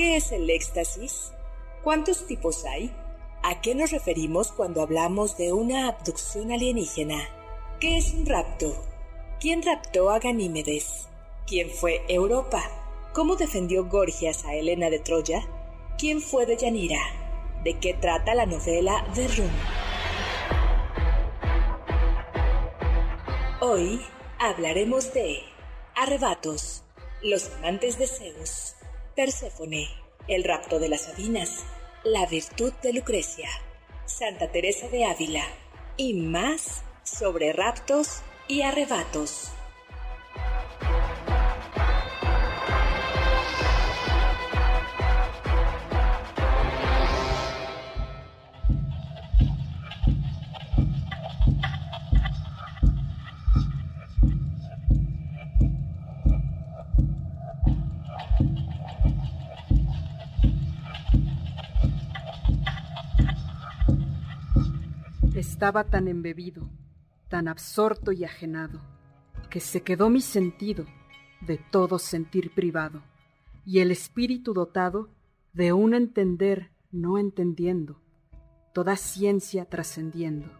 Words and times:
¿Qué 0.00 0.16
es 0.16 0.32
el 0.32 0.48
éxtasis? 0.48 1.30
¿Cuántos 1.84 2.26
tipos 2.26 2.64
hay? 2.64 2.90
¿A 3.42 3.60
qué 3.60 3.74
nos 3.74 3.90
referimos 3.90 4.50
cuando 4.50 4.80
hablamos 4.80 5.36
de 5.36 5.52
una 5.52 5.88
abducción 5.88 6.52
alienígena? 6.52 7.28
¿Qué 7.80 7.98
es 7.98 8.14
un 8.14 8.24
rapto? 8.24 8.74
¿Quién 9.40 9.62
raptó 9.62 10.08
a 10.08 10.18
Ganímedes? 10.18 11.06
¿Quién 11.46 11.68
fue 11.68 12.02
Europa? 12.08 12.62
¿Cómo 13.12 13.36
defendió 13.36 13.90
Gorgias 13.90 14.46
a 14.46 14.54
Helena 14.54 14.88
de 14.88 15.00
Troya? 15.00 15.46
¿Quién 15.98 16.22
fue 16.22 16.46
de 16.46 16.56
Yanira? 16.56 17.02
¿De 17.62 17.78
qué 17.78 17.92
trata 17.92 18.34
la 18.34 18.46
novela 18.46 19.06
The 19.14 19.28
Room? 19.28 19.52
Hoy 23.60 24.00
hablaremos 24.38 25.12
de 25.12 25.40
arrebatos, 25.94 26.84
los 27.20 27.50
amantes 27.56 27.98
de 27.98 28.06
Zeus, 28.06 28.76
Perséfone, 29.16 29.88
el 30.28 30.44
rapto 30.44 30.78
de 30.78 30.88
las 30.88 31.02
Sabinas, 31.02 31.64
la 32.04 32.26
virtud 32.26 32.72
de 32.82 32.92
Lucrecia, 32.92 33.48
Santa 34.06 34.50
Teresa 34.52 34.88
de 34.88 35.04
Ávila 35.04 35.44
y 35.96 36.14
más 36.14 36.82
sobre 37.02 37.52
raptos 37.52 38.22
y 38.46 38.62
arrebatos. 38.62 39.50
Estaba 65.60 65.84
tan 65.84 66.08
embebido, 66.08 66.70
tan 67.28 67.46
absorto 67.46 68.12
y 68.12 68.24
ajenado, 68.24 68.80
que 69.50 69.60
se 69.60 69.82
quedó 69.82 70.08
mi 70.08 70.22
sentido 70.22 70.86
de 71.42 71.58
todo 71.58 71.98
sentir 71.98 72.54
privado, 72.54 73.02
y 73.66 73.80
el 73.80 73.90
espíritu 73.90 74.54
dotado 74.54 75.10
de 75.52 75.74
un 75.74 75.92
entender 75.92 76.70
no 76.92 77.18
entendiendo, 77.18 78.00
toda 78.72 78.96
ciencia 78.96 79.66
trascendiendo. 79.66 80.50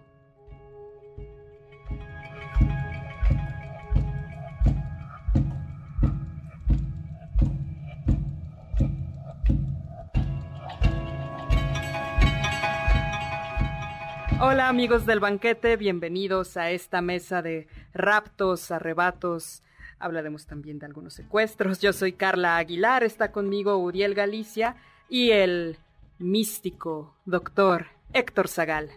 Hola 14.43 14.71
amigos 14.71 15.05
del 15.05 15.21
banquete, 15.21 15.77
bienvenidos 15.77 16.57
a 16.57 16.71
esta 16.71 17.03
mesa 17.03 17.43
de 17.43 17.67
raptos, 17.93 18.71
arrebatos. 18.71 19.63
Hablaremos 19.99 20.47
también 20.47 20.79
de 20.79 20.87
algunos 20.87 21.13
secuestros. 21.13 21.83
Yo 21.83 21.93
soy 21.93 22.15
Carla 22.15 22.57
Aguilar, 22.57 23.05
está 23.05 23.33
conmigo 23.33 23.77
Uriel 23.77 24.15
Galicia 24.15 24.77
y 25.11 25.33
el 25.33 25.77
místico 26.19 27.17
doctor 27.27 27.89
Héctor 28.15 28.49
Zagal. 28.49 28.89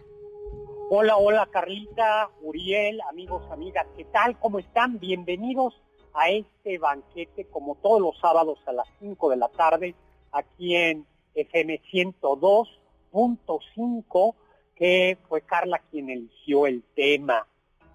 Hola, 0.88 1.18
hola 1.18 1.46
Carlita, 1.52 2.30
Uriel, 2.40 3.02
amigos, 3.02 3.42
amigas, 3.50 3.86
¿qué 3.98 4.06
tal? 4.06 4.38
¿Cómo 4.38 4.60
están? 4.60 4.98
Bienvenidos 4.98 5.78
a 6.14 6.30
este 6.30 6.78
banquete 6.78 7.44
como 7.48 7.74
todos 7.82 8.00
los 8.00 8.18
sábados 8.18 8.60
a 8.64 8.72
las 8.72 8.88
5 8.98 9.28
de 9.28 9.36
la 9.36 9.50
tarde 9.50 9.94
aquí 10.32 10.74
en 10.74 11.06
FM 11.34 11.82
102.5 11.92 14.36
que 14.76 15.18
fue 15.28 15.42
Carla 15.42 15.80
quien 15.90 16.08
eligió 16.10 16.66
el 16.66 16.82
tema 16.94 17.46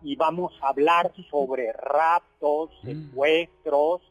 y 0.01 0.15
vamos 0.15 0.53
a 0.61 0.69
hablar 0.69 1.11
sobre 1.29 1.73
raptos, 1.73 2.71
mm. 2.83 3.09
secuestros 3.09 4.01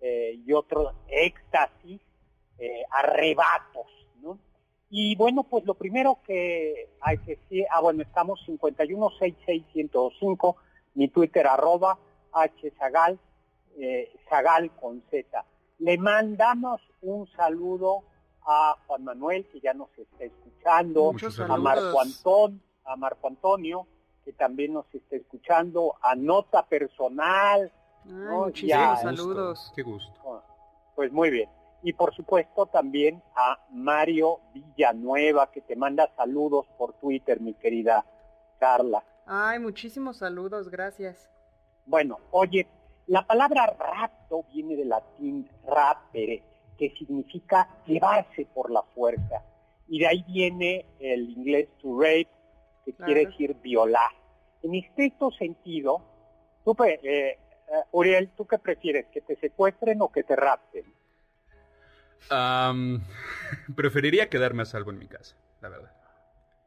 eh, 0.00 0.38
y 0.46 0.52
otros 0.52 0.94
éxtasis, 1.08 2.00
eh, 2.58 2.84
arrebatos, 2.90 3.86
¿no? 4.22 4.38
Y 4.90 5.16
bueno, 5.16 5.44
pues 5.44 5.64
lo 5.64 5.72
primero 5.74 6.18
que 6.26 6.90
hay 7.00 7.16
que 7.18 7.36
decir, 7.36 7.64
ah 7.70 7.80
bueno, 7.80 8.02
estamos 8.02 8.40
5166105, 8.46 10.56
mi 10.94 11.06
Twitter 11.08 11.46
arroba 11.46 11.98
hzagal, 12.32 13.18
eh, 13.78 14.12
zagal 14.28 14.70
con 14.72 15.02
z. 15.10 15.44
Le 15.78 15.96
mandamos 15.96 16.82
un 17.00 17.26
saludo 17.32 18.02
a 18.52 18.76
Juan 18.84 19.04
Manuel, 19.04 19.46
que 19.46 19.60
ya 19.60 19.72
nos 19.72 19.96
está 19.96 20.24
escuchando, 20.24 21.12
a 21.48 21.56
Marco 21.56 22.00
Antón, 22.00 22.60
a 22.84 22.96
Marco 22.96 23.28
Antonio, 23.28 23.86
que 24.24 24.32
también 24.32 24.72
nos 24.72 24.92
está 24.92 25.14
escuchando, 25.14 25.94
a 26.02 26.16
Nota 26.16 26.66
Personal. 26.66 27.70
Muchísimos 28.04 29.02
saludos. 29.02 29.72
Qué 29.76 29.82
gusto. 29.82 30.42
Pues 30.96 31.12
muy 31.12 31.30
bien. 31.30 31.48
Y 31.84 31.92
por 31.92 32.12
supuesto 32.12 32.66
también 32.66 33.22
a 33.36 33.56
Mario 33.70 34.40
Villanueva, 34.52 35.52
que 35.52 35.60
te 35.60 35.76
manda 35.76 36.10
saludos 36.16 36.66
por 36.76 36.94
Twitter, 36.94 37.40
mi 37.40 37.54
querida 37.54 38.04
Carla. 38.58 39.04
Ay, 39.26 39.60
muchísimos 39.60 40.16
saludos, 40.16 40.68
gracias. 40.70 41.30
Bueno, 41.86 42.18
oye, 42.32 42.66
la 43.06 43.24
palabra 43.24 43.66
rapto 43.78 44.44
viene 44.52 44.74
del 44.74 44.88
latín 44.88 45.48
rapere, 45.64 46.42
que 46.80 46.90
significa 46.96 47.68
llevarse 47.84 48.46
por 48.54 48.70
la 48.70 48.82
fuerza. 48.94 49.44
Y 49.86 49.98
de 49.98 50.06
ahí 50.06 50.24
viene 50.26 50.86
el 50.98 51.28
inglés 51.28 51.68
to 51.82 52.00
rape, 52.00 52.30
que 52.86 52.94
quiere 52.94 53.26
decir 53.26 53.54
violar. 53.62 54.10
En 54.62 54.74
estricto 54.74 55.30
sentido, 55.30 56.00
tú, 56.64 56.74
eh, 56.84 56.98
eh, 57.04 57.38
Uriel, 57.92 58.30
¿tú 58.34 58.46
qué 58.46 58.58
prefieres? 58.58 59.04
¿Que 59.12 59.20
te 59.20 59.36
secuestren 59.36 60.00
o 60.00 60.10
que 60.10 60.22
te 60.22 60.36
rapten? 60.36 60.84
preferiría 63.76 64.30
quedarme 64.30 64.62
a 64.62 64.64
salvo 64.64 64.90
en 64.90 65.00
mi 65.00 65.06
casa, 65.06 65.36
la 65.60 65.68
verdad. 65.68 65.92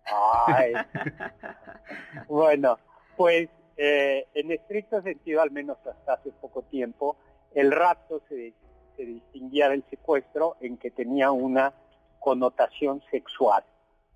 bueno, 2.27 2.77
pues 3.17 3.49
eh, 3.77 4.27
en 4.35 4.51
estricto 4.51 5.01
sentido, 5.01 5.41
al 5.41 5.49
menos 5.49 5.79
hasta 5.87 6.13
hace 6.13 6.31
poco 6.33 6.61
tiempo, 6.63 7.17
el 7.55 7.71
rapto 7.71 8.21
se, 8.29 8.53
se 8.95 9.05
distinguía 9.05 9.69
del 9.69 9.83
secuestro 9.89 10.55
en 10.61 10.77
que 10.77 10.91
tenía 10.91 11.31
una 11.31 11.73
connotación 12.19 13.01
sexual. 13.11 13.63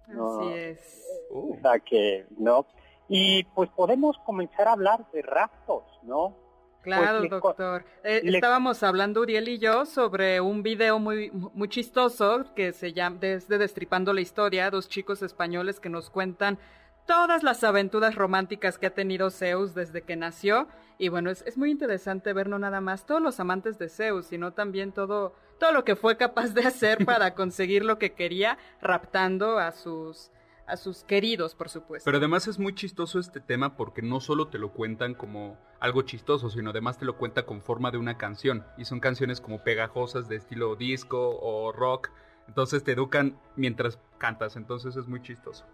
Así 0.07 0.53
es. 0.53 1.05
O 1.31 1.57
sea 1.61 1.79
que, 1.79 2.25
¿no? 2.37 2.65
Y 3.09 3.43
pues 3.55 3.69
podemos 3.69 4.17
comenzar 4.25 4.67
a 4.67 4.73
hablar 4.73 5.05
de 5.11 5.21
raptos, 5.21 5.83
¿no? 6.03 6.33
Claro, 6.81 7.19
Pues, 7.19 7.29
doctor. 7.29 7.83
Eh, 8.03 8.21
estábamos 8.23 8.81
hablando 8.81 9.21
Uriel 9.21 9.49
y 9.49 9.57
yo 9.57 9.85
sobre 9.85 10.39
un 10.39 10.63
video 10.63 10.99
muy 10.99 11.31
muy 11.31 11.67
chistoso 11.67 12.45
que 12.55 12.71
se 12.71 12.93
llama 12.93 13.17
desde 13.19 13.57
Destripando 13.57 14.13
la 14.13 14.21
historia, 14.21 14.69
dos 14.71 14.87
chicos 14.87 15.21
españoles 15.21 15.81
que 15.81 15.89
nos 15.89 16.09
cuentan 16.09 16.57
todas 17.07 17.41
las 17.41 17.63
aventuras 17.63 18.13
románticas 18.13 18.77
que 18.77 18.85
ha 18.85 18.93
tenido 18.93 19.31
Zeus 19.31 19.73
desde 19.73 20.03
que 20.03 20.15
nació. 20.15 20.67
Y 20.99 21.09
bueno, 21.09 21.31
es, 21.31 21.41
es, 21.47 21.57
muy 21.57 21.71
interesante 21.71 22.33
ver 22.33 22.49
no 22.49 22.59
nada 22.59 22.81
más 22.81 23.05
todos 23.05 23.21
los 23.21 23.39
amantes 23.39 23.79
de 23.79 23.89
Zeus, 23.89 24.27
sino 24.27 24.53
también 24.53 24.91
todo, 24.91 25.33
todo 25.59 25.71
lo 25.71 25.83
que 25.83 25.95
fue 25.95 26.17
capaz 26.17 26.53
de 26.53 26.65
hacer 26.65 27.05
para 27.05 27.33
conseguir 27.35 27.85
lo 27.85 27.97
que 27.97 28.13
quería, 28.13 28.57
raptando 28.81 29.57
a 29.57 29.71
sus, 29.71 30.31
a 30.67 30.75
sus 30.75 31.03
queridos, 31.03 31.55
por 31.55 31.69
supuesto. 31.69 32.05
Pero 32.05 32.17
además 32.17 32.47
es 32.47 32.59
muy 32.59 32.75
chistoso 32.75 33.19
este 33.19 33.39
tema 33.39 33.77
porque 33.77 34.01
no 34.01 34.19
solo 34.19 34.49
te 34.49 34.59
lo 34.59 34.73
cuentan 34.73 35.13
como 35.13 35.57
algo 35.79 36.01
chistoso, 36.01 36.49
sino 36.49 36.71
además 36.71 36.97
te 36.97 37.05
lo 37.05 37.17
cuenta 37.17 37.45
con 37.45 37.61
forma 37.61 37.89
de 37.89 37.97
una 37.97 38.17
canción. 38.17 38.65
Y 38.77 38.85
son 38.85 38.99
canciones 38.99 39.39
como 39.39 39.63
pegajosas 39.63 40.27
de 40.27 40.35
estilo 40.35 40.75
disco 40.75 41.39
o 41.39 41.71
rock. 41.71 42.09
Entonces 42.47 42.83
te 42.83 42.91
educan 42.91 43.39
mientras 43.55 43.99
cantas, 44.17 44.55
entonces 44.55 44.95
es 44.95 45.07
muy 45.07 45.21
chistoso. 45.21 45.65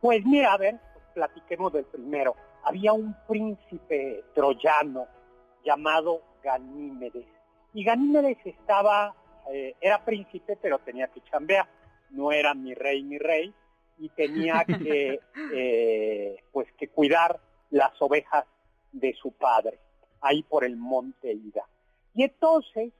Pues 0.00 0.24
mira, 0.24 0.52
a 0.52 0.56
ver, 0.56 0.78
platiquemos 1.14 1.72
del 1.72 1.84
primero. 1.84 2.36
Había 2.64 2.92
un 2.92 3.14
príncipe 3.26 4.24
troyano 4.34 5.06
llamado 5.64 6.22
Ganímedes. 6.42 7.26
Y 7.74 7.84
Ganímedes 7.84 8.38
estaba 8.44 9.14
eh, 9.50 9.74
era 9.80 10.04
príncipe, 10.04 10.56
pero 10.60 10.78
tenía 10.78 11.08
que 11.08 11.22
chambear. 11.22 11.66
No 12.10 12.32
era 12.32 12.54
mi 12.54 12.74
rey, 12.74 13.02
mi 13.02 13.18
rey, 13.18 13.52
y 13.98 14.08
tenía 14.10 14.64
que, 14.64 15.20
eh, 15.54 16.42
pues, 16.52 16.70
que 16.72 16.88
cuidar 16.88 17.40
las 17.70 18.00
ovejas 18.00 18.44
de 18.92 19.14
su 19.14 19.32
padre, 19.32 19.78
ahí 20.20 20.42
por 20.42 20.64
el 20.64 20.76
monte 20.76 21.32
Ida. 21.32 21.64
Y 22.14 22.24
entonces, 22.24 22.92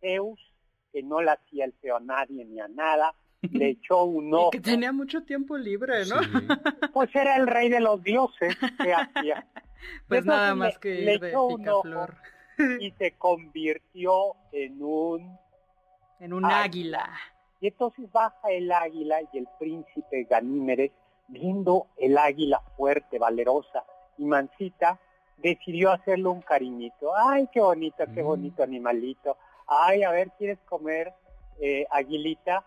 Zeus, 0.00 0.40
que 0.92 1.02
no 1.02 1.20
le 1.20 1.30
hacía 1.30 1.64
el 1.64 1.72
feo 1.74 1.96
a 1.96 2.00
nadie 2.00 2.44
ni 2.44 2.60
a 2.60 2.68
nada, 2.68 3.14
le 3.52 3.68
echó 3.70 4.04
un 4.04 4.32
ojo. 4.34 4.50
que 4.50 4.60
tenía 4.60 4.92
mucho 4.92 5.22
tiempo 5.22 5.56
libre, 5.56 6.04
¿no? 6.06 6.16
Pues 6.92 7.14
era 7.14 7.36
el 7.36 7.46
rey 7.46 7.68
de 7.68 7.80
los 7.80 8.02
dioses, 8.02 8.56
¿qué 8.82 8.92
hacía? 8.94 9.46
Pues 10.08 10.24
nada 10.24 10.54
más 10.54 10.78
que 10.78 11.00
ir 11.02 11.20
de 11.20 11.34
picaflor. 11.56 12.14
Y 12.80 12.90
se 12.92 13.12
convirtió 13.12 14.34
en 14.52 14.82
un... 14.82 15.38
En 16.18 16.32
un 16.32 16.44
águila. 16.46 17.08
Y 17.60 17.68
entonces 17.68 18.10
baja 18.10 18.50
el 18.50 18.72
águila 18.72 19.18
y 19.32 19.38
el 19.38 19.46
príncipe 19.58 20.24
Ganímedes, 20.24 20.90
viendo 21.28 21.86
el 21.98 22.16
águila 22.18 22.60
fuerte, 22.76 23.18
valerosa 23.18 23.84
y 24.18 24.24
mansita, 24.24 24.98
decidió 25.36 25.92
hacerle 25.92 26.28
un 26.28 26.40
cariñito. 26.40 27.14
Ay, 27.14 27.48
qué 27.52 27.60
bonito, 27.60 28.04
qué 28.14 28.22
Mm. 28.22 28.26
bonito 28.26 28.62
animalito. 28.62 29.36
Ay, 29.68 30.02
a 30.02 30.10
ver, 30.10 30.30
¿quieres 30.38 30.58
comer 30.66 31.12
eh, 31.60 31.86
aguilita? 31.90 32.64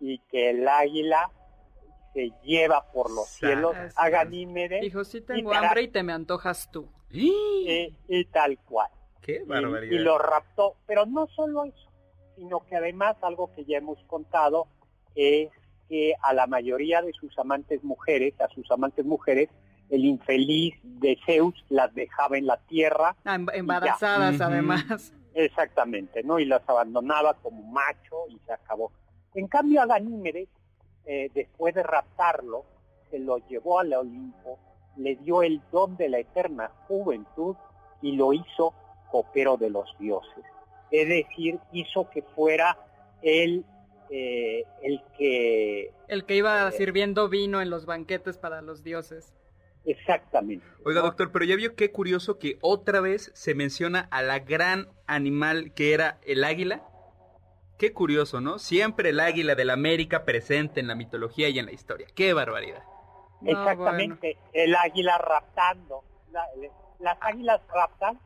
Y 0.00 0.18
que 0.30 0.50
el 0.50 0.66
águila 0.68 1.30
se 2.14 2.30
lleva 2.42 2.90
por 2.92 3.10
los 3.10 3.26
cielos 3.28 3.74
a 3.96 4.06
es. 4.06 4.12
Ganímedes 4.12 4.80
Dijo, 4.80 5.04
sí 5.04 5.20
tengo 5.20 5.52
Y 5.52 5.56
hambre 5.56 5.82
y 5.82 5.88
te 5.88 6.02
me 6.02 6.12
antojas 6.12 6.70
tú. 6.70 6.88
eh, 7.12 7.92
y 8.08 8.24
tal 8.26 8.58
cual. 8.58 8.88
¡Qué 9.20 9.40
Y- 9.44 9.46
barbaridad! 9.46 9.92
Y, 9.92 9.98
lo 9.98 10.18
raptó. 10.18 10.76
Pero 10.86 11.04
no 11.06 11.26
solo 11.28 11.64
eso, 11.64 11.90
sino 12.36 12.64
que 12.66 12.76
además 12.76 13.16
algo 13.22 13.52
que 13.54 13.64
ya 13.64 13.78
hemos 13.78 13.98
contado 14.04 14.66
es 15.14 15.50
que 15.88 16.14
a 16.22 16.32
la 16.34 16.46
mayoría 16.46 17.02
de 17.02 17.12
sus 17.12 17.36
amantes 17.38 17.82
mujeres, 17.82 18.38
a 18.40 18.48
sus 18.48 18.70
amantes 18.70 19.04
mujeres, 19.04 19.48
el 19.90 20.04
infeliz 20.04 20.74
de 20.82 21.18
Zeus 21.24 21.54
las 21.70 21.94
dejaba 21.94 22.36
en 22.36 22.46
la 22.46 22.58
tierra, 22.66 23.16
Ah, 23.24 23.34
em- 23.36 23.46
embarazadas 23.54 24.38
además. 24.40 25.12
exactamente, 25.34 26.22
¿no? 26.22 26.38
Y 26.38 26.44
las 26.44 26.62
abandonaba 26.68 27.34
como 27.34 27.62
macho 27.72 28.16
y 28.28 28.38
se 28.46 28.52
acabó. 28.52 28.92
En 29.38 29.46
cambio 29.46 29.80
a 29.80 29.86
Ganímedes, 29.86 30.48
eh, 31.06 31.30
después 31.32 31.72
de 31.72 31.84
raptarlo, 31.84 32.64
se 33.08 33.20
lo 33.20 33.38
llevó 33.46 33.78
al 33.78 33.94
Olimpo, 33.94 34.58
le 34.96 35.14
dio 35.14 35.44
el 35.44 35.62
don 35.70 35.96
de 35.96 36.08
la 36.08 36.18
eterna 36.18 36.72
juventud 36.88 37.54
y 38.02 38.16
lo 38.16 38.32
hizo 38.32 38.74
copero 39.12 39.56
de 39.56 39.70
los 39.70 39.96
dioses. 40.00 40.44
Es 40.90 41.08
decir, 41.08 41.60
hizo 41.70 42.10
que 42.10 42.22
fuera 42.22 42.76
el, 43.22 43.64
eh, 44.10 44.64
el 44.82 45.00
que... 45.16 45.92
El 46.08 46.24
que 46.24 46.34
iba 46.34 46.68
sirviendo 46.72 47.28
vino 47.28 47.62
en 47.62 47.70
los 47.70 47.86
banquetes 47.86 48.38
para 48.38 48.60
los 48.60 48.82
dioses. 48.82 49.36
Exactamente. 49.84 50.66
Oiga, 50.84 51.00
¿no? 51.00 51.06
doctor, 51.06 51.30
pero 51.30 51.44
ya 51.44 51.54
vio 51.54 51.76
qué 51.76 51.92
curioso 51.92 52.40
que 52.40 52.58
otra 52.60 53.00
vez 53.00 53.30
se 53.34 53.54
menciona 53.54 54.08
a 54.10 54.20
la 54.20 54.40
gran 54.40 54.88
animal 55.06 55.72
que 55.74 55.94
era 55.94 56.18
el 56.26 56.42
águila. 56.42 56.82
Qué 57.78 57.92
curioso, 57.92 58.40
¿no? 58.40 58.58
Siempre 58.58 59.10
el 59.10 59.20
águila 59.20 59.54
de 59.54 59.64
la 59.64 59.74
América 59.74 60.24
presente 60.24 60.80
en 60.80 60.88
la 60.88 60.94
mitología 60.96 61.48
y 61.48 61.58
en 61.58 61.66
la 61.66 61.72
historia. 61.72 62.08
¡Qué 62.14 62.32
barbaridad! 62.32 62.82
No, 63.40 63.50
Exactamente. 63.52 64.36
El 64.52 64.74
águila 64.74 65.16
raptando. 65.18 66.02
La- 66.32 66.46
las 66.98 67.16
águilas 67.20 67.60
raptan. 67.72 68.18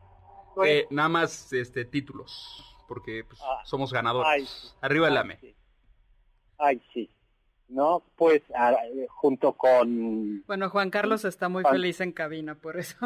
pues, 0.54 0.70
Eh, 0.70 0.86
nada 0.90 1.08
más 1.08 1.52
este 1.52 1.84
títulos, 1.84 2.64
porque 2.88 3.24
pues, 3.24 3.40
Ah. 3.42 3.60
somos 3.64 3.92
ganadores. 3.92 4.30
Ay, 4.30 4.46
sí. 4.46 4.68
Arriba 4.80 5.08
el 5.08 5.16
AME. 5.16 5.36
sí. 5.38 5.54
Ay, 6.58 6.82
sí. 6.94 7.10
¿No? 7.68 8.02
Pues 8.16 8.42
ah, 8.54 8.74
eh, 8.84 9.06
junto 9.08 9.54
con... 9.54 10.42
Bueno, 10.46 10.68
Juan 10.68 10.90
Carlos 10.90 11.24
está 11.24 11.48
muy 11.48 11.62
Juan- 11.62 11.72
feliz 11.74 12.00
en 12.02 12.12
cabina 12.12 12.54
por 12.54 12.76
eso. 12.78 12.96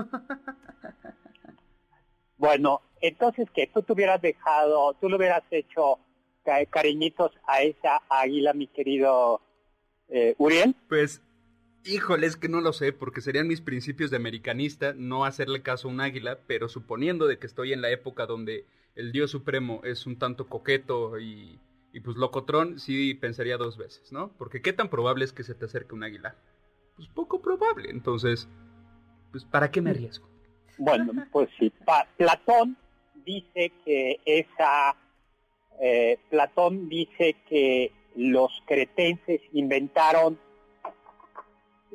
Bueno, 2.37 2.83
entonces 3.01 3.49
que 3.53 3.67
tú 3.69 3.83
te 3.83 3.93
hubieras 3.93 4.21
dejado, 4.21 4.95
tú 4.95 5.09
le 5.09 5.17
hubieras 5.17 5.43
hecho 5.51 5.99
cariñitos 6.71 7.33
a 7.47 7.63
esa 7.63 8.03
águila, 8.09 8.53
mi 8.53 8.67
querido 8.67 9.41
eh, 10.09 10.35
Uriel. 10.39 10.75
Pues, 10.89 11.23
híjole, 11.85 12.27
es 12.27 12.37
que 12.37 12.49
no 12.49 12.61
lo 12.61 12.73
sé, 12.73 12.93
porque 12.93 13.21
serían 13.21 13.49
mis 13.49 13.61
principios 13.61 14.11
de 14.11 14.17
americanista 14.17 14.95
no 14.97 15.25
hacerle 15.25 15.63
caso 15.63 15.89
a 15.89 15.91
un 15.91 16.01
águila, 16.01 16.39
pero 16.47 16.69
suponiendo 16.69 17.27
de 17.27 17.39
que 17.39 17.47
estoy 17.47 17.73
en 17.73 17.83
la 17.83 17.91
época 17.91 18.27
donde 18.27 18.65
el 18.95 19.13
dios 19.13 19.31
supremo 19.31 19.81
es 19.85 20.07
un 20.07 20.19
tanto 20.19 20.49
coqueto 20.49 21.19
y, 21.19 21.59
y 21.93 22.01
pues 22.01 22.17
locotrón, 22.17 22.79
sí 22.79 23.15
pensaría 23.15 23.57
dos 23.59 23.77
veces, 23.77 24.13
¿no? 24.13 24.33
Porque 24.39 24.63
qué 24.63 24.73
tan 24.73 24.89
probable 24.89 25.25
es 25.25 25.33
que 25.33 25.43
se 25.43 25.55
te 25.55 25.67
acerque 25.67 25.95
un 25.95 26.05
águila. 26.05 26.35
Pues 26.97 27.09
poco 27.09 27.43
probable, 27.43 27.91
entonces, 27.91 28.49
pues 29.33 29.45
¿para 29.45 29.71
qué 29.71 29.83
me 29.83 29.91
arriesgo? 29.91 30.27
Bueno, 30.79 31.13
pues 31.31 31.49
sí. 31.59 31.71
Pa- 31.85 32.07
Platón 32.17 32.77
dice 33.25 33.73
que 33.85 34.21
esa, 34.25 34.95
eh, 35.81 36.19
Platón 36.31 36.89
dice 36.89 37.37
que 37.49 37.93
los 38.17 38.51
cretenses 38.67 39.41
inventaron, 39.53 40.39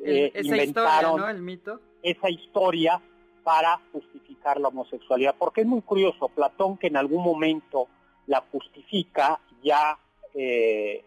eh, 0.04 0.30
esa 0.34 0.62
historia, 0.62 1.02
¿no? 1.02 1.28
El 1.28 1.42
mito. 1.42 1.80
esa 2.02 2.30
historia 2.30 3.00
para 3.42 3.80
justificar 3.92 4.60
la 4.60 4.68
homosexualidad. 4.68 5.34
Porque 5.38 5.62
es 5.62 5.66
muy 5.66 5.82
curioso, 5.82 6.28
Platón 6.28 6.76
que 6.76 6.88
en 6.88 6.96
algún 6.96 7.24
momento 7.24 7.88
la 8.26 8.40
justifica, 8.52 9.40
ya 9.62 9.98
eh, 10.34 11.04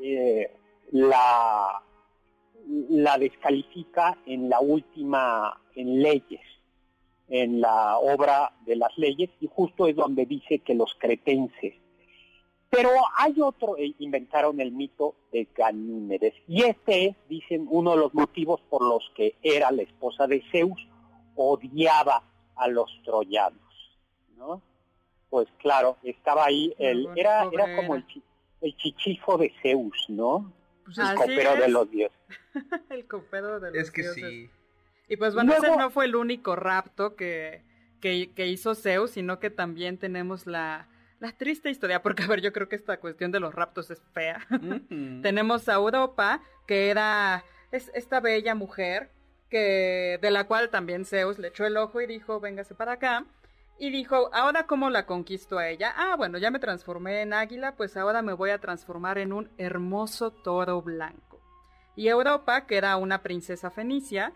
eh, 0.00 0.50
la, 0.92 1.82
la 2.66 3.18
descalifica 3.18 4.18
en 4.26 4.48
la 4.48 4.60
última, 4.60 5.60
en 5.74 6.02
leyes, 6.02 6.40
en 7.28 7.60
la 7.60 7.98
obra 7.98 8.52
de 8.64 8.76
las 8.76 8.96
leyes, 8.96 9.30
y 9.40 9.48
justo 9.52 9.86
es 9.86 9.96
donde 9.96 10.24
dice 10.26 10.60
que 10.60 10.74
los 10.74 10.94
cretenses. 10.98 11.74
Pero 12.70 12.90
hay 13.16 13.40
otro, 13.40 13.76
eh, 13.78 13.94
inventaron 13.98 14.60
el 14.60 14.72
mito 14.72 15.14
de 15.32 15.48
Ganímedes, 15.56 16.34
y 16.46 16.64
este 16.64 17.06
es, 17.06 17.16
dicen, 17.28 17.66
uno 17.70 17.92
de 17.92 17.96
los 17.98 18.12
motivos 18.14 18.60
por 18.68 18.82
los 18.82 19.10
que 19.16 19.36
era 19.42 19.70
la 19.70 19.82
esposa 19.82 20.26
de 20.26 20.42
Zeus, 20.52 20.86
odiaba 21.34 22.22
a 22.56 22.68
los 22.68 22.90
troyanos, 23.04 23.98
¿no? 24.36 24.60
Pues 25.30 25.48
claro, 25.58 25.96
estaba 26.02 26.44
ahí, 26.46 26.74
el, 26.78 27.04
Bueno, 27.04 27.16
era, 27.20 27.48
era 27.52 27.76
como 27.76 27.94
el, 27.94 28.06
chi- 28.06 28.22
el 28.60 28.76
chichifo 28.76 29.38
de 29.38 29.52
Zeus, 29.62 30.04
¿no? 30.08 30.52
Pues 30.84 30.98
El 30.98 31.04
así 31.04 31.16
copero 31.16 31.54
de 31.56 31.64
es. 31.66 31.70
los 31.70 31.90
dioses. 31.90 32.18
el 32.90 33.06
copero 33.06 33.60
de 33.60 33.70
los 33.70 33.78
Es 33.78 33.90
que 33.90 34.02
dioses. 34.02 34.24
sí. 34.24 34.50
Y 35.08 35.16
pues 35.16 35.32
bueno, 35.34 35.54
ese 35.54 35.74
no 35.76 35.90
fue 35.90 36.04
el 36.06 36.16
único 36.16 36.54
rapto 36.56 37.14
que, 37.16 37.62
que, 38.00 38.30
que 38.34 38.46
hizo 38.48 38.74
Zeus, 38.74 39.12
sino 39.12 39.38
que 39.38 39.48
también 39.50 39.96
tenemos 39.98 40.46
la, 40.46 40.86
la 41.20 41.32
triste 41.32 41.70
historia, 41.70 42.02
porque 42.02 42.22
a 42.22 42.26
ver, 42.26 42.40
yo 42.40 42.52
creo 42.52 42.68
que 42.68 42.76
esta 42.76 42.98
cuestión 42.98 43.32
de 43.32 43.40
los 43.40 43.54
raptos 43.54 43.90
es 43.90 44.00
fea. 44.12 44.46
Tenemos 45.22 45.68
a 45.68 45.74
Europa, 45.74 46.40
que 46.66 46.90
era 46.90 47.44
es 47.70 47.90
esta 47.94 48.20
bella 48.20 48.54
mujer, 48.54 49.10
que 49.50 50.18
de 50.20 50.30
la 50.30 50.46
cual 50.46 50.70
también 50.70 51.04
Zeus 51.04 51.38
le 51.38 51.48
echó 51.48 51.66
el 51.66 51.76
ojo 51.76 52.00
y 52.00 52.06
dijo, 52.06 52.40
véngase 52.40 52.74
para 52.74 52.92
acá. 52.92 53.24
Y 53.80 53.90
dijo, 53.90 54.30
ahora 54.32 54.66
cómo 54.66 54.90
la 54.90 55.06
conquisto 55.06 55.58
a 55.58 55.68
ella. 55.68 55.94
Ah, 55.96 56.16
bueno, 56.16 56.38
ya 56.38 56.50
me 56.50 56.58
transformé 56.58 57.22
en 57.22 57.32
águila, 57.32 57.76
pues 57.76 57.96
ahora 57.96 58.22
me 58.22 58.32
voy 58.32 58.50
a 58.50 58.58
transformar 58.58 59.18
en 59.18 59.32
un 59.32 59.50
hermoso 59.56 60.32
toro 60.32 60.82
blanco. 60.82 61.40
Y 61.94 62.08
Europa, 62.08 62.66
que 62.66 62.76
era 62.76 62.96
una 62.96 63.22
princesa 63.22 63.70
fenicia, 63.70 64.32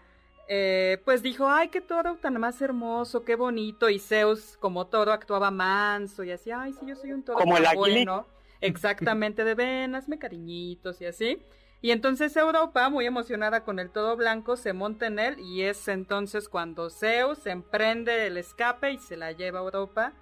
eh, 0.49 1.01
pues 1.05 1.23
dijo, 1.23 1.49
ay, 1.49 1.69
qué 1.69 1.81
toro 1.81 2.17
tan 2.17 2.39
más 2.41 2.61
hermoso, 2.61 3.25
qué 3.25 3.37
bonito. 3.37 3.89
Y 3.89 3.99
Zeus, 3.99 4.57
como 4.61 4.87
toro, 4.87 5.13
actuaba 5.13 5.51
manso 5.51 6.25
y 6.25 6.31
así, 6.33 6.51
ay, 6.51 6.73
sí, 6.73 6.87
yo 6.87 6.97
soy 6.97 7.13
un 7.13 7.23
toro 7.23 7.39
Como 7.39 7.57
el 7.57 7.67
bueno. 7.75 8.27
Exactamente, 8.61 9.43
de 9.45 9.55
ven, 9.57 9.95
hazme 9.97 10.19
cariñitos 10.19 11.01
y 11.01 11.07
así. 11.07 11.43
Y 11.81 11.91
entonces 11.91 12.37
Europa, 12.37 12.89
muy 12.91 13.07
emocionada 13.07 13.65
con 13.65 13.81
el 13.81 13.91
todo 13.91 14.17
blanco, 14.17 14.57
se 14.57 14.73
monta 14.73 15.07
en 15.09 15.19
él 15.19 15.41
y 15.41 15.63
es 15.63 15.89
entonces 15.89 16.49
cuando 16.49 16.89
Zeus 16.91 17.45
emprende 17.47 18.29
el 18.29 18.37
escape 18.37 18.93
y 18.93 18.99
se 18.99 19.17
la 19.17 19.33
lleva 19.33 19.59
a 19.59 19.63
Europa. 19.63 20.13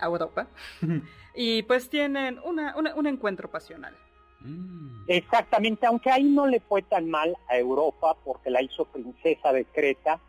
A 0.00 0.06
Europa. 0.06 0.46
y 1.34 1.62
pues 1.62 1.88
tienen 1.88 2.38
una, 2.44 2.76
una- 2.76 2.94
un 2.94 3.06
encuentro 3.06 3.50
pasional. 3.50 3.96
Mm. 4.44 5.04
Exactamente, 5.08 5.86
aunque 5.86 6.10
ahí 6.10 6.24
no 6.24 6.46
le 6.46 6.60
fue 6.60 6.82
tan 6.82 7.10
mal 7.10 7.36
a 7.48 7.56
Europa 7.56 8.16
porque 8.24 8.50
la 8.50 8.62
hizo 8.62 8.84
princesa 8.84 9.52
de 9.52 9.64
Creta 9.64 10.20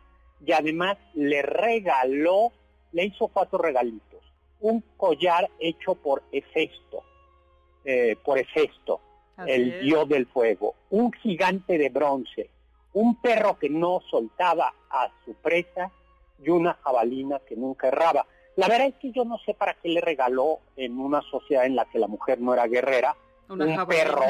y 0.44 0.52
además 0.52 0.96
le 1.14 1.42
regaló, 1.42 2.52
le 2.92 3.06
hizo 3.06 3.28
cuatro 3.28 3.58
regalitos. 3.58 4.20
Un 4.60 4.82
collar 4.96 5.48
hecho 5.58 5.94
por 5.94 6.22
Hefesto, 6.32 7.02
eh, 7.84 8.16
por 8.24 8.38
Hefesto, 8.38 9.00
el 9.46 9.74
es. 9.74 9.80
dios 9.82 10.08
del 10.08 10.26
fuego, 10.26 10.74
un 10.90 11.12
gigante 11.12 11.78
de 11.78 11.88
bronce, 11.88 12.50
un 12.92 13.16
perro 13.16 13.58
que 13.58 13.68
no 13.68 14.00
soltaba 14.10 14.72
a 14.90 15.10
su 15.24 15.34
presa 15.34 15.90
y 16.42 16.50
una 16.50 16.74
jabalina 16.74 17.40
que 17.40 17.56
nunca 17.56 17.88
erraba. 17.88 18.26
La 18.56 18.68
verdad 18.68 18.88
es 18.88 18.94
que 18.96 19.10
yo 19.10 19.24
no 19.24 19.38
sé 19.38 19.54
para 19.54 19.74
qué 19.74 19.88
le 19.88 20.00
regaló 20.00 20.60
en 20.76 20.98
una 20.98 21.20
sociedad 21.22 21.66
en 21.66 21.74
la 21.74 21.86
que 21.86 21.98
la 21.98 22.06
mujer 22.06 22.40
no 22.40 22.54
era 22.54 22.66
guerrera 22.66 23.16
Una 23.48 23.64
un 23.66 23.76
jabalina. 23.76 24.04
perro 24.04 24.22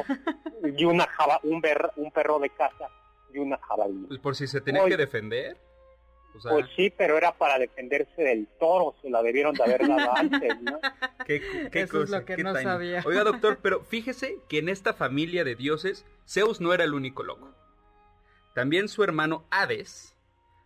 y 0.77 0.85
una 0.85 1.07
jaba- 1.07 1.41
un, 1.45 1.61
ber- 1.61 1.93
un 1.97 2.11
perro 2.11 2.39
de 2.39 2.51
casa 2.51 2.89
y 3.33 3.39
una 3.39 3.59
jabalina. 3.59 4.09
Pues 4.09 4.21
por 4.21 4.35
si 4.37 4.47
se 4.47 4.61
tenía 4.61 4.85
que 4.87 4.97
defender. 4.97 5.57
O 6.37 6.41
sea, 6.41 6.51
Pues 6.51 6.67
sí, 6.75 6.93
pero 6.97 7.17
era 7.17 7.31
para 7.33 7.59
defenderse 7.61 8.21
del 8.23 8.49
toro, 8.59 8.97
se 9.01 9.09
la 9.09 9.23
debieron 9.23 9.55
de 9.55 9.63
haber 9.63 9.87
dado 9.87 10.11
antes, 10.17 10.61
¿no? 10.63 10.81
qué, 11.25 11.41
qué 11.71 11.83
Eso 11.83 12.03
es 12.03 12.07
cosa, 12.11 12.19
lo 12.21 12.25
que 12.25 12.35
qué 12.37 12.43
no 12.43 12.55
sabía. 12.55 13.03
Oiga, 13.07 13.23
doctor, 13.23 13.59
pero 13.63 13.85
fíjese 13.85 14.39
que 14.49 14.59
en 14.59 14.69
esta 14.69 14.95
familia 14.95 15.45
de 15.45 15.55
dioses, 15.55 16.05
Zeus 16.27 16.61
no 16.61 16.73
era 16.75 16.83
el 16.83 16.93
único 16.93 17.23
loco. 17.23 17.53
También 18.53 18.89
su 18.89 19.05
hermano 19.05 19.45
Hades 19.51 20.17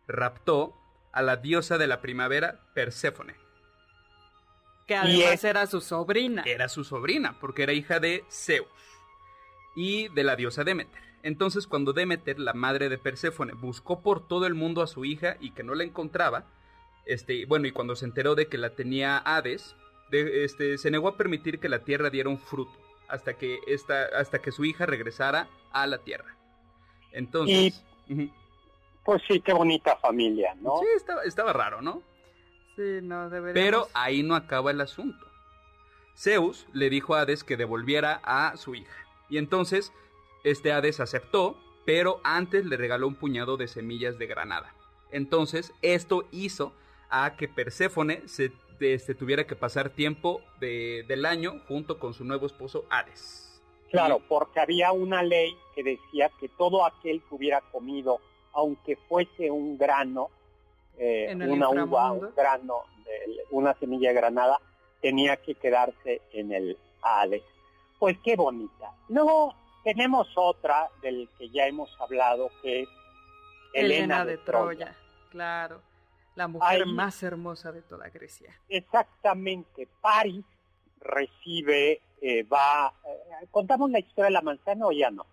raptó 0.07 0.75
a 1.12 1.21
la 1.21 1.37
diosa 1.37 1.76
de 1.76 1.87
la 1.87 2.00
primavera, 2.00 2.61
Perséfone. 2.75 3.35
Que 4.88 4.95
Y 4.95 4.97
además 4.97 5.45
era 5.45 5.66
su 5.66 5.80
sobrina. 5.80 6.42
Era 6.45 6.68
su 6.68 6.83
sobrina, 6.83 7.38
porque 7.38 7.62
era 7.62 7.73
hija 7.73 8.00
de 8.00 8.25
Zeus 8.30 8.66
y 9.76 10.09
de 10.09 10.25
la 10.25 10.35
diosa 10.35 10.64
Demeter. 10.64 11.02
Entonces, 11.23 11.66
cuando 11.66 11.92
Demeter, 11.92 12.38
la 12.40 12.54
madre 12.54 12.88
de 12.88 12.99
Perséfone, 12.99 13.52
buscó 13.52 14.00
por 14.00 14.26
todo 14.26 14.47
el 14.47 14.54
mundo 14.54 14.83
a 14.83 14.87
su 14.87 15.04
hija 15.04 15.37
y 15.40 15.50
que 15.52 15.62
no 15.62 15.75
la 15.75 15.85
encontraba, 15.85 16.47
este, 17.04 17.45
bueno, 17.47 17.66
y 17.68 17.73
cuando 17.73 17.95
se 17.95 18.07
enteró 18.07 18.35
de 18.35 18.49
que 18.49 18.59
la 18.59 18.71
tenía 18.71 19.18
Hades, 19.18 19.76
de- 20.11 20.45
este, 20.45 20.78
se 20.78 20.90
negó 20.90 21.09
a 21.09 21.16
permitir 21.16 21.61
que 21.61 21.68
la 21.68 21.80
tierra 21.80 22.11
diera 22.11 22.28
un 22.28 22.38
fruto 22.38 22.73
hasta 23.09 23.35
que 23.35 23.59
esta, 23.66 24.04
hasta 24.18 24.40
que 24.40 24.52
su 24.52 24.64
hija 24.64 24.87
regresara 24.87 25.49
a 25.73 25.87
la 25.87 25.99
tierra. 25.99 26.37
Entonces. 27.12 27.85
Pues 29.04 29.23
sí, 29.26 29.40
qué 29.40 29.52
bonita 29.52 29.97
familia, 29.97 30.54
¿no? 30.57 30.78
sí, 30.80 30.87
estaba, 30.97 31.23
estaba 31.25 31.52
raro, 31.52 31.80
¿no? 31.80 32.02
Sí, 32.78 33.00
no, 33.02 33.28
deberíamos... 33.28 33.54
Pero 33.54 33.88
ahí 33.92 34.23
no 34.23 34.37
acaba 34.37 34.70
el 34.70 34.80
asunto. 34.80 35.26
Zeus 36.16 36.68
le 36.73 36.90
dijo 36.90 37.16
a 37.16 37.23
Hades 37.23 37.42
que 37.42 37.56
devolviera 37.56 38.20
a 38.23 38.56
su 38.56 38.76
hija. 38.76 38.94
Y 39.28 39.38
entonces, 39.38 39.92
este 40.44 40.70
Hades 40.70 41.00
aceptó, 41.00 41.58
pero 41.85 42.20
antes 42.23 42.64
le 42.66 42.76
regaló 42.76 43.08
un 43.08 43.16
puñado 43.16 43.56
de 43.56 43.66
semillas 43.66 44.16
de 44.16 44.28
granada. 44.28 44.73
Entonces, 45.11 45.73
esto 45.82 46.28
hizo 46.30 46.73
a 47.11 47.35
que 47.35 47.49
Perséfone 47.49 48.28
se 48.28 48.52
este, 48.78 49.16
tuviera 49.16 49.44
que 49.44 49.56
pasar 49.56 49.90
tiempo 49.90 50.40
de- 50.61 51.04
del 51.08 51.26
año 51.26 51.61
junto 51.66 51.99
con 51.99 52.14
su 52.14 52.25
nuevo 52.25 52.47
esposo 52.47 52.85
Hades. 52.90 53.61
Claro, 53.90 54.20
porque 54.28 54.61
había 54.61 54.92
una 54.92 55.25
ley 55.25 55.56
que 55.75 55.82
decía 55.82 56.30
que 56.38 56.49
todo 56.49 56.87
aquel 56.87 57.23
que 57.23 57.35
hubiera 57.35 57.61
comido, 57.73 58.20
aunque 58.52 58.94
fuese 59.08 59.50
un 59.50 59.78
grano, 59.78 60.30
eh, 60.99 61.35
una 61.35 61.69
uva, 61.71 62.12
un 62.12 62.35
grano, 62.35 62.83
de- 63.05 63.45
una 63.50 63.75
semilla 63.75 64.09
de 64.11 64.14
granada, 64.14 64.61
tenía 65.00 65.37
que 65.37 65.55
quedarse 65.55 66.23
en 66.33 66.52
el 66.52 66.78
Hades. 67.02 67.43
Pues 67.99 68.19
qué 68.25 68.37
bonita. 68.37 68.93
Luego 69.09 69.55
tenemos 69.85 70.28
otra 70.37 70.88
del 71.02 71.28
que 71.38 71.49
ya 71.50 71.67
hemos 71.67 71.88
hablado, 72.00 72.50
que 72.62 72.83
es 72.83 72.88
Elena, 73.73 74.25
de, 74.25 74.38
Troya. 74.38 74.95
Claro. 75.31 75.81
La 76.35 76.47
mujer 76.49 76.83
Ahí- 76.83 76.93
más 76.93 77.23
hermosa 77.23 77.73
de 77.73 77.83
toda 77.83 78.09
Grecia. 78.11 78.55
Exactamente. 78.69 79.88
París 80.00 80.45
recibe, 81.00 82.00
eh, 82.21 82.43
va... 82.45 82.93
eh, 83.07 83.47
¿Contamos 83.50 83.90
la 83.90 83.99
historia 83.99 84.25
de 84.26 84.31
la 84.33 84.43
manzana 84.43 84.87
o 84.87 84.93
ya 84.93 85.11
no? 85.11 85.26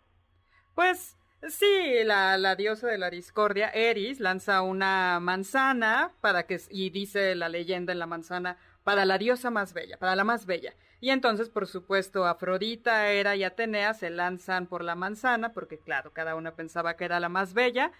Pues 0.74 1.16
sí, 1.50 2.04
la, 2.04 2.38
la 2.38 2.56
diosa 2.56 2.88
de 2.88 2.98
la 2.98 3.10
discordia, 3.10 3.70
Eris, 3.70 4.20
lanza 4.20 4.62
una 4.62 5.20
manzana 5.20 6.12
para 6.22 6.46
que, 6.46 6.60
y 6.70 6.90
dice 6.90 7.36
la 7.36 7.50
leyenda 7.50 7.94
en 7.94 8.00
la 8.00 8.08
manzana, 8.08 8.58
para 8.84 9.06
la 9.06 9.18
diosa 9.18 9.50
más 9.50 9.74
bella, 9.74 9.98
para 9.98 10.16
la 10.16 10.24
más 10.24 10.46
bella. 10.46 10.74
Y 11.02 11.10
entonces, 11.10 11.50
por 11.50 11.68
supuesto, 11.68 12.26
Afrodita, 12.26 13.12
Hera 13.12 13.36
y 13.36 13.44
Atenea 13.44 13.94
se 13.94 14.10
lanzan 14.10 14.68
por 14.68 14.84
la 14.84 14.96
manzana, 14.96 15.54
porque 15.54 15.80
claro, 15.80 16.14
cada 16.14 16.36
una 16.36 16.56
pensaba 16.56 16.96
que 16.96 17.06
era 17.06 17.20
la 17.20 17.30
más 17.30 17.54
bella, 17.54 17.92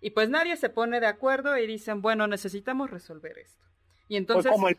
y 0.00 0.10
pues 0.10 0.28
nadie 0.28 0.56
se 0.56 0.68
pone 0.68 1.00
de 1.00 1.06
acuerdo 1.06 1.56
y 1.56 1.66
dicen, 1.66 2.02
bueno, 2.02 2.26
necesitamos 2.26 2.90
resolver 2.90 3.38
esto. 3.38 3.64
Y 4.08 4.16
entonces 4.16 4.50
Fue 4.50 4.52
como 4.52 4.68
el 4.68 4.78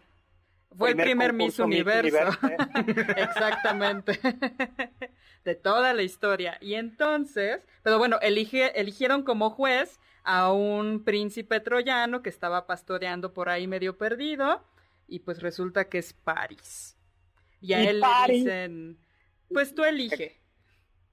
fue 0.77 0.89
el 0.91 0.97
primer 0.97 1.33
Miss 1.33 1.59
Universo. 1.59 2.37
Universo. 2.43 3.11
Exactamente. 3.17 4.19
de 5.45 5.55
toda 5.55 5.93
la 5.93 6.01
historia. 6.03 6.57
Y 6.59 6.73
entonces, 6.73 7.61
pero 7.83 7.97
bueno, 7.97 8.19
elige- 8.21 8.71
eligieron 8.75 9.23
como 9.23 9.51
juez 9.51 9.99
a 10.23 10.51
un 10.51 11.03
príncipe 11.03 11.59
troyano 11.59 12.21
que 12.23 12.29
estaba 12.29 12.65
pastoreando 12.65 13.31
por 13.33 13.47
ahí 13.47 13.67
medio 13.67 13.97
perdido. 13.97 14.63
Y 15.07 15.19
pues 15.19 15.41
resulta 15.41 15.87
que 15.87 15.99
es 15.99 16.13
París. 16.13 16.97
Y 17.61 17.73
a 17.73 17.83
Y 17.83 17.87
él 17.87 18.01
le 18.01 18.33
dicen, 18.33 18.97
pues 19.53 19.73
tú 19.75 19.83
elige. 19.85 20.41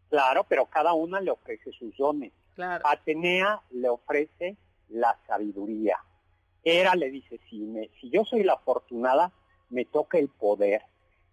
Claro, 0.09 0.45
pero 0.49 0.65
cada 0.67 0.95
una 0.95 1.21
le 1.21 1.31
ofrece 1.31 1.71
sus 1.73 1.95
dones. 1.97 2.33
Claro. 2.55 2.87
Atenea 2.87 3.61
le 3.71 3.89
ofrece 3.91 4.57
la 4.89 5.19
sabiduría. 5.27 5.99
Hera 6.65 6.95
le 6.95 7.11
dice, 7.11 7.39
si, 7.51 7.61
me, 7.61 7.91
si 8.01 8.09
yo 8.11 8.25
soy 8.25 8.45
la 8.45 8.55
afortunada, 8.55 9.31
me 9.69 9.85
toca 9.85 10.19
el 10.19 10.29
poder. 10.29 10.83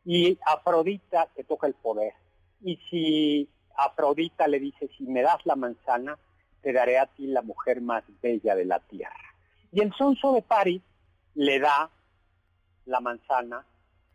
Y 0.06 0.38
Afrodita 0.46 1.28
te 1.36 1.44
toca 1.44 1.68
el 1.68 1.74
poder. 1.76 2.14
Y 2.62 2.78
si 2.90 3.50
Afrodita 3.78 4.48
le 4.48 4.60
dice, 4.60 4.90
si 4.98 5.04
me 5.06 5.22
das 5.22 5.46
la 5.46 5.56
manzana, 5.56 6.18
te 6.62 6.74
daré 6.74 7.00
a 7.00 7.06
ti 7.06 7.28
la 7.28 7.42
mujer 7.42 7.82
más 7.82 8.04
bella 8.22 8.56
de 8.56 8.66
la 8.66 8.80
tierra. 8.80 9.36
Y 9.72 9.82
el 9.82 9.94
sonso 9.94 10.34
de 10.34 10.42
París 10.42 10.82
le 11.36 11.60
da 11.60 11.90
la 12.86 13.00
manzana. 13.00 13.66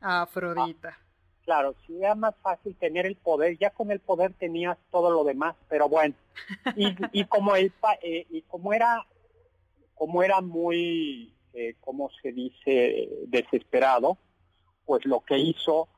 A 0.01 0.23
Afrodita. 0.23 0.99
Claro, 1.45 1.75
si 1.87 1.97
era 1.99 2.15
más 2.15 2.35
fácil 2.43 2.75
tener 2.77 3.07
el 3.07 3.17
poder, 3.17 3.59
ya 3.59 3.71
con 3.71 3.91
el 3.91 4.01
poder 4.01 4.33
tenías 4.35 4.79
todo 4.91 5.11
lo 5.11 5.25
demás, 5.25 5.57
pero 5.69 5.89
bueno. 5.89 6.15
Y, 6.77 6.95
y 7.13 7.25
como 7.27 7.55
el 7.55 7.73
eh, 8.03 8.27
y 8.29 8.43
como 8.43 8.73
era 8.73 9.07
como 9.95 10.23
era 10.23 10.41
muy, 10.41 11.33
eh, 11.53 11.77
¿cómo 11.81 12.11
se 12.21 12.33
dice?, 12.33 13.09
desesperado, 13.29 14.19
pues 14.85 15.05
lo 15.07 15.21
que 15.21 15.39
hizo 15.39 15.89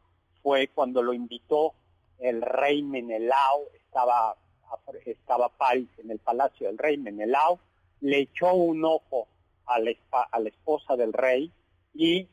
fue 0.42 0.68
cuando 0.68 1.02
lo 1.02 1.12
invitó 1.12 1.74
el 2.18 2.42
rey 2.42 2.82
Menelao, 2.82 3.68
estaba, 3.74 4.36
estaba 5.04 5.48
París 5.50 5.88
en 5.98 6.10
el 6.10 6.18
palacio 6.18 6.66
del 6.66 6.78
rey 6.78 6.96
Menelao, 6.96 7.60
le 8.00 8.20
echó 8.20 8.54
un 8.54 8.84
ojo 8.84 9.28
a 9.66 9.78
la, 9.78 9.90
a 10.30 10.38
la 10.40 10.48
esposa 10.48 10.96
del 10.96 11.12
rey 11.12 11.52
y 11.94 12.28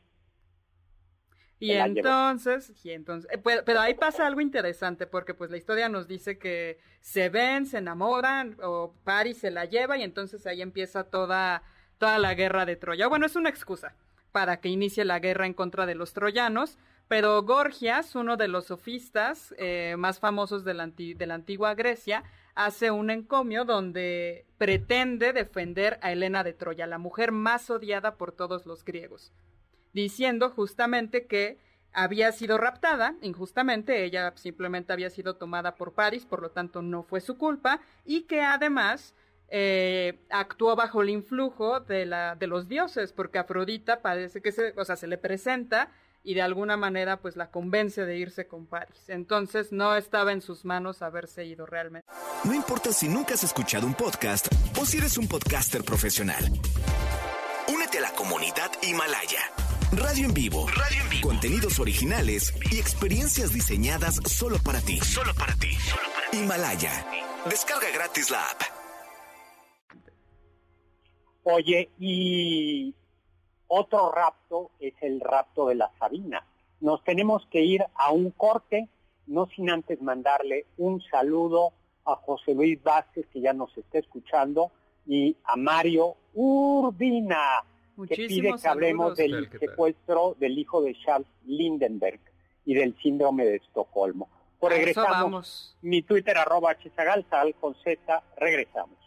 Y 1.58 1.72
entonces, 1.72 2.72
y 2.84 2.90
entonces, 2.90 3.30
eh, 3.32 3.38
pues, 3.38 3.62
pero 3.64 3.80
ahí 3.80 3.94
pasa 3.94 4.26
algo 4.26 4.40
interesante 4.40 5.06
porque 5.06 5.34
pues 5.34 5.50
la 5.50 5.56
historia 5.56 5.88
nos 5.88 6.06
dice 6.06 6.38
que 6.38 6.78
se 7.00 7.28
ven, 7.30 7.66
se 7.66 7.78
enamoran 7.78 8.56
o 8.62 8.94
Paris 9.04 9.38
se 9.38 9.50
la 9.50 9.64
lleva 9.64 9.96
y 9.96 10.02
entonces 10.02 10.46
ahí 10.46 10.60
empieza 10.62 11.04
toda 11.04 11.62
toda 11.98 12.18
la 12.18 12.34
guerra 12.34 12.66
de 12.66 12.76
Troya. 12.76 13.08
Bueno, 13.08 13.26
es 13.26 13.36
una 13.36 13.48
excusa 13.48 13.94
para 14.32 14.60
que 14.60 14.68
inicie 14.68 15.04
la 15.04 15.20
guerra 15.20 15.46
en 15.46 15.54
contra 15.54 15.86
de 15.86 15.94
los 15.94 16.12
troyanos, 16.12 16.76
pero 17.08 17.42
Gorgias, 17.42 18.14
uno 18.14 18.36
de 18.36 18.48
los 18.48 18.66
sofistas 18.66 19.54
eh, 19.58 19.94
más 19.98 20.18
famosos 20.18 20.64
de 20.64 20.74
la, 20.74 20.86
de 20.86 21.26
la 21.26 21.34
antigua 21.34 21.74
Grecia, 21.74 22.24
hace 22.54 22.90
un 22.90 23.10
encomio 23.10 23.64
donde 23.64 24.46
pretende 24.58 25.32
defender 25.32 25.98
a 26.02 26.12
Helena 26.12 26.44
de 26.44 26.52
Troya, 26.52 26.86
la 26.86 26.98
mujer 26.98 27.32
más 27.32 27.68
odiada 27.70 28.16
por 28.16 28.32
todos 28.32 28.66
los 28.66 28.84
griegos 28.84 29.32
diciendo 29.94 30.50
justamente 30.50 31.26
que 31.26 31.56
había 31.94 32.32
sido 32.32 32.58
raptada 32.58 33.14
injustamente, 33.22 34.04
ella 34.04 34.32
simplemente 34.36 34.92
había 34.92 35.08
sido 35.08 35.36
tomada 35.36 35.76
por 35.76 35.94
Paris, 35.94 36.26
por 36.26 36.42
lo 36.42 36.50
tanto 36.50 36.82
no 36.82 37.04
fue 37.04 37.20
su 37.20 37.38
culpa, 37.38 37.80
y 38.04 38.22
que 38.22 38.42
además 38.42 39.14
eh, 39.48 40.18
actuó 40.28 40.74
bajo 40.74 41.02
el 41.02 41.10
influjo 41.10 41.78
de, 41.78 42.04
la, 42.04 42.34
de 42.34 42.48
los 42.48 42.68
dioses, 42.68 43.12
porque 43.12 43.38
Afrodita 43.38 44.02
parece 44.02 44.42
que 44.42 44.50
se, 44.50 44.74
o 44.76 44.84
sea, 44.84 44.96
se 44.96 45.06
le 45.06 45.16
presenta 45.16 45.92
y 46.24 46.34
de 46.34 46.42
alguna 46.42 46.76
manera 46.76 47.20
pues 47.20 47.36
la 47.36 47.50
convence 47.50 48.04
de 48.04 48.16
irse 48.16 48.48
con 48.48 48.66
Paris. 48.66 49.08
Entonces 49.08 49.70
no 49.70 49.94
estaba 49.94 50.32
en 50.32 50.40
sus 50.40 50.64
manos 50.64 51.02
haberse 51.02 51.44
ido 51.44 51.66
realmente. 51.66 52.08
No 52.44 52.54
importa 52.54 52.92
si 52.92 53.08
nunca 53.08 53.34
has 53.34 53.44
escuchado 53.44 53.86
un 53.86 53.94
podcast 53.94 54.48
o 54.80 54.86
si 54.86 54.98
eres 54.98 55.18
un 55.18 55.28
podcaster 55.28 55.84
profesional. 55.84 56.44
Únete 57.72 57.98
a 57.98 58.00
la 58.00 58.12
comunidad 58.12 58.72
Himalaya. 58.82 59.40
Radio 59.92 60.26
en 60.26 60.34
vivo. 60.34 60.66
Radio 60.68 61.02
en 61.02 61.10
vivo. 61.10 61.28
Contenidos 61.28 61.78
originales 61.78 62.52
y 62.72 62.78
experiencias 62.78 63.52
diseñadas 63.52 64.16
solo 64.26 64.58
para 64.58 64.80
ti. 64.80 64.98
Solo 65.00 65.32
para 65.34 65.54
ti. 65.54 65.76
Himalaya. 66.32 67.06
Descarga 67.48 67.86
gratis 67.92 68.30
la 68.30 68.42
app. 68.42 68.62
Oye, 71.44 71.90
y 71.98 72.94
otro 73.68 74.10
rapto 74.12 74.70
es 74.80 74.94
el 75.00 75.20
rapto 75.20 75.66
de 75.68 75.74
la 75.74 75.90
Sabina. 75.98 76.44
Nos 76.80 77.02
tenemos 77.04 77.46
que 77.50 77.62
ir 77.62 77.84
a 77.94 78.12
un 78.12 78.30
corte, 78.30 78.88
no 79.26 79.46
sin 79.46 79.70
antes 79.70 80.00
mandarle 80.02 80.66
un 80.76 81.02
saludo 81.02 81.72
a 82.04 82.16
José 82.16 82.54
Luis 82.54 82.82
Vázquez, 82.82 83.26
que 83.32 83.40
ya 83.40 83.52
nos 83.52 83.76
está 83.76 83.98
escuchando, 83.98 84.70
y 85.06 85.36
a 85.44 85.56
Mario 85.56 86.16
Urbina. 86.34 87.64
que 88.08 88.16
pide 88.16 88.54
que 88.60 88.68
hablemos 88.68 89.16
del 89.16 89.48
secuestro 89.58 90.36
del 90.38 90.58
hijo 90.58 90.82
de 90.82 90.96
Charles 91.04 91.28
Lindenberg 91.44 92.20
y 92.64 92.74
del 92.74 92.96
síndrome 93.00 93.44
de 93.44 93.56
Estocolmo. 93.56 94.28
Pues 94.58 94.72
regresamos. 94.74 95.76
Mi 95.82 96.02
Twitter 96.02 96.36
arroba 96.38 96.76
sal 96.96 97.54
con 97.60 97.74
Z, 97.76 98.22
regresamos. 98.36 99.03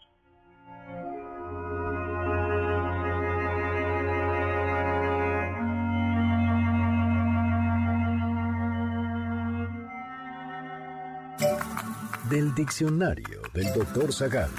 Del 12.28 12.54
diccionario 12.54 13.40
del 13.54 13.72
doctor 13.72 14.12
Zagal. 14.12 14.50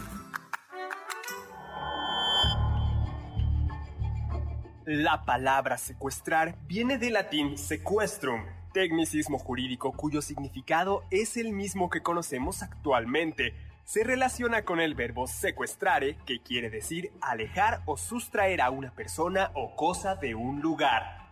La 4.85 5.23
palabra 5.25 5.77
secuestrar 5.77 6.57
viene 6.67 6.97
del 6.97 7.13
latín 7.13 7.57
sequestrum, 7.57 8.45
tecnicismo 8.73 9.38
jurídico 9.38 9.91
cuyo 9.91 10.21
significado 10.21 11.03
es 11.11 11.38
el 11.38 11.51
mismo 11.51 11.89
que 11.89 12.01
conocemos 12.01 12.63
actualmente. 12.63 13.53
Se 13.83 14.03
relaciona 14.03 14.63
con 14.63 14.79
el 14.79 14.95
verbo 14.95 15.27
secuestrare, 15.27 16.15
que 16.25 16.41
quiere 16.41 16.69
decir 16.69 17.11
alejar 17.21 17.83
o 17.85 17.97
sustraer 17.97 18.61
a 18.61 18.71
una 18.71 18.91
persona 18.95 19.51
o 19.53 19.75
cosa 19.75 20.15
de 20.15 20.33
un 20.33 20.61
lugar. 20.61 21.28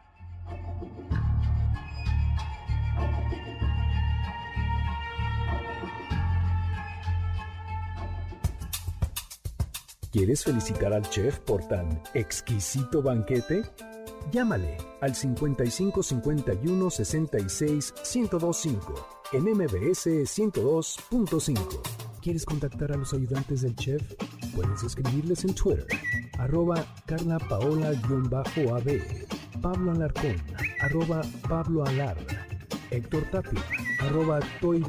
¿Quieres 10.17 10.43
felicitar 10.45 10.93
al 10.93 11.07
chef 11.11 11.37
por 11.41 11.63
tan 11.67 12.01
exquisito 12.15 13.03
banquete? 13.03 13.61
Llámale 14.31 14.75
al 14.99 15.13
55 15.13 16.01
51 16.01 16.89
66 16.89 17.93
1025 18.15 18.95
en 19.33 19.43
MBS 19.43 20.07
102.5. 20.25 21.81
¿Quieres 22.19 22.45
contactar 22.45 22.93
a 22.93 22.97
los 22.97 23.13
ayudantes 23.13 23.61
del 23.61 23.75
chef? 23.75 24.01
Puedes 24.55 24.81
escribirles 24.81 25.45
en 25.45 25.53
Twitter, 25.53 25.85
arroba 26.39 26.83
Carla 27.05 27.37
Paola-AB, 27.37 29.01
Pablo 29.61 29.91
Alarcón, 29.91 30.35
arroba 30.79 31.21
Pablo 31.47 31.85
Alar, 31.85 32.17
Héctor 32.89 33.21
Tapia, 33.29 33.61
arroba 33.99 34.39
Toy. 34.61 34.83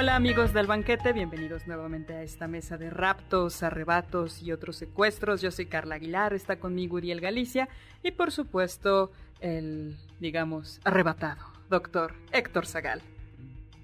Hola 0.00 0.16
amigos 0.16 0.54
del 0.54 0.66
banquete, 0.66 1.12
bienvenidos 1.12 1.66
nuevamente 1.66 2.14
a 2.14 2.22
esta 2.22 2.48
mesa 2.48 2.78
de 2.78 2.88
raptos, 2.88 3.62
arrebatos 3.62 4.42
y 4.42 4.50
otros 4.50 4.76
secuestros. 4.76 5.42
Yo 5.42 5.50
soy 5.50 5.66
Carla 5.66 5.96
Aguilar, 5.96 6.32
está 6.32 6.58
conmigo 6.58 6.96
Uriel 6.96 7.20
Galicia 7.20 7.68
y 8.02 8.12
por 8.12 8.32
supuesto 8.32 9.10
el, 9.40 9.98
digamos, 10.18 10.80
arrebatado, 10.84 11.44
doctor 11.68 12.14
Héctor 12.32 12.64
Zagal. 12.64 13.02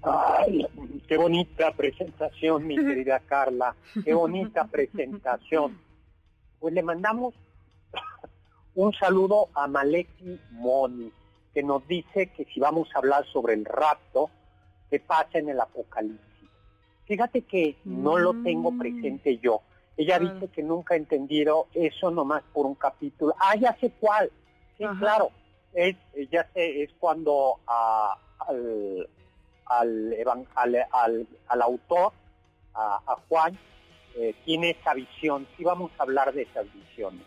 Ay, 0.01 0.65
qué 1.07 1.17
bonita 1.17 1.71
presentación, 1.73 2.65
mi 2.65 2.77
querida 2.77 3.19
Carla, 3.27 3.75
qué 4.03 4.15
bonita 4.15 4.65
presentación. 4.65 5.77
Pues 6.59 6.73
le 6.73 6.81
mandamos 6.81 7.35
un 8.73 8.91
saludo 8.93 9.49
a 9.53 9.67
Maleki 9.67 10.39
Moni, 10.49 11.11
que 11.53 11.61
nos 11.61 11.87
dice 11.87 12.31
que 12.35 12.45
si 12.45 12.59
vamos 12.59 12.89
a 12.95 12.97
hablar 12.97 13.23
sobre 13.27 13.53
el 13.53 13.65
rapto, 13.65 14.31
que 14.89 14.99
pasa 14.99 15.39
en 15.39 15.49
el 15.49 15.59
Apocalipsis. 15.59 16.49
Fíjate 17.05 17.43
que 17.43 17.77
no 17.85 18.17
lo 18.17 18.33
tengo 18.43 18.71
mm. 18.71 18.79
presente 18.79 19.37
yo. 19.37 19.61
Ella 19.95 20.19
dice 20.19 20.49
que 20.49 20.61
nunca 20.61 20.93
ha 20.93 20.97
entendido 20.97 21.67
eso 21.73 22.11
nomás 22.11 22.43
por 22.53 22.65
un 22.65 22.75
capítulo. 22.75 23.33
Ah, 23.39 23.55
ya 23.55 23.75
sé 23.79 23.91
cuál. 23.99 24.31
Sí, 24.77 24.85
claro. 24.99 25.31
Es, 25.73 25.95
ya 26.29 26.47
sé, 26.53 26.83
es 26.83 26.91
cuando 26.99 27.59
al, 27.65 29.07
al, 29.65 30.87
al, 31.47 31.61
autor, 31.61 32.13
a, 32.75 33.17
Juan, 33.27 33.57
eh, 34.15 34.35
tiene 34.45 34.71
esa 34.71 34.93
visión. 34.93 35.47
Sí 35.57 35.63
vamos 35.63 35.91
a 35.97 36.03
hablar 36.03 36.31
de 36.33 36.43
esas 36.43 36.71
visiones. 36.73 37.25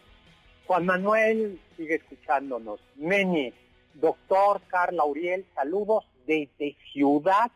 Juan 0.66 0.86
Manuel 0.86 1.60
sigue 1.76 1.96
escuchándonos. 1.96 2.80
Meñe, 2.94 3.52
doctor 3.94 4.60
Carla 4.68 5.04
Uriel, 5.04 5.44
saludos 5.54 6.04
desde 6.26 6.76
Ciudad 6.92 7.50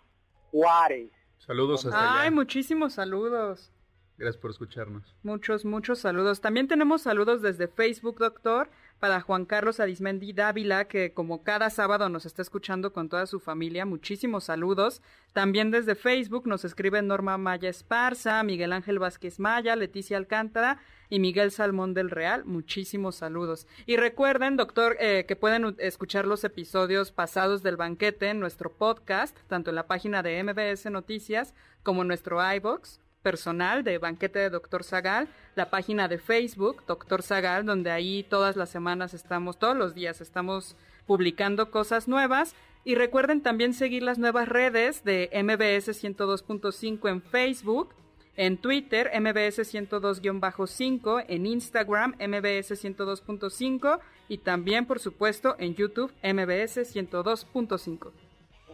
Juárez. 0.50 1.11
Saludos 1.38 1.85
hasta 1.85 2.22
Ay, 2.22 2.31
muchísimos 2.31 2.94
saludos. 2.94 3.70
Gracias 4.16 4.40
por 4.40 4.50
escucharnos. 4.50 5.14
Muchos, 5.22 5.64
muchos 5.64 5.98
saludos. 5.98 6.40
También 6.40 6.68
tenemos 6.68 7.03
saludos 7.03 7.42
desde 7.42 7.68
Facebook, 7.68 8.18
doctor 8.18 8.68
para 8.98 9.20
Juan 9.20 9.44
Carlos 9.44 9.80
Arismendi 9.80 10.33
Dávila, 10.33 10.87
que 10.87 11.12
como 11.12 11.42
cada 11.42 11.70
sábado 11.70 12.09
nos 12.09 12.26
está 12.26 12.42
escuchando 12.42 12.92
con 12.92 13.09
toda 13.09 13.26
su 13.26 13.40
familia. 13.40 13.85
Muchísimos 13.85 14.44
saludos. 14.44 15.02
También 15.33 15.70
desde 15.70 15.94
Facebook 15.94 16.46
nos 16.46 16.64
escriben 16.64 17.07
Norma 17.07 17.37
Maya 17.37 17.68
Esparza, 17.68 18.42
Miguel 18.42 18.72
Ángel 18.72 18.98
Vázquez 18.98 19.38
Maya, 19.38 19.76
Leticia 19.76 20.16
Alcántara 20.16 20.78
y 21.11 21.18
Miguel 21.18 21.50
Salmón 21.50 21.94
del 21.94 22.11
Real. 22.11 22.44
Muchísimos 22.44 23.16
saludos. 23.16 23.66
Y 23.87 23.96
recuerden, 23.96 24.57
doctor, 24.57 24.96
eh, 25.00 25.24
que 25.28 25.37
pueden 25.37 25.76
escuchar 25.78 26.26
los 26.26 26.44
episodios 26.44 27.12
pasados 27.12 27.62
del 27.62 27.76
banquete 27.76 28.28
en 28.30 28.40
nuestro 28.40 28.72
podcast, 28.72 29.37
tanto 29.48 29.70
en 29.70 29.76
la 29.76 29.87
página 29.87 30.22
de 30.22 30.42
MBS 30.42 30.90
Noticias 30.90 31.54
como 31.83 32.02
en 32.02 32.09
nuestro 32.09 32.40
iBox 32.54 33.00
personal 33.24 33.82
de 33.82 33.98
Banquete 33.98 34.38
de 34.38 34.50
Doctor 34.50 34.84
Zagal, 34.84 35.28
la 35.56 35.70
página 35.70 36.06
de 36.06 36.18
Facebook 36.18 36.84
Doctor 36.87 37.22
Zagal, 37.22 37.64
donde 37.64 37.90
ahí 37.90 38.22
todas 38.22 38.54
las 38.54 38.68
semanas 38.68 39.14
estamos, 39.14 39.58
todos 39.58 39.76
los 39.76 39.94
días 39.94 40.20
estamos 40.20 40.76
publicando 41.06 41.70
cosas 41.70 42.06
nuevas. 42.06 42.54
Y 42.84 42.96
recuerden 42.96 43.40
también 43.40 43.72
seguir 43.72 44.02
las 44.02 44.18
nuevas 44.18 44.46
redes 44.46 45.04
de 45.04 45.30
MBS 45.32 45.88
102.5 46.04 47.08
en 47.08 47.22
Facebook, 47.22 47.94
en 48.37 48.58
Twitter 48.58 49.10
MBS 49.18 49.58
102-5, 49.74 51.24
en 51.26 51.46
Instagram 51.46 52.10
MBS 52.18 52.84
102.5 52.84 54.00
y 54.28 54.38
también, 54.38 54.84
por 54.84 55.00
supuesto, 55.00 55.56
en 55.58 55.74
YouTube 55.74 56.12
MBS 56.22 56.94
102.5. 56.94 58.12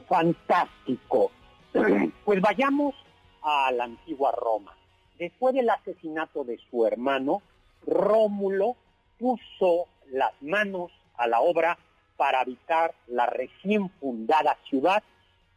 Fantástico. 0.09 1.31
Pues 2.25 2.41
vayamos 2.41 2.95
a 3.43 3.71
la 3.73 3.85
antigua 3.85 4.33
Roma. 4.33 4.77
Después 5.19 5.55
del 5.55 5.71
asesinato 5.71 6.45
de 6.45 6.59
su 6.71 6.87
hermano, 6.87 7.43
Rómulo 7.87 8.77
puso 9.19 9.87
las 10.11 10.33
manos 10.41 10.91
a 11.17 11.27
la 11.27 11.41
obra 11.41 11.79
para 12.17 12.41
habitar 12.41 12.95
la 13.07 13.27
recién 13.27 13.91
fundada 14.01 14.57
ciudad 14.69 15.03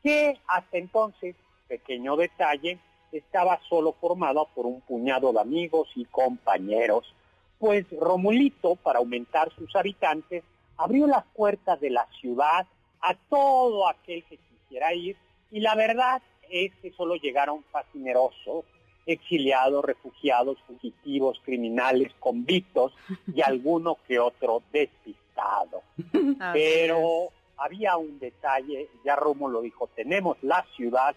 que 0.01 0.37
hasta 0.47 0.77
entonces, 0.77 1.35
pequeño 1.67 2.17
detalle, 2.17 2.77
estaba 3.11 3.59
solo 3.69 3.93
formada 3.93 4.43
por 4.53 4.65
un 4.65 4.81
puñado 4.81 5.31
de 5.31 5.39
amigos 5.39 5.87
y 5.95 6.05
compañeros, 6.05 7.13
pues 7.59 7.85
Romulito, 7.97 8.75
para 8.75 8.99
aumentar 8.99 9.53
sus 9.55 9.73
habitantes, 9.75 10.43
abrió 10.77 11.07
las 11.07 11.23
puertas 11.35 11.79
de 11.79 11.89
la 11.89 12.05
ciudad 12.19 12.67
a 13.01 13.15
todo 13.29 13.87
aquel 13.87 14.23
que 14.25 14.37
quisiera 14.37 14.93
ir 14.93 15.15
y 15.51 15.59
la 15.61 15.75
verdad 15.75 16.21
es 16.53 16.71
que 16.81 16.91
solo 16.91 17.15
llegaron 17.15 17.63
fascinerosos, 17.71 18.63
exiliados, 19.07 19.83
refugiados, 19.83 20.59
fugitivos, 20.67 21.41
criminales, 21.43 22.13
convictos 22.19 22.93
y 23.33 23.41
alguno 23.45 23.97
que 24.07 24.19
otro 24.19 24.61
despistado. 24.71 25.81
Pero 26.53 27.29
había 27.57 27.97
un 27.97 28.19
detalle, 28.19 28.87
ya 29.03 29.15
Romo 29.15 29.49
lo 29.49 29.61
dijo, 29.61 29.89
tenemos 29.95 30.37
la 30.43 30.63
ciudad, 30.75 31.15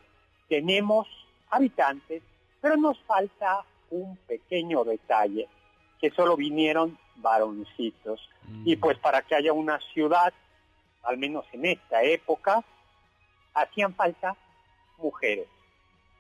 tenemos 0.49 1.07
habitantes, 1.51 2.23
pero 2.63 2.79
nos 2.79 2.99
falta 3.01 3.63
un 3.91 4.17
pequeño 4.27 4.85
detalle, 4.85 5.49
que 6.01 6.11
solo 6.11 6.35
vinieron 6.35 6.99
varoncitos. 7.17 8.27
Y 8.65 8.77
mm. 8.77 8.81
pues 8.81 8.99
para 8.99 9.21
que 9.21 9.35
haya 9.35 9.53
una 9.53 9.79
ciudad, 9.93 10.33
al 11.03 11.19
menos 11.19 11.45
en 11.53 11.67
esta 11.67 12.03
época, 12.03 12.65
hacían 13.55 13.95
falta 13.95 14.35
mujeres. 14.99 15.47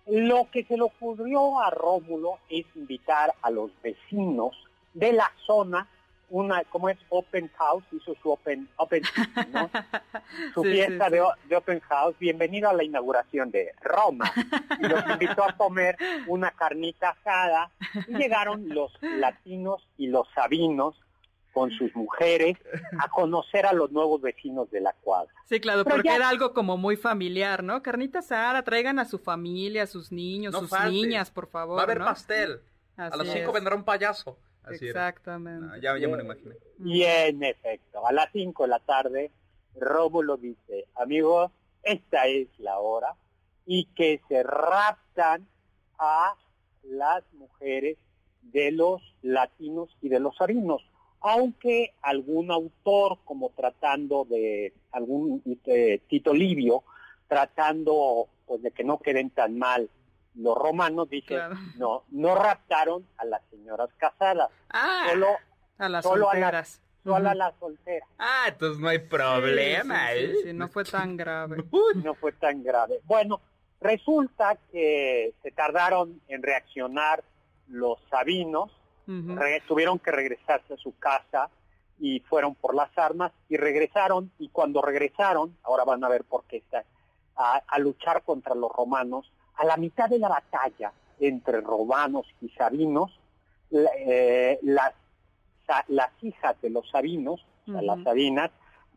Lo 0.06 0.48
que 0.50 0.64
se 0.64 0.76
le 0.76 0.82
ocurrió 0.82 1.60
a 1.60 1.70
Rómulo 1.70 2.38
es 2.48 2.64
invitar 2.76 3.34
a 3.42 3.50
los 3.50 3.70
vecinos 3.82 4.54
de 4.94 5.12
la 5.12 5.30
zona, 5.46 5.88
una 6.30 6.62
como 6.64 6.88
es 6.88 6.98
Open 7.08 7.50
House, 7.56 7.84
hizo 7.92 8.14
su 8.22 8.30
Open, 8.30 8.68
open 8.76 9.02
su 10.54 10.62
fiesta 10.62 11.10
De, 11.10 11.20
Open 11.56 11.80
House, 11.80 12.16
bienvenido 12.18 12.68
a 12.68 12.72
la 12.72 12.84
inauguración 12.84 13.50
de 13.50 13.72
Roma. 13.82 14.32
Y 14.80 14.86
los 14.86 15.04
invitó 15.10 15.44
a 15.44 15.56
comer 15.56 15.96
una 16.28 16.52
carnita 16.52 17.10
asada 17.10 17.70
y 18.06 18.14
llegaron 18.14 18.68
los 18.68 18.92
latinos 19.02 19.86
y 19.98 20.06
los 20.06 20.28
sabinos 20.34 20.96
con 21.56 21.70
sus 21.70 21.96
mujeres 21.96 22.58
a 22.98 23.08
conocer 23.08 23.64
a 23.64 23.72
los 23.72 23.90
nuevos 23.90 24.20
vecinos 24.20 24.70
de 24.70 24.82
la 24.82 24.92
cuadra. 24.92 25.32
Sí, 25.46 25.58
claro, 25.58 25.86
porque 25.86 26.14
era 26.14 26.28
algo 26.28 26.52
como 26.52 26.76
muy 26.76 26.96
familiar, 26.96 27.64
¿no? 27.64 27.82
Carnita 27.82 28.20
Sara, 28.20 28.62
traigan 28.62 28.98
a 28.98 29.06
su 29.06 29.18
familia, 29.18 29.84
a 29.84 29.86
sus 29.86 30.12
niños, 30.12 30.54
sus 30.54 30.70
niñas, 30.90 31.30
por 31.30 31.46
favor. 31.46 31.78
Va 31.78 31.80
a 31.80 31.84
haber 31.84 32.00
pastel. 32.00 32.60
a 32.98 33.16
las 33.16 33.26
cinco 33.32 33.52
vendrá 33.52 33.74
un 33.74 33.84
payaso. 33.84 34.36
Exactamente. 34.68 35.80
ya, 35.80 35.96
ya 35.96 36.08
me 36.08 36.18
lo 36.18 36.24
imaginé. 36.24 36.56
Y 36.84 37.04
en 37.04 37.42
efecto, 37.42 38.06
a 38.06 38.12
las 38.12 38.30
cinco 38.32 38.64
de 38.64 38.68
la 38.68 38.80
tarde, 38.80 39.30
Rómulo 39.76 40.36
dice, 40.36 40.88
amigos, 40.94 41.52
esta 41.82 42.26
es 42.26 42.48
la 42.58 42.80
hora, 42.80 43.14
y 43.64 43.86
que 43.96 44.20
se 44.28 44.42
raptan 44.42 45.48
a 45.98 46.34
las 46.82 47.24
mujeres 47.32 47.96
de 48.42 48.72
los 48.72 49.00
latinos 49.22 49.88
y 50.02 50.10
de 50.10 50.20
los 50.20 50.38
arinos, 50.42 50.82
aunque 51.20 51.94
algún 52.02 52.50
autor, 52.50 53.18
como 53.24 53.50
tratando 53.50 54.24
de 54.24 54.72
algún 54.92 55.42
este, 55.44 56.02
Tito 56.08 56.32
Livio, 56.32 56.84
tratando 57.28 58.28
pues, 58.46 58.62
de 58.62 58.70
que 58.70 58.84
no 58.84 58.98
queden 58.98 59.30
tan 59.30 59.58
mal 59.58 59.90
los 60.34 60.56
romanos, 60.56 61.08
dice, 61.08 61.38
no, 61.78 62.04
no 62.10 62.34
raptaron 62.34 63.06
a 63.16 63.24
las 63.24 63.42
señoras 63.50 63.88
casadas, 63.96 64.50
ah, 64.70 65.06
solo 65.10 65.26
a 65.78 65.88
las 65.88 66.04
solteras. 66.04 66.82
solo 67.02 67.28
a 67.30 67.34
las 67.34 67.54
solteras. 67.58 68.08
Ah, 68.18 68.44
entonces 68.48 68.78
no 68.78 68.88
hay 68.88 68.98
problema. 68.98 70.12
¿eh? 70.12 70.34
sí, 70.44 70.52
no 70.52 70.68
fue 70.68 70.84
tan 70.84 71.16
grave. 71.16 71.64
no 72.04 72.14
fue 72.14 72.32
tan 72.32 72.62
grave. 72.62 73.00
Bueno, 73.04 73.40
resulta 73.80 74.58
que 74.70 75.34
se 75.42 75.50
tardaron 75.52 76.20
en 76.28 76.42
reaccionar 76.42 77.24
los 77.68 77.98
sabinos, 78.10 78.70
tuvieron 79.66 79.98
que 79.98 80.10
regresarse 80.10 80.74
a 80.74 80.76
su 80.76 80.96
casa 80.98 81.48
y 81.98 82.20
fueron 82.20 82.54
por 82.54 82.74
las 82.74 82.96
armas 82.98 83.32
y 83.48 83.56
regresaron 83.56 84.30
y 84.38 84.48
cuando 84.48 84.82
regresaron, 84.82 85.56
ahora 85.62 85.84
van 85.84 86.04
a 86.04 86.08
ver 86.08 86.24
por 86.24 86.44
qué 86.44 86.58
está, 86.58 86.84
a, 87.36 87.78
luchar 87.78 88.22
contra 88.22 88.54
los 88.54 88.70
romanos, 88.72 89.30
a 89.56 89.64
la 89.64 89.76
mitad 89.76 90.08
de 90.08 90.18
la 90.18 90.28
batalla 90.28 90.92
entre 91.20 91.60
romanos 91.60 92.26
y 92.40 92.48
sabinos, 92.50 93.18
eh, 93.70 94.58
las, 94.62 94.92
las 95.88 96.10
hijas 96.22 96.60
de 96.60 96.70
los 96.70 96.88
sabinos, 96.90 97.44
las 97.66 98.02
sabinas, 98.04 98.50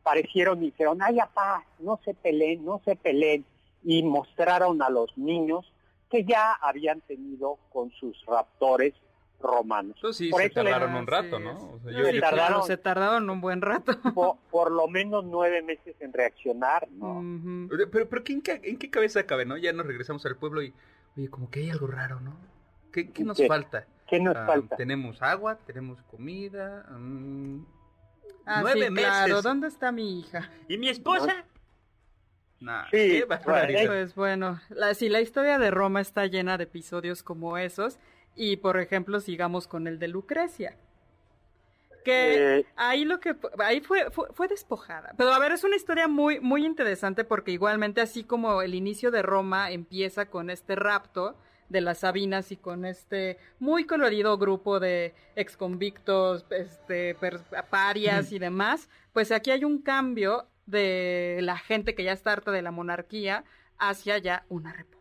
parecieron 0.03 0.61
y 0.63 0.67
dijeron, 0.67 0.99
ay, 1.01 1.17
paz, 1.33 1.63
no 1.79 1.99
se 2.03 2.13
peleen, 2.13 2.63
no 2.63 2.81
se 2.85 2.95
peleen, 2.95 3.45
y 3.83 4.03
mostraron 4.03 4.81
a 4.81 4.89
los 4.89 5.17
niños 5.17 5.71
que 6.09 6.23
ya 6.23 6.53
habían 6.53 7.01
tenido 7.01 7.57
con 7.71 7.91
sus 7.91 8.25
raptores 8.25 8.93
romanos. 9.39 9.97
sí, 10.13 10.31
se 10.31 10.49
tardaron 10.49 10.95
un 10.95 11.07
rato, 11.07 11.39
¿no? 11.39 11.79
se, 11.83 12.19
tardaron, 12.19 12.63
se 12.63 12.77
tardaron 12.77 13.29
un 13.29 13.41
buen 13.41 13.61
rato. 13.61 13.93
Por, 14.51 14.71
lo 14.71 14.87
menos 14.87 15.25
nueve 15.25 15.61
meses 15.61 15.95
en 15.99 16.13
reaccionar, 16.13 16.89
¿no? 16.91 17.21
Pero, 17.69 18.09
pero 18.09 18.23
¿en, 18.25 18.41
qué, 18.41 18.61
¿en 18.63 18.77
qué 18.77 18.89
cabeza 18.89 19.23
cabe, 19.25 19.45
no? 19.45 19.57
Ya 19.57 19.73
nos 19.73 19.85
regresamos 19.85 20.25
al 20.25 20.35
pueblo 20.35 20.61
y, 20.61 20.73
oye, 21.17 21.29
como 21.29 21.49
que 21.49 21.61
hay 21.61 21.69
algo 21.69 21.87
raro, 21.87 22.19
¿no? 22.19 22.37
¿Qué, 22.91 23.11
qué 23.11 23.23
nos 23.23 23.45
falta? 23.47 23.85
¿Qué 24.07 24.19
nos 24.19 24.35
ah, 24.35 24.45
falta? 24.45 24.75
Tenemos 24.75 25.21
agua, 25.21 25.57
tenemos 25.65 26.01
comida. 26.03 26.85
Mm, 26.89 27.65
ah, 28.45 28.61
nueve 28.61 28.89
meses. 28.89 29.09
claro. 29.09 29.41
¿Dónde 29.41 29.67
está 29.67 29.91
mi 29.91 30.19
hija? 30.19 30.49
¿Y 30.67 30.77
mi 30.77 30.89
esposa? 30.89 31.45
sí, 32.91 33.23
pues 33.87 34.15
bueno, 34.15 34.59
la, 34.69 34.93
sí, 34.93 35.07
la 35.07 35.21
historia 35.21 35.57
de 35.59 35.71
Roma 35.71 36.01
está 36.01 36.25
llena 36.25 36.57
de 36.57 36.65
episodios 36.65 37.23
como 37.23 37.57
esos. 37.57 37.99
Y 38.39 38.55
por 38.55 38.79
ejemplo, 38.79 39.19
sigamos 39.19 39.67
con 39.67 39.85
el 39.85 39.99
de 39.99 40.07
Lucrecia. 40.07 40.77
Que 42.05 42.59
eh. 42.59 42.65
ahí 42.77 43.03
lo 43.03 43.19
que 43.19 43.35
ahí 43.57 43.81
fue, 43.81 44.09
fue, 44.11 44.47
despojada. 44.47 45.13
Pero 45.17 45.33
a 45.33 45.39
ver, 45.39 45.51
es 45.51 45.65
una 45.65 45.75
historia 45.75 46.07
muy 46.07 46.39
muy 46.39 46.65
interesante 46.65 47.25
porque 47.25 47.51
igualmente 47.51 47.99
así 47.99 48.23
como 48.23 48.61
el 48.61 48.75
inicio 48.75 49.11
de 49.11 49.23
Roma 49.23 49.71
empieza 49.71 50.27
con 50.27 50.49
este 50.49 50.77
rapto 50.77 51.35
de 51.67 51.81
las 51.81 51.97
Sabinas 51.99 52.53
y 52.53 52.55
con 52.55 52.85
este 52.85 53.37
muy 53.59 53.83
colorido 53.83 54.37
grupo 54.37 54.79
de 54.79 55.13
exconvictos, 55.35 56.45
este 56.49 57.17
parias 57.69 58.31
y 58.31 58.39
demás, 58.39 58.87
pues 59.11 59.33
aquí 59.33 59.51
hay 59.51 59.65
un 59.65 59.81
cambio 59.81 60.47
de 60.65 61.39
la 61.41 61.57
gente 61.57 61.93
que 61.93 62.05
ya 62.05 62.13
está 62.13 62.31
harta 62.31 62.51
de 62.51 62.61
la 62.61 62.71
monarquía 62.71 63.43
hacia 63.77 64.17
ya 64.17 64.45
una 64.47 64.71
república. 64.71 64.98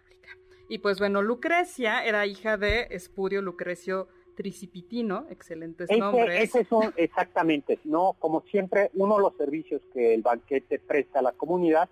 Y 0.69 0.79
pues 0.79 0.99
bueno, 0.99 1.23
Lucrecia 1.23 2.05
era 2.05 2.27
hija 2.27 2.57
de 2.57 2.89
Espurio 2.91 3.41
Lucrecio 3.43 4.09
Tricipitino, 4.39 5.27
excelentes 5.31 5.91
nombres. 5.99 6.45
Ese 6.45 6.65
son 6.65 6.93
exactamente, 6.97 7.81
¿no? 7.85 8.15
Como 8.21 8.43
siempre, 8.43 8.91
uno 8.95 9.17
de 9.17 9.23
los 9.23 9.37
servicios 9.37 9.83
que 9.93 10.15
el 10.15 10.23
banquete 10.23 10.79
presta 10.79 11.19
a 11.19 11.23
la 11.23 11.33
comunidad 11.33 11.89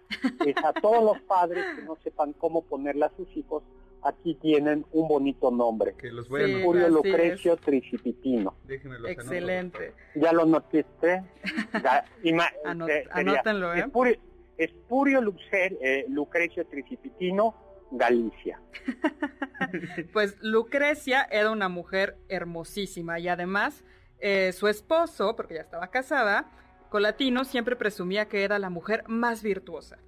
es 0.47 0.55
a 0.65 0.73
todos 0.73 1.03
los 1.03 1.21
padres 1.23 1.65
que 1.75 1.83
no 1.83 1.97
sepan 2.05 2.35
cómo 2.35 2.63
ponerle 2.63 3.07
a 3.07 3.13
sus 3.17 3.37
hijos, 3.37 3.65
aquí 4.03 4.35
tienen 4.35 4.87
un 4.93 5.09
bonito 5.09 5.51
nombre. 5.51 5.95
Que 5.95 6.13
los 6.13 6.29
voy 6.29 6.53
Espurio 6.53 6.89
Lucrecio 6.89 7.57
Tricipitino. 7.57 8.55
Excelente. 8.69 9.95
¿Ya 10.15 10.33
lo 10.33 10.47
notaste? 10.47 11.25
anótenlo, 13.13 13.75
¿eh? 13.75 13.85
Espurio, 14.59 15.35
eh, 15.51 16.07
Lucrecio 16.09 16.65
Tricipitino, 16.67 17.66
Galicia. 17.91 18.61
pues 20.13 20.37
Lucrecia 20.41 21.27
era 21.31 21.51
una 21.51 21.69
mujer 21.69 22.17
hermosísima 22.29 23.19
y 23.19 23.29
además 23.29 23.85
eh, 24.19 24.53
su 24.53 24.69
esposo, 24.69 25.37
porque 25.37 25.55
ya 25.55 25.61
estaba 25.61 25.89
casada, 25.89 26.51
Colatino 26.91 27.45
siempre 27.45 27.77
presumía 27.77 28.27
que 28.27 28.45
era 28.45 28.59
la 28.59 28.71
mujer 28.71 29.05
más 29.09 29.43
virtuosa 29.43 29.99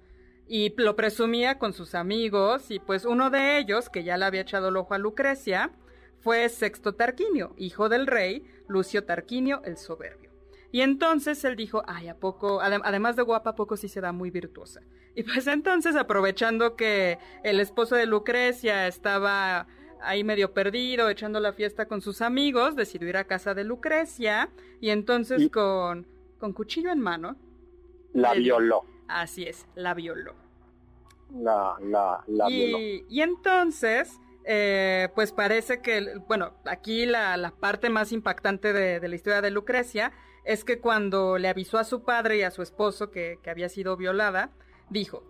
y 0.49 0.73
lo 0.77 0.95
presumía 0.95 1.59
con 1.59 1.73
sus 1.73 1.93
amigos 1.93 2.71
y 2.71 2.79
pues 2.79 3.05
uno 3.05 3.29
de 3.29 3.59
ellos, 3.59 3.89
que 3.89 4.03
ya 4.03 4.17
le 4.17 4.25
había 4.25 4.41
echado 4.41 4.69
el 4.69 4.77
ojo 4.77 4.95
a 4.95 4.97
Lucrecia, 4.97 5.69
fue 6.21 6.49
Sexto 6.49 6.95
Tarquinio, 6.95 7.53
hijo 7.57 7.87
del 7.87 8.07
rey 8.07 8.43
Lucio 8.67 9.05
Tarquinio 9.05 9.61
el 9.63 9.77
Soberbio. 9.77 10.28
Y 10.71 10.81
entonces 10.81 11.43
él 11.45 11.55
dijo, 11.55 11.83
ay, 11.87 12.07
¿a 12.09 12.15
poco? 12.15 12.61
además 12.61 13.15
de 13.15 13.23
guapa, 13.23 13.51
¿a 13.51 13.55
poco 13.55 13.75
sí 13.75 13.87
se 13.87 14.01
da 14.01 14.11
muy 14.11 14.31
virtuosa? 14.31 14.81
Y 15.15 15.23
pues 15.23 15.47
entonces, 15.47 15.97
aprovechando 15.97 16.77
que 16.77 17.17
el 17.43 17.59
esposo 17.59 17.95
de 17.95 18.05
Lucrecia 18.05 18.87
estaba 18.87 19.67
ahí 20.01 20.23
medio 20.23 20.53
perdido, 20.53 21.09
echando 21.09 21.39
la 21.41 21.51
fiesta 21.51 21.87
con 21.87 21.99
sus 21.99 22.21
amigos, 22.21 22.75
decidió 22.75 23.09
ir 23.09 23.17
a 23.17 23.25
casa 23.25 23.53
de 23.53 23.65
Lucrecia 23.65 24.49
y 24.79 24.91
entonces 24.91 25.49
con, 25.49 26.07
con 26.37 26.53
cuchillo 26.53 26.91
en 26.91 26.99
mano. 26.99 27.35
La 28.13 28.33
violó. 28.33 28.85
Así 29.07 29.43
es, 29.43 29.67
la 29.75 29.93
violó. 29.93 30.35
La, 31.33 31.75
la, 31.81 32.23
la 32.27 32.49
y, 32.49 32.67
violó. 32.67 33.05
Y 33.09 33.21
entonces, 33.21 34.19
eh, 34.45 35.09
pues 35.15 35.31
parece 35.31 35.81
que, 35.81 36.17
bueno, 36.27 36.53
aquí 36.65 37.05
la, 37.05 37.37
la 37.37 37.51
parte 37.51 37.89
más 37.89 38.11
impactante 38.11 38.73
de, 38.73 39.07
la 39.07 39.15
historia 39.15 39.41
de 39.41 39.51
Lucrecia 39.51 40.11
es 40.43 40.63
que 40.63 40.79
cuando 40.79 41.37
le 41.37 41.47
avisó 41.47 41.77
a 41.77 41.83
su 41.83 42.03
padre 42.03 42.37
y 42.37 42.41
a 42.43 42.51
su 42.51 42.61
esposo 42.61 43.11
que, 43.11 43.39
había 43.47 43.69
sido 43.69 43.97
violada, 43.97 44.51
dijo, 44.89 45.23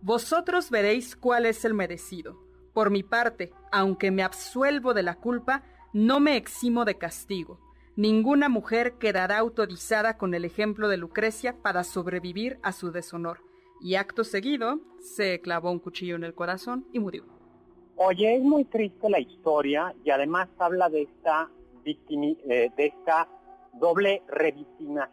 Vosotros 0.00 0.70
veréis 0.70 1.16
cuál 1.16 1.46
es 1.46 1.64
el 1.64 1.74
merecido. 1.74 2.38
Por 2.72 2.90
mi 2.90 3.02
parte, 3.02 3.52
aunque 3.70 4.10
me 4.10 4.22
absuelvo 4.22 4.94
de 4.94 5.02
la 5.02 5.16
culpa, 5.16 5.62
no 5.92 6.20
me 6.20 6.36
eximo 6.36 6.84
de 6.84 6.96
castigo 6.96 7.60
Ninguna 7.94 8.48
mujer 8.48 8.94
quedará 8.94 9.36
autorizada 9.36 10.16
con 10.16 10.32
el 10.32 10.46
ejemplo 10.46 10.88
de 10.88 10.96
Lucrecia 10.96 11.56
para 11.60 11.84
sobrevivir 11.84 12.58
a 12.62 12.72
su 12.72 12.90
deshonor. 12.90 13.40
Y 13.82 13.96
acto 13.96 14.24
seguido, 14.24 14.80
se 14.98 15.42
clavó 15.42 15.70
un 15.70 15.78
cuchillo 15.78 16.16
en 16.16 16.24
el 16.24 16.34
corazón 16.34 16.86
y 16.94 17.00
murió. 17.00 17.26
Oye, 17.96 18.36
es 18.36 18.42
muy 18.42 18.64
triste 18.64 19.10
la 19.10 19.20
historia 19.20 19.94
y 20.04 20.10
además 20.10 20.48
habla 20.58 20.88
de 20.88 21.02
esta, 21.02 21.50
eh, 21.84 22.70
de 22.74 22.86
esta 22.86 23.28
doble 23.82 24.22
revictima, 24.28 25.10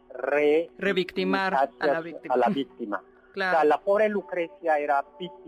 revictimar 0.78 1.56
a 1.56 1.88
la 1.88 2.02
víctima. 2.02 2.34
A 2.36 2.38
la, 2.38 2.50
víctima. 2.50 3.04
la 3.36 3.82
pobre 3.84 4.08
Lucrecia 4.08 4.78
era, 4.78 5.04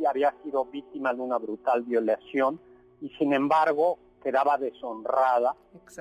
había 0.10 0.34
sido 0.44 0.66
víctima 0.66 1.14
de 1.14 1.22
una 1.22 1.38
brutal 1.38 1.84
violación 1.84 2.60
y 3.00 3.10
sin 3.20 3.34
embargo 3.34 4.00
quedaba 4.24 4.58
deshonrada 4.58 5.56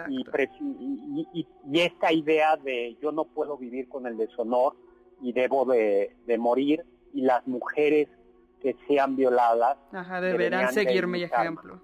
y, 0.08 0.24
y, 1.34 1.46
esta 1.80 2.10
idea 2.12 2.56
de 2.56 2.96
yo 3.02 3.12
no 3.12 3.24
puedo 3.24 3.58
vivir 3.58 3.88
con 3.88 4.06
el 4.06 4.16
deshonor 4.16 4.74
y 5.20 5.32
debo 5.32 5.66
de, 5.66 6.16
morir 6.38 6.84
y 7.12 7.22
las 7.22 7.46
mujeres 7.46 8.08
que 8.62 8.76
sean 8.88 9.16
violadas 9.16 9.76
deberán 10.22 10.72
seguir 10.72 11.06
mi 11.06 11.22
ejemplo. 11.22 11.80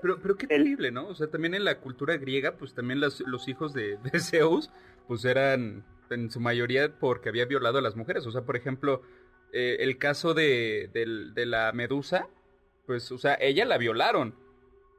Pero, 0.00 0.20
pero 0.20 0.36
qué 0.36 0.46
terrible, 0.46 0.90
¿no? 0.90 1.08
O 1.08 1.14
sea, 1.14 1.28
también 1.28 1.54
en 1.54 1.64
la 1.64 1.80
cultura 1.80 2.16
griega, 2.16 2.56
pues 2.56 2.74
también 2.74 3.00
los 3.00 3.48
hijos 3.48 3.74
de, 3.74 3.98
Zeus, 4.20 4.70
pues 5.06 5.24
eran 5.24 5.84
en 6.10 6.30
su 6.30 6.40
mayoría 6.40 6.98
porque 6.98 7.28
había 7.28 7.44
violado 7.44 7.78
a 7.78 7.82
las 7.82 7.96
mujeres. 7.96 8.26
O 8.26 8.32
sea, 8.32 8.42
por 8.42 8.56
ejemplo, 8.56 9.02
eh, 9.52 9.76
el 9.80 9.98
caso 9.98 10.34
de, 10.34 10.90
de, 10.92 11.46
la 11.46 11.72
medusa, 11.72 12.28
pues, 12.86 13.10
o 13.12 13.18
sea, 13.18 13.36
ella 13.40 13.64
la 13.64 13.78
violaron, 13.78 14.34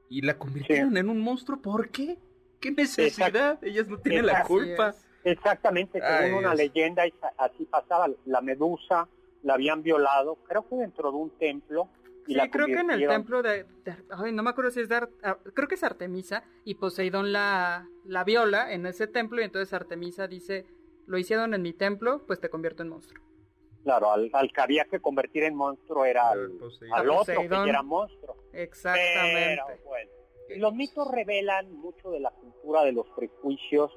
y 0.10 0.22
la 0.22 0.38
convirtieron 0.38 0.98
en 0.98 1.10
un 1.10 1.22
monstruo. 1.22 1.62
¿Por 1.62 1.90
qué? 1.90 2.18
¿Qué 2.60 2.72
necesidad? 2.72 3.64
Ellas 3.64 3.88
no 3.88 4.00
tienen 4.00 4.26
la 4.26 4.44
culpa. 4.44 4.94
Exactamente, 5.24 6.02
según 6.02 6.14
Ay, 6.14 6.32
una 6.32 6.56
Dios. 6.56 6.58
leyenda, 6.58 7.04
así 7.38 7.66
pasaba. 7.66 8.10
La 8.26 8.42
medusa 8.42 9.08
la 9.44 9.54
habían 9.54 9.84
violado, 9.84 10.38
creo 10.48 10.68
que 10.68 10.76
dentro 10.76 11.12
de 11.12 11.18
un 11.18 11.30
templo. 11.38 11.88
Y 12.30 12.34
Sí, 12.34 12.38
la 12.38 12.52
creo 12.52 12.68
que 12.68 12.74
en 12.74 12.92
el 12.92 13.08
templo 13.08 13.42
de, 13.42 13.64
de- 13.84 13.96
ay, 14.12 14.32
no 14.32 14.44
me 14.44 14.52
acuerdo 14.52 14.70
si 14.70 14.82
es 14.82 14.88
de, 14.90 14.96
Ar- 14.98 15.10
ah, 15.24 15.38
creo 15.56 15.68
que 15.68 15.74
es 15.74 15.84
Artemisa 15.84 16.44
y 16.64 16.76
Poseidón 16.76 17.32
la, 17.34 17.88
la 18.06 18.24
viola 18.24 18.72
en 18.72 18.86
ese 18.86 19.08
templo 19.08 19.42
y 19.42 19.46
entonces 19.46 19.74
Artemisa 19.74 20.28
dice, 20.28 20.68
lo 21.08 21.18
hicieron 21.18 21.56
en 21.56 21.64
mi 21.64 21.74
templo, 21.74 22.24
pues 22.28 22.40
te 22.40 22.50
convierto 22.50 22.84
en 22.84 22.90
monstruo. 22.90 23.26
Claro, 23.84 24.12
al, 24.12 24.30
al 24.34 24.52
que 24.52 24.62
había 24.62 24.86
que 24.86 25.00
convertir 25.00 25.42
en 25.44 25.56
monstruo 25.56 26.06
era 26.06 26.30
al, 26.30 26.52
Poseidón. 26.60 27.00
al 27.00 27.10
otro 27.10 27.42
que 27.64 27.70
era 27.70 27.82
monstruo. 27.82 28.36
Exactamente. 28.54 29.62
Pero, 29.66 29.84
bueno. 29.88 30.12
Y 30.50 30.60
los 30.60 30.74
mitos 30.76 31.08
revelan 31.12 31.74
mucho 31.74 32.12
de 32.12 32.20
la 32.20 32.30
cultura 32.30 32.84
de 32.84 32.92
los 32.92 33.08
prejuicios 33.16 33.92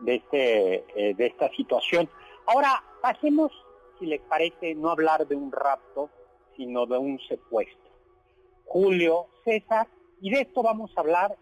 de, 0.00 0.16
este, 0.16 0.74
eh, 0.96 1.14
de 1.14 1.26
esta 1.26 1.48
situación. 1.50 2.08
Ahora, 2.48 2.82
pasemos, 3.00 3.52
si 4.00 4.06
les 4.06 4.20
parece, 4.22 4.74
no 4.74 4.90
hablar 4.90 5.26
de 5.28 5.36
un 5.36 5.52
rapto, 5.52 6.10
sino 6.56 6.86
de 6.86 6.98
un 6.98 7.18
secuestro. 7.28 7.90
Julio 8.64 9.26
César, 9.44 9.86
y 10.20 10.30
de 10.30 10.40
esto 10.42 10.62
vamos 10.62 10.90
a 10.96 11.00
hablar 11.00 11.36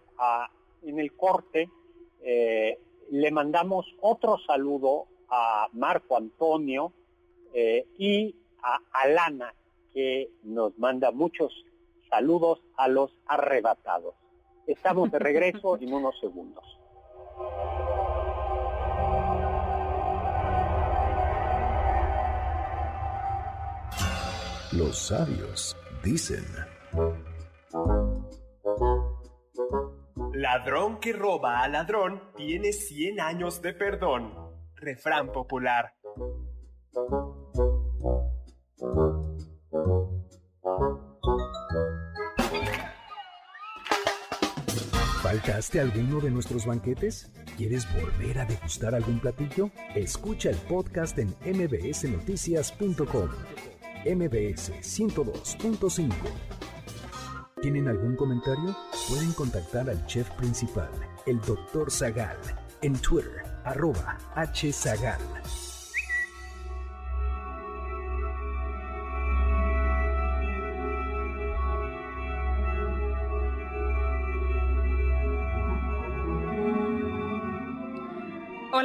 en 0.83 1.01
el 1.01 1.13
corte. 1.15 1.69
eh, 2.23 2.79
le 3.11 3.31
mandamos 3.31 3.85
otro 4.01 4.39
saludo 4.47 5.07
a 5.29 5.69
Marco 5.73 6.17
Antonio 6.17 6.93
eh, 7.53 7.87
y 7.99 8.35
a 8.63 8.79
Alana, 8.93 9.55
que 9.93 10.31
nos 10.43 10.79
manda 10.79 11.11
muchos 11.11 11.53
saludos 12.09 12.61
a 12.77 12.89
los 12.89 13.15
arrebatados. 13.27 14.15
Estamos 14.67 15.11
de 15.13 15.19
regreso 15.19 15.77
en 15.77 15.93
unos 15.93 16.19
segundos. 16.19 16.65
Los 24.77 24.99
sabios 24.99 25.77
dicen, 26.03 26.45
Ladrón 30.33 30.99
que 30.99 31.13
roba 31.13 31.61
a 31.61 31.69
ladrón 31.69 32.21
tiene 32.37 32.73
100 32.73 33.21
años 33.21 33.63
de 33.63 33.73
perdón. 33.73 34.35
Refrán 34.75 35.31
popular. 35.31 35.95
¿faltaste 45.35 45.81
alguno 45.81 46.21
de 46.21 46.31
nuestros 46.31 46.65
banquetes? 46.65 47.33
¿Quieres 47.57 47.89
volver 47.93 48.39
a 48.39 48.45
degustar 48.45 48.95
algún 48.95 49.19
platillo? 49.19 49.69
Escucha 49.95 50.49
el 50.51 50.57
podcast 50.57 51.19
en 51.19 51.35
mbsnoticias.com. 51.45 53.31
mbs 54.05 54.71
102.5. 54.83 56.13
¿Tienen 57.63 57.89
algún 57.89 58.17
comentario? 58.17 58.77
Pueden 59.09 59.33
contactar 59.33 59.89
al 59.89 60.05
chef 60.07 60.29
principal, 60.33 60.91
el 61.27 61.41
Dr. 61.41 61.91
Zagal, 61.91 62.37
en 62.83 62.93
Twitter, 62.99 63.43
arroba 63.65 64.19
hzagal. 64.35 65.21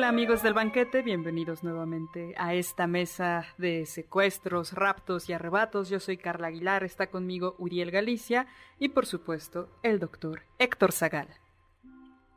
Amigos 0.09 0.41
del 0.41 0.55
banquete, 0.55 1.03
bienvenidos 1.03 1.63
nuevamente 1.63 2.33
a 2.35 2.55
esta 2.55 2.87
mesa 2.87 3.45
de 3.59 3.85
secuestros, 3.85 4.73
raptos 4.73 5.29
y 5.29 5.33
arrebatos. 5.33 5.87
Yo 5.87 5.99
soy 5.99 6.17
Carla 6.17 6.47
Aguilar, 6.47 6.83
está 6.83 7.11
conmigo 7.11 7.53
Uriel 7.59 7.91
Galicia 7.91 8.47
y 8.79 8.89
por 8.89 9.05
supuesto 9.05 9.69
el 9.83 9.99
doctor 9.99 10.41
Héctor 10.57 10.93
Zagal. 10.93 11.27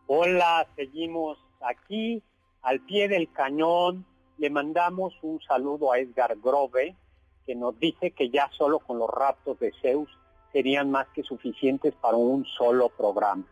Hola, 0.06 0.66
seguimos 0.76 1.38
aquí 1.62 2.22
al 2.60 2.80
pie 2.80 3.08
del 3.08 3.32
cañón. 3.32 4.04
Le 4.36 4.50
mandamos 4.50 5.14
un 5.22 5.40
saludo 5.40 5.92
a 5.92 5.98
Edgar 5.98 6.36
Grove, 6.44 6.94
que 7.46 7.54
nos 7.54 7.78
dice 7.78 8.10
que 8.10 8.28
ya 8.28 8.50
solo 8.50 8.80
con 8.80 8.98
los 8.98 9.08
raptos 9.08 9.58
de 9.60 9.72
Zeus 9.80 10.10
serían 10.52 10.90
más 10.90 11.08
que 11.14 11.22
suficientes 11.22 11.94
para 11.94 12.18
un 12.18 12.44
solo 12.44 12.90
programa. 12.90 13.44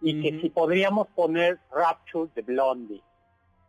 Y 0.00 0.22
que 0.22 0.40
si 0.40 0.48
podríamos 0.48 1.08
poner 1.08 1.58
Rapture 1.70 2.30
de 2.34 2.40
Blondie. 2.40 3.02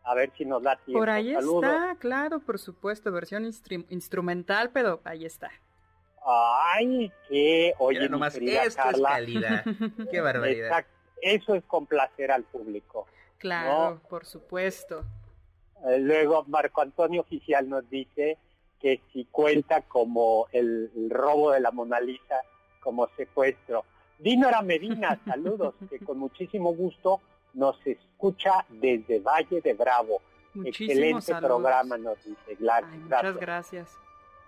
A 0.07 0.13
ver 0.15 0.31
si 0.37 0.45
nos 0.45 0.63
da 0.63 0.75
tiempo. 0.77 0.99
Por 0.99 1.09
ahí 1.09 1.33
Saludos. 1.33 1.63
está, 1.65 1.95
claro, 1.99 2.39
por 2.39 2.59
supuesto, 2.59 3.11
versión 3.11 3.43
instru- 3.43 3.85
instrumental, 3.89 4.69
pero 4.71 5.01
ahí 5.03 5.25
está. 5.25 5.51
Ay, 6.25 7.11
que, 7.29 7.73
oye, 7.79 7.99
Mira 7.99 8.09
mi 8.09 8.11
nomás, 8.11 8.33
querida 8.33 8.63
esto 8.63 8.83
Carla, 8.83 9.09
es 9.09 9.15
calidad. 9.15 9.65
Qué 10.11 10.21
barbaridad. 10.21 10.85
eso 11.21 11.55
es 11.55 11.63
complacer 11.65 12.31
al 12.31 12.43
público. 12.43 13.07
Claro, 13.37 14.01
por 14.09 14.25
supuesto. 14.25 15.03
Eh, 15.87 15.99
luego 15.99 16.43
Marco 16.47 16.81
Antonio 16.81 17.21
Oficial 17.21 17.69
nos 17.69 17.89
dice 17.89 18.37
que 18.81 19.01
si 19.13 19.25
cuenta 19.25 19.81
como 19.83 20.47
el, 20.51 20.91
el 20.95 21.09
robo 21.09 21.51
de 21.51 21.59
la 21.59 21.71
Mona 21.71 21.99
Lisa 21.99 22.41
como 22.79 23.07
secuestro. 23.15 23.85
Dinora 24.19 24.61
Medina, 24.61 25.19
saludos, 25.25 25.75
que 25.89 25.99
con 25.99 26.17
muchísimo 26.17 26.73
gusto 26.73 27.21
nos 27.57 27.75
escucha 27.85 28.65
desde 28.69 29.19
Valle 29.19 29.61
de 29.61 29.73
Bravo. 29.73 30.21
Excelente 30.63 31.21
saludos. 31.21 31.49
programa, 31.49 31.97
nos 31.97 32.17
dice. 32.23 32.57
Gla- 32.59 32.81
Ay, 32.83 32.97
muchas 32.99 33.09
gracias. 33.09 33.39
gracias. 33.39 33.97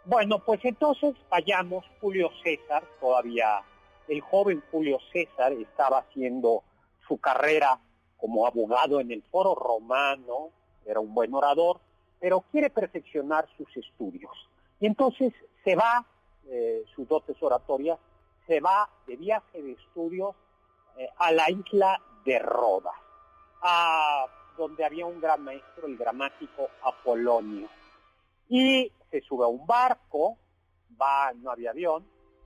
Bueno, 0.05 0.39
pues 0.39 0.63
entonces 0.63 1.15
vayamos, 1.29 1.85
Julio 2.01 2.29
César, 2.43 2.83
todavía 2.99 3.61
el 4.07 4.21
joven 4.21 4.63
Julio 4.71 4.97
César 5.11 5.51
estaba 5.53 5.99
haciendo 5.99 6.63
su 7.07 7.17
carrera 7.19 7.79
como 8.17 8.47
abogado 8.47 8.99
en 8.99 9.11
el 9.11 9.21
foro 9.23 9.55
romano, 9.55 10.49
era 10.85 10.99
un 10.99 11.13
buen 11.13 11.33
orador, 11.33 11.79
pero 12.19 12.41
quiere 12.51 12.69
perfeccionar 12.69 13.47
sus 13.57 13.75
estudios. 13.77 14.31
Y 14.79 14.87
entonces 14.87 15.33
se 15.63 15.75
va, 15.75 16.05
eh, 16.47 16.83
sus 16.95 17.07
dotes 17.07 17.35
oratorias, 17.41 17.99
se 18.47 18.59
va 18.59 18.89
de 19.05 19.15
viaje 19.15 19.61
de 19.61 19.73
estudios 19.73 20.35
eh, 20.97 21.07
a 21.17 21.31
la 21.31 21.49
isla 21.51 22.01
de 22.25 22.39
Rodas, 22.39 22.93
a 23.61 24.25
donde 24.57 24.83
había 24.85 25.05
un 25.05 25.19
gran 25.19 25.43
maestro, 25.43 25.87
el 25.87 25.97
gramático 25.97 26.69
Apolonio 26.83 27.67
y 28.47 28.91
se 29.09 29.21
sube 29.21 29.45
a 29.45 29.47
un 29.47 29.65
barco, 29.65 30.37
va, 30.99 31.31
no 31.33 31.51
había 31.51 31.71
avión, 31.71 32.05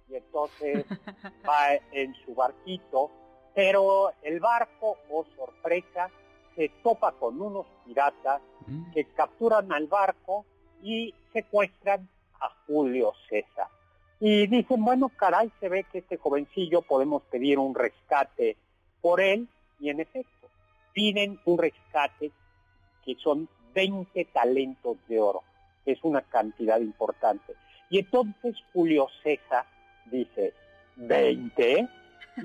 y 0.10 0.16
entonces 0.16 0.86
va 1.48 1.74
en 1.92 2.14
su 2.26 2.36
barquito, 2.36 3.10
pero 3.56 4.12
el 4.22 4.40
barco, 4.40 4.98
oh 5.10 5.26
sorpresa, 5.36 6.10
se 6.56 6.70
topa 6.84 7.14
con 7.14 7.42
unos 7.42 7.66
piratas 7.86 8.42
Mm. 8.68 8.92
que 8.92 9.06
capturan 9.06 9.72
al 9.72 9.88
barco 9.88 10.46
y 10.82 11.14
secuestran 11.32 12.08
a 12.40 12.50
Julio 12.66 13.14
César. 13.30 13.68
Y 14.20 14.48
dicen, 14.48 14.84
bueno, 14.84 15.10
caray, 15.10 15.52
se 15.60 15.70
ve 15.70 15.86
que 15.92 16.00
este 16.00 16.18
jovencillo 16.18 16.82
podemos 16.82 17.24
pedir 17.24 17.60
un 17.60 17.76
rescate 17.76 18.58
por 19.02 19.20
él, 19.20 19.50
y 19.84 19.90
en 19.90 20.00
efecto, 20.00 20.48
piden 20.94 21.38
un 21.44 21.58
rescate 21.58 22.32
que 23.04 23.16
son 23.16 23.50
20 23.76 24.24
talentos 24.32 24.96
de 25.10 25.20
oro. 25.20 25.44
Es 25.86 26.00
una 26.04 26.22
cantidad 26.22 26.80
importante. 26.80 27.54
Y 27.90 28.00
entonces 28.00 28.56
Julio 28.72 29.10
César 29.22 29.66
dice, 30.06 30.54
¿20? 30.98 31.90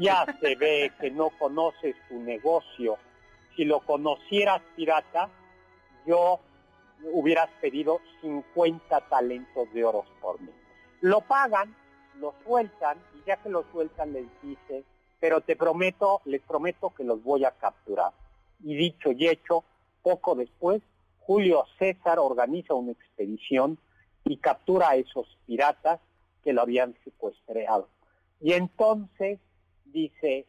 Ya 0.01 0.27
se 0.41 0.57
ve 0.57 0.91
que 1.01 1.13
no 1.13 1.31
conoces 1.39 1.95
tu 2.09 2.19
negocio. 2.19 2.99
Si 3.55 3.65
lo 3.65 3.81
conocieras, 3.81 4.61
pirata, 4.75 5.31
yo 6.09 6.41
hubieras 7.13 7.51
pedido 7.61 8.01
50 8.21 9.01
talentos 9.03 9.73
de 9.73 9.85
oro 9.85 10.05
por 10.21 10.41
mí. 10.41 10.51
Lo 11.03 11.21
pagan, 11.21 11.73
lo 12.19 12.35
sueltan, 12.45 12.99
y 13.15 13.29
ya 13.29 13.37
que 13.37 13.49
lo 13.49 13.65
sueltan 13.71 14.13
les 14.13 14.27
dice, 14.43 14.83
pero 15.21 15.41
te 15.41 15.57
prometo, 15.57 16.21
les 16.25 16.43
prometo 16.43 16.91
que 16.91 17.05
los 17.05 17.23
voy 17.23 17.45
a 17.45 17.51
capturar. 17.53 18.13
Y 18.63 18.77
dicho 18.77 19.13
y 19.13 19.29
hecho, 19.29 19.65
poco 20.03 20.35
después, 20.35 20.83
Julio 21.21 21.65
César 21.79 22.19
organiza 22.19 22.75
una 22.75 22.93
expedición 22.93 23.79
y 24.25 24.37
captura 24.39 24.91
a 24.91 24.97
esos 24.97 25.27
piratas 25.47 26.01
que 26.43 26.53
lo 26.53 26.63
habían 26.63 26.95
secuestrado. 27.05 27.89
Y 28.41 28.53
entonces 28.53 29.39
dice, 29.85 30.47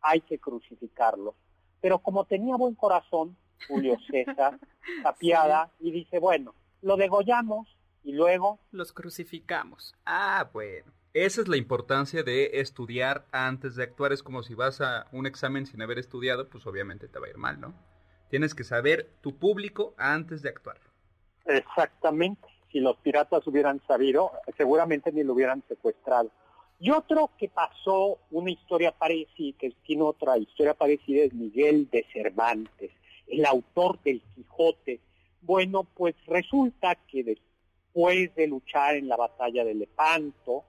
hay 0.00 0.20
que 0.20 0.38
crucificarlos. 0.38 1.34
Pero 1.80 1.98
como 1.98 2.24
tenía 2.24 2.56
buen 2.56 2.74
corazón, 2.74 3.36
Julio 3.68 3.96
César, 4.10 4.58
tapiada, 5.02 5.70
y 5.80 5.90
dice, 5.90 6.18
bueno, 6.18 6.54
lo 6.82 6.96
degollamos 6.96 7.68
y 8.04 8.12
luego 8.12 8.58
Los 8.70 8.92
crucificamos. 8.92 9.94
Ah, 10.06 10.48
bueno. 10.52 10.97
Esa 11.14 11.40
es 11.40 11.48
la 11.48 11.56
importancia 11.56 12.22
de 12.22 12.60
estudiar 12.60 13.26
antes 13.32 13.76
de 13.76 13.84
actuar. 13.84 14.12
Es 14.12 14.22
como 14.22 14.42
si 14.42 14.54
vas 14.54 14.80
a 14.80 15.06
un 15.12 15.26
examen 15.26 15.66
sin 15.66 15.80
haber 15.82 15.98
estudiado, 15.98 16.48
pues 16.48 16.66
obviamente 16.66 17.08
te 17.08 17.18
va 17.18 17.26
a 17.26 17.30
ir 17.30 17.38
mal, 17.38 17.60
¿no? 17.60 17.74
Tienes 18.28 18.54
que 18.54 18.62
saber 18.62 19.10
tu 19.22 19.36
público 19.38 19.94
antes 19.96 20.42
de 20.42 20.50
actuar. 20.50 20.78
Exactamente. 21.46 22.46
Si 22.70 22.80
los 22.80 22.98
piratas 22.98 23.46
hubieran 23.46 23.80
sabido, 23.86 24.32
seguramente 24.56 25.10
ni 25.10 25.24
lo 25.24 25.32
hubieran 25.32 25.62
secuestrado. 25.66 26.30
Y 26.78 26.90
otro 26.90 27.30
que 27.38 27.48
pasó 27.48 28.18
una 28.30 28.50
historia 28.50 28.92
parecida, 28.92 29.56
otra 30.00 30.36
historia 30.36 30.74
parecida, 30.74 31.24
es 31.24 31.32
Miguel 31.32 31.88
de 31.90 32.06
Cervantes, 32.12 32.92
el 33.26 33.46
autor 33.46 33.98
del 34.02 34.22
Quijote. 34.34 35.00
Bueno, 35.40 35.84
pues 35.84 36.14
resulta 36.26 36.94
que 36.94 37.24
después 37.24 38.34
de 38.36 38.46
luchar 38.46 38.96
en 38.96 39.08
la 39.08 39.16
batalla 39.16 39.64
de 39.64 39.74
Lepanto, 39.74 40.64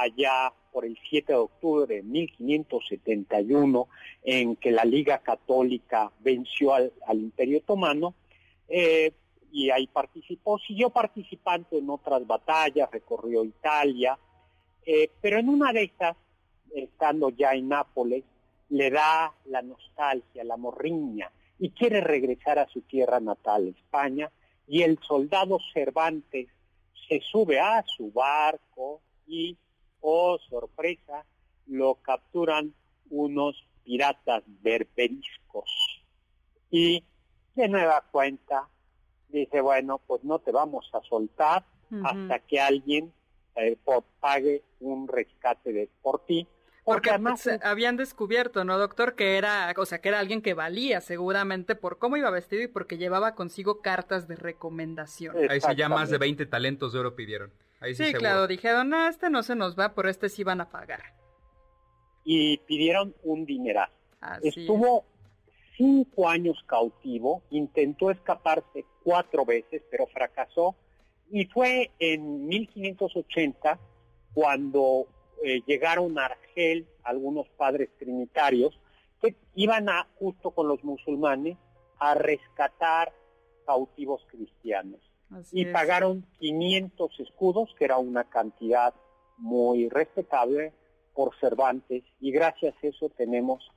allá 0.00 0.52
por 0.72 0.84
el 0.84 0.98
7 1.08 1.32
de 1.32 1.38
octubre 1.38 1.94
de 1.96 2.02
1571, 2.02 3.88
en 4.22 4.56
que 4.56 4.70
la 4.70 4.84
Liga 4.84 5.18
Católica 5.18 6.10
venció 6.20 6.74
al, 6.74 6.92
Imperio 7.10 7.58
Otomano, 7.58 8.14
eh, 8.68 9.12
y 9.50 9.70
ahí 9.70 9.86
participó, 9.86 10.58
siguió 10.58 10.90
participando 10.90 11.68
en 11.72 11.88
otras 11.88 12.26
batallas, 12.26 12.90
recorrió 12.90 13.44
Italia, 13.44 14.18
eh, 14.84 15.10
pero 15.20 15.38
en 15.38 15.48
una 15.48 15.72
de 15.72 15.84
esas, 15.84 16.16
estando 16.74 17.30
ya 17.30 17.52
en 17.54 17.68
Nápoles, 17.68 18.24
le 18.70 18.90
da 18.90 19.32
la 19.46 19.62
nostalgia, 19.62 20.44
la 20.44 20.56
morriña, 20.56 21.30
y 21.58 21.70
quiere 21.70 22.00
regresar 22.00 22.58
a 22.58 22.68
su 22.68 22.82
tierra 22.82 23.20
natal, 23.20 23.68
España, 23.68 24.30
y 24.66 24.82
el 24.82 24.98
soldado 25.00 25.58
Cervantes 25.72 26.48
se 27.08 27.20
sube 27.20 27.58
a 27.58 27.82
su 27.84 28.12
barco 28.12 29.00
y, 29.26 29.56
oh 30.00 30.38
sorpresa, 30.48 31.24
lo 31.66 31.96
capturan 31.96 32.74
unos 33.10 33.66
piratas 33.84 34.42
berberiscos. 34.62 35.70
Y 36.70 37.04
de 37.54 37.68
nueva 37.68 38.04
cuenta 38.10 38.68
dice, 39.28 39.60
bueno, 39.60 40.00
pues 40.06 40.24
no 40.24 40.38
te 40.38 40.52
vamos 40.52 40.88
a 40.92 41.00
soltar 41.02 41.64
hasta 42.04 42.38
que 42.40 42.60
alguien 42.60 43.12
eh, 43.56 43.78
pague 44.20 44.62
un 44.80 45.08
rescate 45.08 45.72
de, 45.72 45.88
por 46.02 46.24
ti. 46.26 46.46
Porque, 46.84 47.10
además 47.10 47.46
habían 47.62 47.96
descubierto, 47.96 48.64
¿no, 48.64 48.78
doctor? 48.78 49.14
Que 49.14 49.36
era, 49.36 49.74
o 49.76 49.84
sea, 49.84 50.00
que 50.00 50.08
era 50.08 50.20
alguien 50.20 50.40
que 50.40 50.54
valía 50.54 51.02
seguramente 51.02 51.74
por 51.74 51.98
cómo 51.98 52.16
iba 52.16 52.30
vestido 52.30 52.62
y 52.62 52.66
porque 52.66 52.96
llevaba 52.96 53.34
consigo 53.34 53.82
cartas 53.82 54.26
de 54.26 54.36
recomendación. 54.36 55.36
Ahí 55.50 55.60
sí 55.60 55.76
ya 55.76 55.90
más 55.90 56.08
de 56.08 56.16
20 56.16 56.46
talentos 56.46 56.94
de 56.94 56.98
oro 57.00 57.14
pidieron. 57.14 57.52
Ahí 57.80 57.94
sí, 57.94 58.12
claro, 58.12 58.46
dijeron, 58.46 58.88
no, 58.88 59.08
este 59.08 59.30
no 59.30 59.42
se 59.42 59.54
nos 59.54 59.78
va, 59.78 59.94
por 59.94 60.08
este 60.08 60.28
sí 60.28 60.42
van 60.42 60.60
a 60.60 60.68
pagar. 60.68 61.14
Y 62.24 62.58
pidieron 62.58 63.14
un 63.22 63.44
dineral. 63.44 63.90
Estuvo 64.42 65.04
cinco 65.76 66.28
años 66.28 66.62
cautivo, 66.66 67.42
intentó 67.50 68.10
escaparse 68.10 68.84
cuatro 69.02 69.44
veces, 69.44 69.82
pero 69.90 70.06
fracasó. 70.06 70.74
Y 71.30 71.46
fue 71.46 71.92
en 71.98 72.46
1580 72.48 73.78
cuando 74.34 75.06
eh, 75.44 75.62
llegaron 75.66 76.18
a 76.18 76.26
Argel 76.26 76.86
algunos 77.04 77.48
padres 77.50 77.90
trinitarios 77.98 78.78
que 79.20 79.36
iban 79.54 79.88
a, 79.88 80.08
justo 80.18 80.50
con 80.50 80.68
los 80.68 80.82
musulmanes, 80.82 81.56
a 81.98 82.14
rescatar 82.14 83.12
cautivos 83.66 84.24
cristianos. 84.30 85.00
Y 85.52 85.66
pagaron 85.66 86.26
500 86.38 87.20
escudos, 87.20 87.74
que 87.78 87.84
era 87.84 87.98
una 87.98 88.24
cantidad 88.24 88.94
muy 89.36 89.88
respetable 89.88 90.72
por 91.14 91.34
Cervantes, 91.40 92.04
y 92.20 92.30
gracias 92.30 92.74
a 92.82 92.86
eso 92.86 93.10
tenemos 93.10 93.68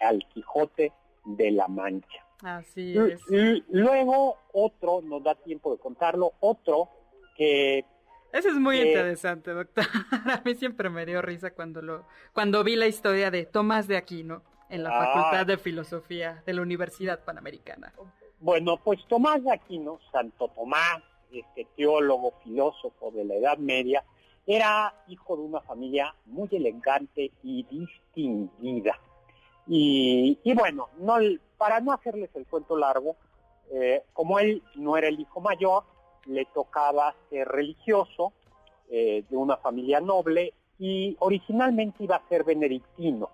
al 0.00 0.26
Quijote 0.32 0.92
de 1.24 1.50
la 1.50 1.68
Mancha. 1.68 2.26
Así 2.42 2.96
es. 2.96 3.20
Y 3.30 3.64
luego 3.70 4.38
otro, 4.52 5.02
nos 5.02 5.22
da 5.22 5.34
tiempo 5.34 5.72
de 5.72 5.78
contarlo, 5.78 6.32
otro 6.40 6.88
que... 7.36 7.84
Ese 8.32 8.48
es 8.48 8.54
muy 8.54 8.80
interesante, 8.80 9.50
doctor. 9.50 9.84
A 10.12 10.40
mí 10.44 10.54
siempre 10.54 10.88
me 10.88 11.04
dio 11.04 11.20
risa 11.20 11.52
cuando 11.52 11.82
lo 11.82 12.06
cuando 12.32 12.62
vi 12.62 12.76
la 12.76 12.86
historia 12.86 13.28
de 13.32 13.44
Tomás 13.44 13.88
de 13.88 13.96
Aquino 13.96 14.42
en 14.68 14.84
la 14.84 14.90
Facultad 14.90 15.40
ah. 15.40 15.44
de 15.44 15.58
Filosofía 15.58 16.42
de 16.46 16.54
la 16.54 16.62
Universidad 16.62 17.24
Panamericana. 17.24 17.92
Bueno, 18.40 18.78
pues 18.78 18.98
Tomás 19.06 19.44
de 19.44 19.52
Aquino, 19.52 20.00
Santo 20.10 20.48
Tomás, 20.48 21.02
este 21.30 21.66
teólogo, 21.76 22.32
filósofo 22.42 23.10
de 23.10 23.24
la 23.24 23.34
Edad 23.34 23.58
Media, 23.58 24.02
era 24.46 24.94
hijo 25.08 25.36
de 25.36 25.42
una 25.42 25.60
familia 25.60 26.14
muy 26.24 26.48
elegante 26.50 27.30
y 27.42 27.64
distinguida. 27.64 28.98
Y, 29.66 30.38
bueno, 30.54 30.88
no, 30.98 31.16
para 31.58 31.80
no 31.80 31.92
hacerles 31.92 32.30
el 32.34 32.46
cuento 32.46 32.76
largo, 32.76 33.14
eh, 33.70 34.02
como 34.14 34.38
él 34.38 34.62
no 34.74 34.96
era 34.96 35.08
el 35.08 35.20
hijo 35.20 35.40
mayor, 35.40 35.84
le 36.24 36.46
tocaba 36.46 37.14
ser 37.28 37.46
religioso 37.46 38.32
eh, 38.90 39.22
de 39.28 39.36
una 39.36 39.58
familia 39.58 40.00
noble 40.00 40.54
y 40.78 41.14
originalmente 41.20 42.04
iba 42.04 42.16
a 42.16 42.28
ser 42.28 42.42
benedictino 42.42 43.30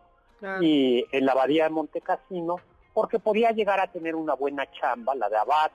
y 0.60 1.04
en 1.12 1.24
la 1.24 1.32
abadía 1.32 1.64
de 1.64 1.70
Montecassino 1.70 2.56
porque 2.96 3.18
podía 3.18 3.50
llegar 3.50 3.78
a 3.78 3.92
tener 3.92 4.14
una 4.14 4.32
buena 4.32 4.66
chamba, 4.72 5.14
la 5.14 5.28
de 5.28 5.36
abad, 5.36 5.70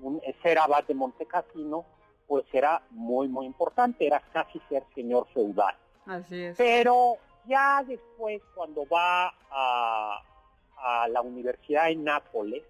un, 0.00 0.18
ser 0.42 0.58
abad 0.58 0.82
de 0.84 0.94
Montecassino, 0.94 1.84
pues 2.26 2.46
era 2.54 2.80
muy 2.88 3.28
muy 3.28 3.44
importante, 3.44 4.06
era 4.06 4.18
casi 4.32 4.58
ser 4.70 4.82
señor 4.94 5.26
feudal. 5.34 5.74
Así 6.06 6.42
es. 6.42 6.56
Pero 6.56 7.18
ya 7.46 7.84
después, 7.86 8.40
cuando 8.54 8.86
va 8.86 9.34
a, 9.50 10.22
la 11.10 11.20
Universidad 11.20 11.88
de 11.88 11.96
Nápoles, 11.96 12.62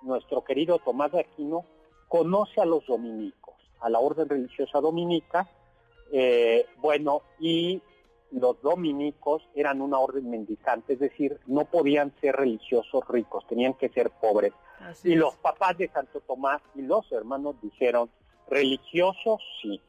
nuestro 0.00 0.42
querido 0.42 0.78
Tomás 0.78 1.12
de 1.12 1.20
Aquino 1.20 1.66
conoce 2.08 2.62
a 2.62 2.64
los 2.64 2.86
dominicos, 2.86 3.56
a 3.80 3.90
la 3.90 3.98
orden 3.98 4.26
religiosa 4.26 4.80
dominica, 4.80 5.46
eh, 6.10 6.64
bueno, 6.78 7.20
y 7.38 7.82
los 8.30 8.60
dominicos 8.62 9.48
eran 9.54 9.80
una 9.80 9.98
orden 9.98 10.30
mendicante, 10.30 10.94
es 10.94 10.98
decir, 10.98 11.40
no 11.46 11.64
podían 11.64 12.12
ser 12.20 12.36
religiosos 12.36 13.06
ricos, 13.08 13.46
tenían 13.46 13.74
que 13.74 13.88
ser 13.88 14.10
pobres. 14.10 14.52
y 15.04 15.14
los 15.14 15.34
papás 15.36 15.76
de 15.78 15.88
Santo 15.88 16.20
Tomás 16.20 16.60
y 16.74 16.82
los 16.82 17.10
hermanos 17.12 17.56
dijeron, 17.62 18.10
religiosos 18.48 19.40
sí, 19.62 19.80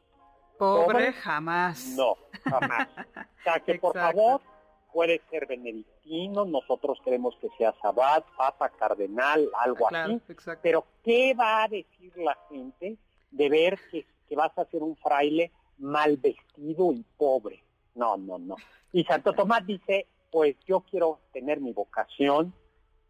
Pobre, 0.60 1.14
jamás. 1.14 1.94
No, 1.96 2.16
jamás. 2.44 2.86
O 3.40 3.42
sea, 3.42 3.58
que 3.60 3.76
por 3.76 3.94
favor 3.94 4.42
puede 4.92 5.22
ser 5.30 5.46
benedictino, 5.46 6.44
nosotros 6.44 6.98
queremos 7.02 7.34
que 7.40 7.48
sea 7.56 7.74
sabat, 7.80 8.22
papa, 8.36 8.68
cardenal, 8.68 9.48
algo 9.58 9.86
ah, 9.90 10.04
así. 10.04 10.20
Pero 10.60 10.84
¿qué 11.02 11.32
va 11.32 11.62
a 11.62 11.68
decir 11.68 12.12
la 12.18 12.36
gente 12.50 12.98
de 13.30 13.48
ver 13.48 13.78
que, 13.90 14.04
que 14.28 14.36
vas 14.36 14.52
a 14.58 14.66
ser 14.66 14.82
un 14.82 14.94
fraile 14.96 15.50
mal 15.78 16.18
vestido 16.18 16.92
y 16.92 17.02
pobre? 17.16 17.64
No, 17.94 18.16
no, 18.16 18.38
no. 18.38 18.56
Y 18.92 19.04
Santo 19.04 19.32
Tomás 19.32 19.66
dice, 19.66 20.06
pues 20.30 20.56
yo 20.66 20.80
quiero 20.80 21.20
tener 21.32 21.60
mi 21.60 21.72
vocación 21.72 22.52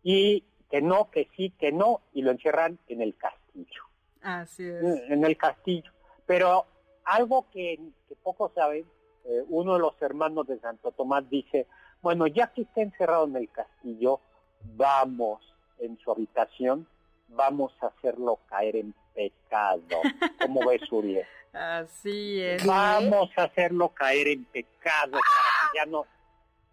y 0.03 0.45
que 0.71 0.81
no, 0.81 1.11
que 1.11 1.29
sí, 1.37 1.51
que 1.59 1.73
no, 1.73 2.01
y 2.13 2.23
lo 2.23 2.31
encierran 2.31 2.79
en 2.89 3.03
el 3.03 3.17
castillo. 3.17 3.83
Así 4.23 4.65
es. 4.65 4.83
En 5.11 5.25
el 5.25 5.37
castillo. 5.37 5.91
Pero 6.27 6.67
algo 7.05 7.47
que, 7.51 7.79
pocos 8.23 8.53
saben, 8.55 8.87
eh, 9.25 9.45
uno 9.49 9.75
de 9.75 9.81
los 9.81 10.01
hermanos 10.01 10.47
de 10.47 10.59
Santo 10.61 10.93
Tomás 10.93 11.29
dice, 11.29 11.67
bueno, 12.03 12.27
ya 12.27 12.53
que 12.53 12.63
está 12.63 12.83
encerrado 12.83 13.27
en 13.27 13.37
el 13.37 13.51
castillo, 13.51 14.21
vamos 14.77 15.43
en 15.79 15.99
su 15.99 16.11
habitación, 16.11 16.87
vamos 17.29 17.73
a 17.81 17.87
hacerlo 17.87 18.39
caer 18.47 18.77
en 18.77 18.95
pecado. 19.15 20.01
¿Cómo 20.41 20.67
ves, 20.69 20.83
Uriel? 20.91 21.27
Así 21.53 22.41
es. 22.41 22.65
Vamos 22.65 23.31
a 23.37 23.45
hacerlo 23.45 23.89
caer 23.89 24.29
en 24.29 24.45
pecado 24.45 25.13
para 25.13 25.73
que 25.73 25.79
ya 25.79 25.87
no... 25.87 26.07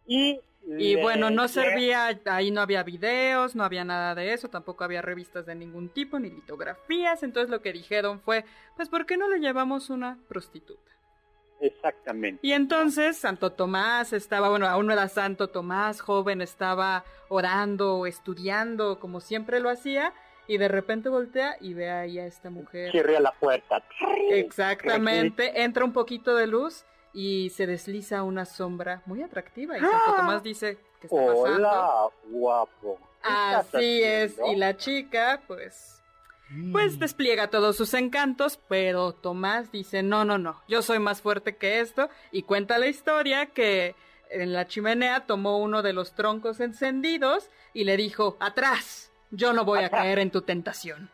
Y 0.06 0.40
y 0.78 0.96
bueno, 0.98 1.30
no 1.30 1.48
servía, 1.48 2.20
ahí 2.26 2.52
no 2.52 2.60
había 2.60 2.84
videos, 2.84 3.56
no 3.56 3.64
había 3.64 3.86
nada 3.86 4.16
de 4.16 4.34
eso, 4.34 4.50
tampoco 4.50 4.84
había 4.84 5.02
revistas 5.02 5.46
de 5.46 5.56
ningún 5.56 5.90
tipo, 5.90 6.20
ni 6.20 6.30
litografías, 6.30 7.24
entonces 7.24 7.50
lo 7.50 7.62
que 7.62 7.72
dijeron 7.72 8.20
fue, 8.20 8.44
pues 8.76 8.90
¿por 8.90 9.06
qué 9.06 9.16
no 9.16 9.30
le 9.30 9.40
llevamos 9.40 9.90
una 9.90 10.18
prostituta? 10.28 10.92
Exactamente. 11.62 12.46
Y 12.46 12.52
entonces 12.52 13.18
Santo 13.18 13.54
Tomás 13.54 14.12
estaba, 14.12 14.50
bueno, 14.50 14.68
aún 14.68 14.88
no 14.88 14.94
era 14.94 15.08
Santo 15.08 15.48
Tomás, 15.48 16.02
joven, 16.02 16.42
estaba 16.42 17.06
orando, 17.30 18.06
estudiando, 18.06 19.00
como 19.00 19.22
siempre 19.22 19.62
lo 19.62 19.70
hacía, 19.70 20.14
y 20.48 20.58
de 20.58 20.68
repente 20.68 21.10
voltea 21.10 21.58
y 21.60 21.74
ve 21.74 21.90
ahí 21.90 22.20
a 22.20 22.26
esta 22.26 22.50
mujer. 22.50 22.92
Cierra 22.92 23.20
la 23.20 23.32
puerta. 23.32 23.84
Exactamente, 24.32 25.62
entra 25.62 25.84
un 25.84 25.94
poquito 25.94 26.36
de 26.36 26.48
luz 26.48 26.86
y 27.14 27.50
se 27.50 27.68
desliza 27.68 28.24
una 28.24 28.46
sombra 28.46 29.02
muy 29.06 29.24
atractiva 29.24 29.78
y 29.78 29.82
Santo 29.82 29.98
¡Ah! 30.06 30.14
Tomás 30.18 30.44
dice 30.44 30.78
que 31.02 31.08
está 31.08 31.18
Hola, 31.18 32.08
guapo. 32.30 33.00
Así 33.24 34.04
es, 34.04 34.38
y 34.52 34.56
la 34.56 34.78
chica 34.78 35.42
pues 35.48 35.98
pues 36.72 36.96
mm. 36.96 37.00
despliega 37.00 37.50
todos 37.50 37.76
sus 37.76 37.94
encantos, 37.94 38.58
pero 38.70 39.14
Tomás 39.14 39.72
dice, 39.72 40.02
"No, 40.02 40.24
no, 40.24 40.38
no, 40.38 40.62
yo 40.68 40.82
soy 40.82 41.00
más 41.00 41.22
fuerte 41.22 41.58
que 41.58 41.82
esto" 41.82 42.10
y 42.32 42.44
cuenta 42.44 42.78
la 42.78 42.88
historia 42.88 43.48
que 43.48 43.96
en 44.30 44.54
la 44.54 44.68
chimenea 44.68 45.26
tomó 45.26 45.58
uno 45.58 45.82
de 45.82 45.94
los 45.94 46.14
troncos 46.14 46.60
encendidos 46.60 47.50
y 47.74 47.84
le 47.84 47.98
dijo, 47.98 48.38
"Atrás." 48.40 49.12
Yo 49.32 49.54
no 49.54 49.66
voy 49.66 49.84
a 49.84 49.90
caer 49.90 50.20
en 50.20 50.32
tu 50.32 50.42
tentación. 50.42 51.10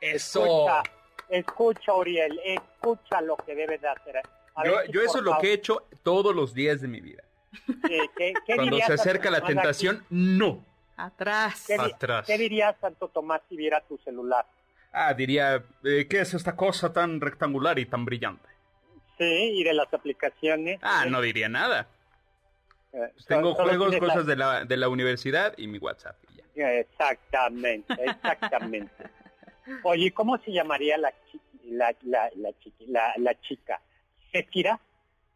Eso. 0.00 0.44
Escucha, 0.44 0.82
escucha, 1.28 1.94
Uriel, 1.94 2.40
escucha 2.44 3.20
lo 3.20 3.36
que 3.36 3.54
debes 3.54 3.80
de 3.80 3.88
hacer. 3.88 4.16
A 4.54 4.64
Yo, 4.64 4.80
si 4.86 4.92
yo 4.92 5.02
eso 5.02 5.18
es 5.18 5.24
lo 5.24 5.38
que 5.38 5.50
he 5.50 5.52
hecho 5.52 5.86
todos 6.02 6.34
los 6.34 6.54
días 6.54 6.80
de 6.80 6.88
mi 6.88 7.00
vida. 7.00 7.22
eh, 7.90 8.08
¿qué- 8.16 8.34
qué 8.46 8.56
Cuando 8.56 8.78
se 8.78 8.92
acerca 8.92 9.30
la 9.30 9.40
tentación, 9.44 10.04
no. 10.10 10.64
Atrás. 10.96 11.64
¿Qué, 11.66 11.74
Atrás. 11.74 12.26
¿Qué 12.26 12.36
diría 12.38 12.76
Santo 12.80 13.08
Tomás 13.08 13.40
si 13.48 13.56
viera 13.56 13.80
tu 13.82 13.98
celular? 13.98 14.44
Ah, 14.92 15.14
diría, 15.14 15.62
eh, 15.84 16.06
¿qué 16.08 16.20
es 16.20 16.34
esta 16.34 16.56
cosa 16.56 16.92
tan 16.92 17.20
rectangular 17.20 17.78
y 17.78 17.86
tan 17.86 18.04
brillante? 18.04 18.48
Sí, 19.16 19.24
y 19.24 19.64
de 19.64 19.74
las 19.74 19.92
aplicaciones. 19.92 20.78
Ah, 20.82 21.04
eh, 21.06 21.10
no 21.10 21.20
diría 21.20 21.48
nada. 21.48 21.86
Eh, 22.92 23.12
tengo 23.26 23.54
solo 23.54 23.68
juegos, 23.68 23.96
cosas 23.98 24.26
de 24.26 24.36
la, 24.36 24.64
de 24.64 24.76
la 24.76 24.88
universidad 24.88 25.54
y 25.56 25.66
mi 25.66 25.78
WhatsApp. 25.78 26.16
y 26.30 26.36
ya. 26.58 26.72
Exactamente, 26.72 27.92
exactamente. 28.04 28.92
Oye, 29.82 30.12
¿cómo 30.12 30.38
se 30.38 30.52
llamaría 30.52 30.96
la, 30.98 31.12
chi- 31.30 31.40
la, 31.64 31.94
la, 32.02 32.30
la, 32.36 32.50
chiqui- 32.50 32.86
la, 32.88 33.12
la 33.18 33.38
chica? 33.40 33.80
¿Séfira? 34.32 34.80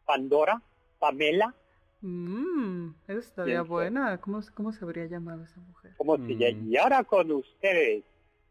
¿Pandora? 0.04 0.60
¿Pamela? 0.98 1.54
Mmm, 2.00 2.90
eso 3.06 3.18
estaría 3.20 3.62
buena. 3.62 4.18
¿Cómo, 4.20 4.40
¿Cómo 4.54 4.72
se 4.72 4.84
habría 4.84 5.06
llamado 5.06 5.44
esa 5.44 5.60
mujer? 5.60 5.92
¿Cómo 5.98 6.16
se 6.16 6.22
Mm. 6.22 6.38
llama? 6.38 6.58
Y 6.68 6.76
ahora 6.76 7.04
con 7.04 7.30
ustedes, 7.30 8.02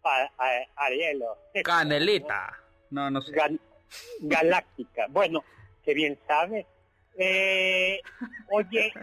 a- 0.03 0.29
a- 0.37 0.85
Arielo. 0.85 1.37
Canelita. 1.63 2.57
No, 2.91 3.05
no 3.09 3.19
¿no? 3.19 3.21
sé. 3.21 3.33
Gal- 3.33 3.59
Galáctica. 4.21 5.07
Bueno, 5.09 5.43
que 5.83 5.93
bien 5.93 6.17
sabe. 6.27 6.65
Eh, 7.17 7.99
oye, 8.49 8.93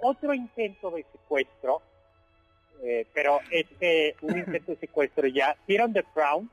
otro 0.00 0.34
intento 0.34 0.90
de 0.90 1.04
secuestro, 1.12 1.82
eh, 2.82 3.06
pero 3.12 3.40
este, 3.50 4.16
un 4.22 4.38
intento 4.38 4.72
de 4.72 4.78
secuestro 4.78 5.26
ya. 5.28 5.56
¿Vieron 5.66 5.92
The 5.92 6.02
Crown? 6.14 6.50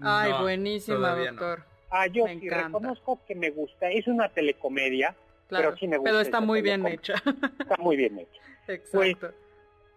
Ay, 0.00 0.30
No, 0.32 0.42
buenísima, 0.42 0.96
todavía 0.96 1.32
no. 1.32 1.40
doctor. 1.40 1.64
Ah, 1.90 2.06
yo 2.06 2.24
Me 2.24 2.38
sí 2.40 2.46
encanta. 2.46 2.66
reconozco 2.68 3.20
que 3.26 3.34
me 3.34 3.50
gusta. 3.50 3.90
Es 3.90 4.06
una 4.06 4.28
telecomedia, 4.30 5.14
Claro. 5.48 5.68
pero 5.70 5.76
sí 5.76 5.86
me 5.86 5.98
gusta. 5.98 6.10
Pero 6.10 6.20
está 6.20 6.40
muy 6.40 6.62
bien 6.62 6.86
hecha. 6.86 7.14
Está 7.60 7.76
muy 7.78 7.96
bien 7.96 8.18
hecha. 8.18 8.40
Exacto. 8.68 9.32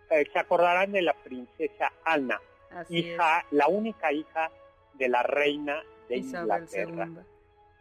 Eh, 0.10 0.26
se 0.32 0.40
acordarán 0.40 0.92
de 0.92 1.02
la 1.02 1.14
princesa 1.14 1.92
Ana, 2.04 2.40
Así 2.72 2.98
hija, 3.00 3.46
la 3.52 3.68
única 3.68 4.12
hija 4.12 4.52
de 4.96 5.08
la 5.10 5.24
reina 5.24 5.82
de. 6.10 6.18
Isabel 6.18 6.64
Inglaterra. 6.64 7.06
II. 7.08 7.18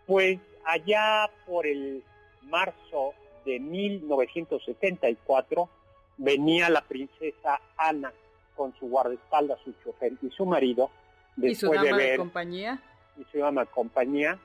Pues 0.07 0.39
allá 0.65 1.29
por 1.47 1.67
el 1.67 2.03
marzo 2.45 3.13
de 3.45 3.61
1974 3.61 5.69
venía 6.17 6.71
la 6.71 6.81
princesa 6.83 7.61
Ana 7.77 8.13
con 8.57 8.75
su 8.79 8.87
guardaespaldas, 8.89 9.59
su 9.65 9.73
chofer 9.85 10.13
y 10.23 10.31
su 10.31 10.47
marido, 10.47 10.91
¿Y 11.37 11.55
su 11.55 11.67
después 11.69 11.81
de 11.83 11.87
dama 11.89 11.99
de 11.99 12.05
ver 12.09 12.19
compañía? 12.19 12.81
y 13.19 13.25
su 13.33 13.39
dama 13.39 13.61
de 13.63 13.67
compañía, 13.71 14.39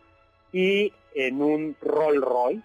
y 0.51 0.91
en 1.13 1.41
un 1.41 1.75
Rolls 1.81 2.21
Royce 2.21 2.63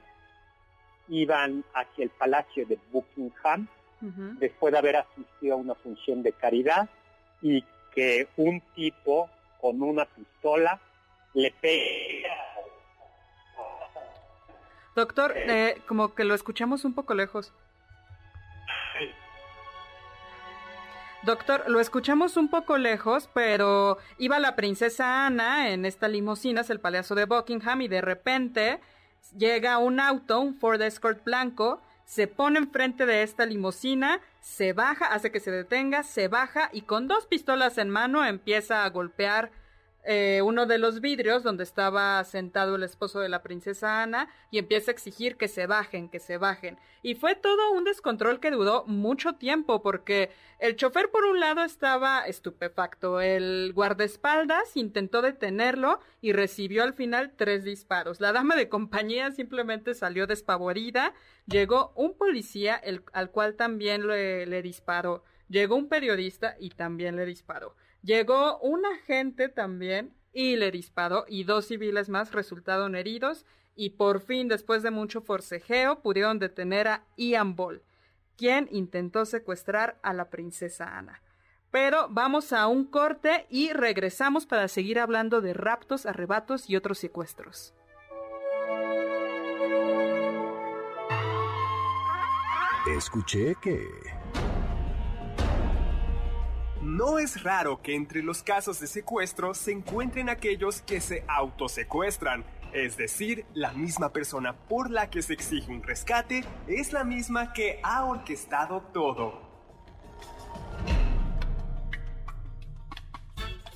iban 1.09 1.65
hacia 1.75 2.05
el 2.05 2.11
palacio 2.11 2.67
de 2.67 2.79
Buckingham 2.91 3.69
después 4.39 4.73
de 4.73 4.79
haber 4.79 4.97
asistido 4.97 5.55
a 5.55 5.57
una 5.57 5.75
función 5.77 6.23
de 6.23 6.33
caridad 6.33 6.89
y 7.41 7.65
que 7.95 8.29
un 8.37 8.61
tipo 8.75 9.31
con 9.61 9.81
una 9.83 10.05
pistola 10.05 10.79
le 11.33 11.51
pega 11.53 12.24
Doctor, 14.95 15.33
eh, 15.37 15.83
como 15.87 16.15
que 16.15 16.25
lo 16.25 16.35
escuchamos 16.35 16.85
un 16.85 16.95
poco 16.95 17.15
lejos. 17.15 17.53
Doctor, 21.25 21.65
lo 21.69 21.81
escuchamos 21.81 22.37
un 22.37 22.49
poco 22.49 22.77
lejos, 22.77 23.31
pero 23.33 23.97
iba 24.19 24.39
la 24.39 24.57
princesa 24.57 25.27
Ana 25.27 25.71
en 25.71 25.87
esta 25.87 26.07
limusina, 26.07 26.61
es 26.61 26.69
el 26.69 26.81
Palacio 26.81 27.17
de 27.17 27.25
Buckingham, 27.25 27.81
y 27.81 27.89
de 27.89 28.03
repente 28.03 28.81
llega 29.37 29.79
un 29.79 30.01
auto, 30.01 30.39
un 30.41 30.55
Ford 30.55 30.83
Escort 30.83 31.25
blanco, 31.25 31.81
se 32.05 32.27
pone 32.27 32.59
enfrente 32.59 33.07
de 33.07 33.23
esta 33.23 33.47
limusina, 33.47 34.21
se 34.41 34.75
baja, 34.75 35.07
hace 35.07 35.33
que 35.33 35.41
se 35.41 35.51
detenga, 35.51 36.03
se 36.03 36.29
baja 36.29 36.69
y 36.73 36.83
con 36.83 37.09
dos 37.09 37.27
pistolas 37.27 37.79
en 37.79 37.89
mano 37.89 38.25
empieza 38.27 38.85
a 38.85 38.91
golpear 38.91 39.51
eh, 40.07 40.43
uno 40.43 40.67
de 40.67 40.77
los 40.77 41.01
vidrios 41.01 41.43
donde 41.43 41.65
estaba 41.65 42.23
sentado 42.25 42.77
el 42.77 42.83
esposo 42.83 43.21
de 43.21 43.31
la 43.31 43.43
princesa 43.43 44.03
Ana 44.03 44.29
y 44.51 44.59
empieza 44.59 44.91
a 44.91 44.93
exigir 44.93 45.37
que 45.37 45.49
se 45.49 45.67
bajen, 45.67 46.11
que 46.11 46.19
se 46.19 46.37
bajen. 46.37 46.79
Y 47.03 47.15
fue 47.15 47.35
todo 47.35 47.73
un 47.73 47.85
descontrol 47.85 48.39
que 48.39 48.51
duró 48.51 48.85
mucho 48.87 49.37
tiempo 49.37 49.83
porque 49.83 50.31
el 50.59 50.77
chofer 50.77 51.11
por 51.11 51.25
un 51.25 51.41
lado 51.41 51.63
estaba 51.63 52.27
estupefacto, 52.27 53.21
el 53.23 53.73
guardaespaldas 53.75 54.77
intentó 54.77 55.23
detenerlo 55.23 56.01
y 56.21 56.33
recibió 56.33 56.83
al 56.83 56.93
final 56.93 57.33
tres 57.35 57.65
disparos. 57.65 58.21
La 58.21 58.33
dama 58.33 58.57
de 58.57 58.69
compañía 58.69 59.31
simplemente 59.33 59.95
salió 59.95 60.27
despavorida, 60.27 61.15
llegó 61.47 61.93
un 61.95 62.15
policía 62.15 62.81
al 63.13 63.31
cual 63.31 63.55
también 63.55 64.07
le 64.07 64.63
disparó, 64.63 65.25
llegó 65.49 65.77
un 65.77 65.89
periodista 65.89 66.57
y 66.61 66.71
también 66.71 67.17
le 67.17 67.25
disparó. 67.25 67.75
Llegó 68.05 68.59
un 68.59 68.85
agente 68.85 69.49
también 69.49 70.13
y 70.31 70.57
le 70.57 70.71
disparó 70.71 71.25
y 71.27 71.45
dos 71.45 71.69
civiles 71.69 72.11
más 72.11 72.33
resultaron 72.33 72.95
heridos 72.97 73.47
y 73.75 73.91
por 73.91 74.21
fin 74.21 74.47
después 74.47 74.83
de 74.83 74.91
mucho 74.91 75.23
forcejeo 75.23 76.01
pudieron 76.01 76.39
detener 76.39 76.87
a 76.87 77.05
Ian 77.17 77.57
Ball, 77.57 77.83
quien 78.37 78.69
intentó 78.71 79.25
secuestrar 79.25 79.99
a 80.03 80.13
la 80.13 80.29
princesa 80.29 80.99
Ana. 80.99 81.23
Pero 81.71 82.09
vamos 82.11 82.53
a 82.53 82.67
un 82.67 82.85
corte 82.85 83.47
y 83.49 83.73
regresamos 83.73 84.45
para 84.45 84.69
seguir 84.69 84.99
hablando 84.99 85.41
de 85.41 85.55
raptos, 85.55 86.05
arrebatos 86.05 86.69
y 86.69 86.77
otros 86.77 86.99
secuestros. 86.99 87.73
Escuché 92.87 93.57
que... 93.63 93.89
No 96.85 97.19
es 97.19 97.43
raro 97.43 97.81
que 97.81 97.95
entre 97.95 98.23
los 98.23 98.43
casos 98.43 98.79
de 98.79 98.87
secuestro 98.87 99.55
se 99.55 99.73
encuentren 99.73 100.29
aquellos 100.29 100.83
que 100.83 101.01
se 101.01 101.25
autosecuestran, 101.29 102.45
es 102.75 102.99
decir, 102.99 103.47
la 103.55 103.73
misma 103.73 104.13
persona 104.13 104.53
por 104.53 104.91
la 104.91 105.09
que 105.09 105.23
se 105.23 105.33
exige 105.33 105.73
un 105.73 105.83
rescate 105.83 106.45
es 106.69 106.93
la 106.93 107.03
misma 107.03 107.55
que 107.55 107.81
ha 107.83 108.05
orquestado 108.05 108.83
todo. 108.93 109.41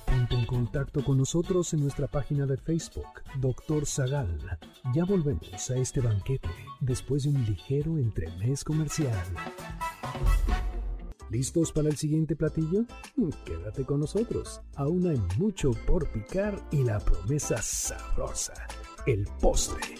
Ponte 0.05 0.35
en 0.35 0.45
contacto 0.45 1.03
con 1.03 1.17
nosotros 1.17 1.73
en 1.73 1.81
nuestra 1.81 2.05
página 2.05 2.45
de 2.45 2.57
Facebook, 2.57 3.23
Doctor 3.37 3.87
Zagal. 3.87 4.59
Ya 4.93 5.03
volvemos 5.03 5.71
a 5.71 5.77
este 5.77 5.99
banquete 5.99 6.49
después 6.79 7.23
de 7.23 7.29
un 7.29 7.43
ligero 7.43 7.97
entremés 7.97 8.63
comercial. 8.63 9.25
¿Listos 11.29 11.71
para 11.71 11.89
el 11.89 11.97
siguiente 11.97 12.35
platillo? 12.35 12.85
Quédate 13.45 13.85
con 13.85 13.99
nosotros. 13.99 14.61
Aún 14.75 15.07
hay 15.07 15.21
mucho 15.37 15.71
por 15.85 16.09
picar 16.11 16.59
y 16.71 16.83
la 16.83 16.99
promesa 16.99 17.61
sabrosa, 17.61 18.53
el 19.05 19.27
postre. 19.39 19.95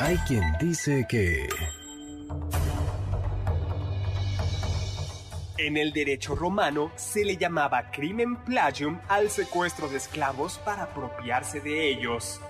Hay 0.00 0.16
quien 0.28 0.42
dice 0.60 1.06
que... 1.08 1.48
En 5.56 5.76
el 5.76 5.92
derecho 5.92 6.36
romano 6.36 6.92
se 6.94 7.24
le 7.24 7.36
llamaba 7.36 7.90
crimen 7.90 8.36
plagium 8.44 9.00
al 9.08 9.30
secuestro 9.30 9.88
de 9.88 9.96
esclavos 9.96 10.58
para 10.58 10.84
apropiarse 10.84 11.60
de 11.60 11.90
ellos. 11.90 12.40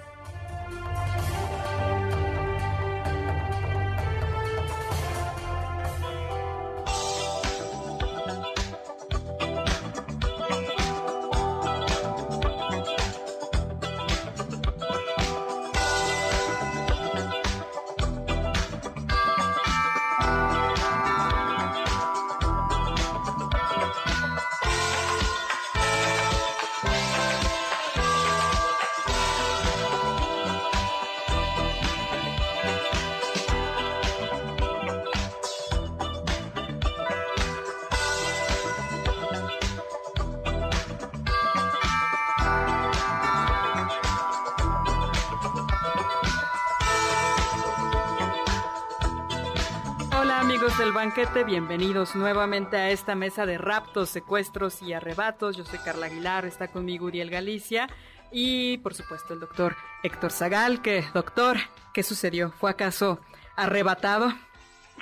Amigos 50.59 50.79
del 50.79 50.93
banquete, 50.93 51.45
bienvenidos 51.45 52.17
nuevamente 52.17 52.77
a 52.77 52.91
esta 52.91 53.15
mesa 53.15 53.47
de 53.47 53.59
raptos, 53.59 54.11
secuestros 54.11 54.83
y 54.83 54.93
arrebatos. 54.93 55.57
Yo 55.57 55.65
soy 55.65 55.79
Carla 55.79 56.07
Aguilar, 56.07 56.47
está 56.47 56.67
conmigo 56.67 57.07
Uriel 57.07 57.31
Galicia 57.31 57.89
y 58.33 58.79
por 58.79 58.93
supuesto 58.93 59.35
el 59.35 59.39
doctor 59.39 59.77
Héctor 60.03 60.33
Zagal, 60.33 60.83
que 60.83 61.05
doctor, 61.15 61.59
¿qué 61.95 62.03
sucedió? 62.03 62.51
¿Fue 62.51 62.73
acaso 62.73 63.21
arrebatado? 63.55 64.33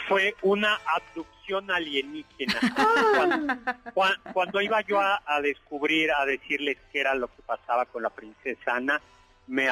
Fue 0.09 0.35
una 0.43 0.79
abducción 0.95 1.71
alienígena. 1.71 2.61
cuando, 4.35 4.61
iba 4.61 4.83
yo 4.83 5.01
a, 5.01 5.41
descubrir, 5.41 6.11
a 6.13 6.27
decirles 6.27 6.77
qué 6.93 7.01
era 7.01 7.15
lo 7.15 7.29
que 7.29 7.41
pasaba 7.41 7.87
con 7.87 8.03
la 8.03 8.11
princesa 8.11 8.75
Ana, 8.75 9.01
me, 9.47 9.71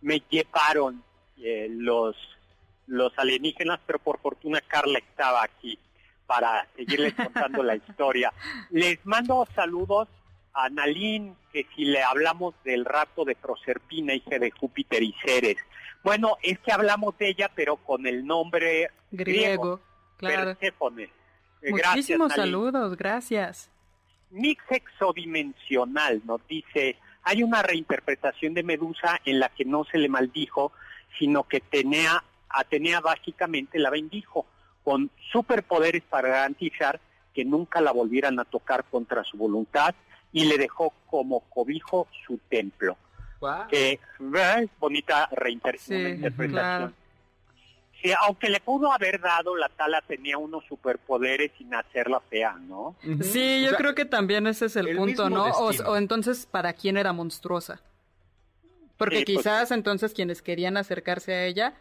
me 0.00 0.20
llevaron 0.28 1.00
eh, 1.38 1.68
los, 1.70 2.16
los 2.86 3.16
alienígenas, 3.18 3.80
pero 3.86 3.98
por 3.98 4.18
fortuna 4.20 4.60
Carla 4.60 4.98
estaba 4.98 5.42
aquí 5.42 5.78
para 6.26 6.66
seguirles 6.76 7.14
contando 7.14 7.62
la 7.62 7.76
historia. 7.76 8.32
Les 8.70 9.04
mando 9.04 9.46
saludos 9.54 10.08
a 10.54 10.68
Nalín, 10.68 11.36
que 11.52 11.66
si 11.74 11.84
le 11.84 12.02
hablamos 12.02 12.54
del 12.64 12.84
rato 12.84 13.24
de 13.24 13.34
Proserpina, 13.34 14.14
hija 14.14 14.38
de 14.38 14.50
Júpiter 14.50 15.02
y 15.02 15.14
Ceres. 15.24 15.56
Bueno, 16.02 16.36
es 16.42 16.58
que 16.58 16.72
hablamos 16.72 17.16
de 17.18 17.28
ella, 17.28 17.50
pero 17.54 17.76
con 17.76 18.06
el 18.06 18.26
nombre 18.26 18.90
griego, 19.10 19.80
claro. 20.16 20.56
Muchísimos 21.62 22.32
saludos, 22.32 22.96
gracias. 22.96 23.70
Mix 24.30 24.64
exodimensional 24.70 26.22
nos 26.24 26.46
dice, 26.48 26.96
hay 27.22 27.42
una 27.42 27.62
reinterpretación 27.62 28.54
de 28.54 28.62
Medusa 28.62 29.20
en 29.24 29.38
la 29.38 29.50
que 29.50 29.64
no 29.64 29.84
se 29.84 29.98
le 29.98 30.08
maldijo, 30.08 30.72
sino 31.18 31.44
que 31.44 31.60
tenía, 31.60 32.24
Atenea 32.54 33.00
básicamente 33.00 33.78
la 33.78 33.90
bendijo 33.90 34.46
con 34.84 35.10
superpoderes 35.30 36.02
para 36.02 36.28
garantizar 36.28 37.00
que 37.34 37.44
nunca 37.44 37.80
la 37.80 37.92
volvieran 37.92 38.38
a 38.40 38.44
tocar 38.44 38.84
contra 38.84 39.24
su 39.24 39.36
voluntad 39.36 39.94
y 40.32 40.44
le 40.44 40.58
dejó 40.58 40.92
como 41.06 41.40
cobijo 41.40 42.08
su 42.26 42.38
templo. 42.48 42.96
Que 43.68 43.92
es 43.92 44.70
bonita 44.78 45.28
reinterpretación. 45.32 46.94
Sí, 48.00 48.10
aunque 48.20 48.48
le 48.50 48.60
pudo 48.60 48.92
haber 48.92 49.20
dado, 49.20 49.56
la 49.56 49.68
tala 49.68 50.00
tenía 50.02 50.36
unos 50.36 50.64
superpoderes 50.66 51.52
sin 51.56 51.72
hacerla 51.74 52.20
fea, 52.28 52.54
¿no? 52.54 52.96
Sí, 53.20 53.64
yo 53.64 53.76
creo 53.76 53.94
que 53.94 54.04
también 54.04 54.46
ese 54.48 54.66
es 54.66 54.76
el, 54.76 54.96
punto, 54.96 55.30
¿no? 55.30 55.44
O, 55.46 55.96
entonces, 55.96 56.46
¿para 56.46 56.72
quién 56.72 56.96
era 56.96 57.12
monstruosa? 57.12 57.80
Porque 58.96 59.22
pues 59.24 59.24
quizás 59.24 59.70
entonces 59.70 60.14
quienes 60.14 60.42
querían 60.42 60.76
acercarse 60.76 61.32
a 61.32 61.44
ella 61.46 61.74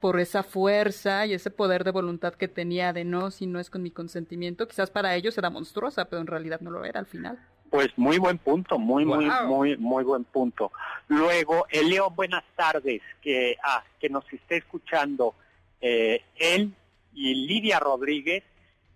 por 0.00 0.20
esa 0.20 0.42
fuerza 0.42 1.26
y 1.26 1.34
ese 1.34 1.50
poder 1.50 1.84
de 1.84 1.90
voluntad 1.90 2.34
que 2.34 2.48
tenía 2.48 2.92
de 2.92 3.04
no, 3.04 3.30
si 3.30 3.46
no 3.46 3.58
es 3.58 3.70
con 3.70 3.82
mi 3.82 3.90
consentimiento, 3.90 4.68
quizás 4.68 4.90
para 4.90 5.14
ellos 5.14 5.36
era 5.38 5.50
monstruosa, 5.50 6.04
pero 6.06 6.20
en 6.20 6.26
realidad 6.26 6.60
no 6.60 6.70
lo 6.70 6.84
era 6.84 7.00
al 7.00 7.06
final. 7.06 7.38
Pues 7.70 7.88
muy 7.96 8.18
buen 8.18 8.38
punto, 8.38 8.78
muy, 8.78 9.04
muy, 9.04 9.28
muy, 9.46 9.76
muy 9.76 10.04
buen 10.04 10.24
punto. 10.24 10.72
Luego, 11.08 11.66
el 11.68 11.90
León, 11.90 12.14
buenas 12.16 12.44
tardes, 12.56 13.02
que, 13.20 13.56
ah, 13.62 13.82
que 14.00 14.08
nos 14.08 14.24
esté 14.32 14.56
escuchando 14.58 15.34
eh, 15.80 16.22
él 16.36 16.72
y 17.12 17.46
Lidia 17.46 17.78
Rodríguez 17.78 18.42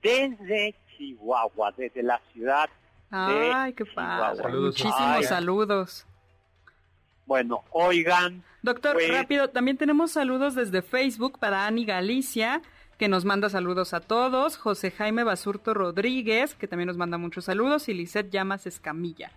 desde 0.03 0.75
Chihuahua, 0.97 1.73
desde 1.77 2.03
la 2.03 2.21
ciudad 2.33 2.71
Ay, 3.13 3.75
qué 3.75 3.85
padre. 3.85 4.49
Muchísimos 4.49 5.27
saludos. 5.27 6.07
Bueno, 7.27 7.65
oigan. 7.71 8.43
Doctor, 8.63 8.95
pues 8.95 9.09
rápido, 9.09 9.49
también 9.49 9.77
tenemos 9.77 10.13
saludos 10.13 10.55
desde 10.55 10.83
Facebook 10.83 11.39
para 11.39 11.67
Ani 11.67 11.85
Galicia, 11.85 12.63
que 12.99 13.09
nos 13.09 13.25
manda 13.25 13.49
saludos 13.49 13.95
a 13.95 14.01
todos, 14.01 14.57
José 14.57 14.91
Jaime 14.91 15.25
Basurto 15.25 15.75
Rodríguez, 15.75 16.55
que 16.55 16.69
también 16.69 16.87
nos 16.87 16.97
manda 16.97 17.19
muchos 17.19 17.47
saludos, 17.47 17.89
y 17.89 17.95
Lisette 17.95 18.31
Llamas 18.31 18.67
Escamilla, 18.67 19.33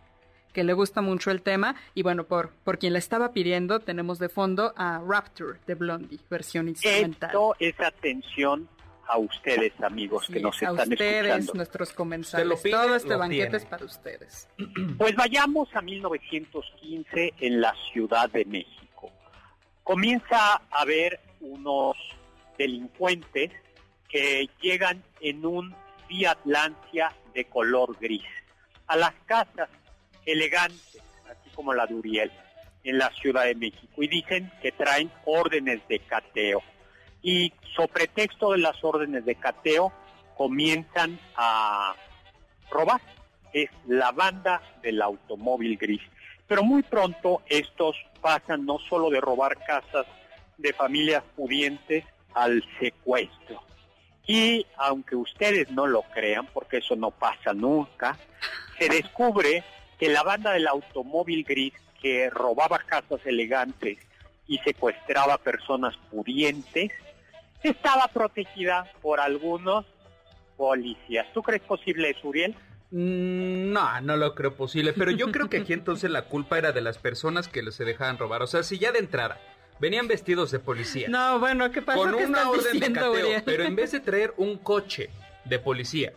que 0.53 0.63
le 0.63 0.73
gusta 0.73 1.01
mucho 1.01 1.31
el 1.31 1.41
tema. 1.41 1.75
Y 1.95 2.03
bueno, 2.03 2.25
por, 2.25 2.51
por 2.63 2.77
quien 2.77 2.93
la 2.93 2.99
estaba 2.99 3.33
pidiendo, 3.33 3.79
tenemos 3.79 4.19
de 4.19 4.29
fondo 4.29 4.73
a 4.75 5.01
Rapture 5.03 5.59
de 5.65 5.73
Blondie, 5.73 6.19
versión 6.29 6.67
instrumental. 6.69 7.29
Esto 7.29 7.55
es 7.59 7.79
atención 7.79 8.69
a 9.07 9.17
ustedes, 9.17 9.73
amigos, 9.81 10.27
que 10.27 10.39
nos 10.39 10.61
están 10.61 10.91
ustedes, 10.91 11.53
nuestros 11.53 11.91
comensales. 11.93 12.61
Todo 12.63 12.95
este 12.95 13.15
banquete 13.15 13.57
es 13.57 13.65
para 13.65 13.85
ustedes. 13.85 14.47
Pues 14.97 15.15
vayamos 15.15 15.67
a 15.75 15.81
1915 15.81 17.33
en 17.39 17.61
la 17.61 17.73
Ciudad 17.91 18.29
de 18.29 18.45
México. 18.45 19.11
Comienza 19.83 20.53
a 20.53 20.61
haber 20.71 21.19
unos 21.41 21.95
delincuentes 22.57 23.51
que 24.09 24.49
llegan 24.61 25.03
en 25.21 25.45
un 25.45 25.75
Fiat 26.07 26.37
Lancia 26.45 27.13
de 27.33 27.45
color 27.45 27.97
gris 27.99 28.23
a 28.87 28.95
las 28.95 29.13
casas 29.25 29.69
elegantes, 30.25 31.01
así 31.29 31.49
como 31.53 31.73
la 31.73 31.85
de 31.85 31.95
Uriel, 31.95 32.31
en 32.83 32.97
la 32.97 33.09
Ciudad 33.11 33.45
de 33.45 33.55
México, 33.55 34.01
y 34.01 34.07
dicen 34.07 34.51
que 34.61 34.71
traen 34.71 35.11
órdenes 35.25 35.81
de 35.87 35.99
cateo. 35.99 36.61
Y 37.25 37.51
sobre 37.75 37.87
pretexto 37.87 38.51
de 38.51 38.59
las 38.59 38.83
órdenes 38.83 39.25
de 39.25 39.33
cateo, 39.33 39.91
comienzan 40.37 41.19
a 41.35 41.95
robar. 42.69 43.01
Es 43.51 43.71
la 43.87 44.11
banda 44.11 44.61
del 44.83 45.01
automóvil 45.01 45.75
gris. 45.75 46.03
Pero 46.47 46.61
muy 46.61 46.83
pronto 46.83 47.41
estos 47.47 47.95
pasan 48.21 48.67
no 48.67 48.77
solo 48.77 49.09
de 49.09 49.21
robar 49.21 49.57
casas 49.65 50.05
de 50.59 50.71
familias 50.71 51.23
pudientes, 51.35 52.05
al 52.35 52.63
secuestro. 52.79 53.63
Y 54.27 54.67
aunque 54.77 55.15
ustedes 55.15 55.71
no 55.71 55.87
lo 55.87 56.03
crean, 56.13 56.45
porque 56.53 56.77
eso 56.77 56.95
no 56.95 57.09
pasa 57.09 57.53
nunca, 57.53 58.19
se 58.77 58.87
descubre 58.87 59.63
que 59.97 60.09
la 60.09 60.21
banda 60.21 60.51
del 60.51 60.67
automóvil 60.67 61.43
gris 61.43 61.73
que 61.99 62.29
robaba 62.29 62.77
casas 62.79 63.21
elegantes 63.25 63.97
y 64.47 64.59
secuestraba 64.59 65.39
personas 65.39 65.95
pudientes 66.11 66.91
estaba 67.69 68.07
protegida 68.07 68.91
por 69.01 69.19
algunos 69.19 69.85
policías. 70.57 71.27
¿Tú 71.33 71.41
crees 71.41 71.61
posible 71.63 72.11
eso, 72.11 72.27
Uriel? 72.27 72.55
Mm, 72.91 73.73
no, 73.73 74.01
no 74.01 74.15
lo 74.17 74.35
creo 74.35 74.55
posible, 74.55 74.93
pero 74.93 75.11
yo 75.11 75.31
creo 75.31 75.49
que 75.49 75.57
aquí 75.57 75.73
entonces 75.73 76.09
la 76.09 76.23
culpa 76.23 76.57
era 76.57 76.71
de 76.71 76.81
las 76.81 76.97
personas 76.97 77.47
que 77.47 77.69
se 77.71 77.83
dejaban 77.83 78.17
robar. 78.17 78.41
O 78.41 78.47
sea, 78.47 78.63
si 78.63 78.77
ya 78.77 78.91
de 78.91 78.99
entrada 78.99 79.39
Venían 79.79 80.07
vestidos 80.07 80.51
de 80.51 80.59
policía. 80.59 81.07
No, 81.09 81.39
bueno, 81.39 81.69
¿qué 81.71 81.81
pasa? 81.81 81.99
Con 81.99 82.15
una 82.15 82.49
orden 82.49 82.79
de 82.79 82.93
cateo. 82.93 83.41
Pero 83.43 83.63
en 83.63 83.75
vez 83.75 83.91
de 83.91 83.99
traer 83.99 84.33
un 84.37 84.57
coche 84.57 85.09
de 85.43 85.59
policía, 85.59 86.13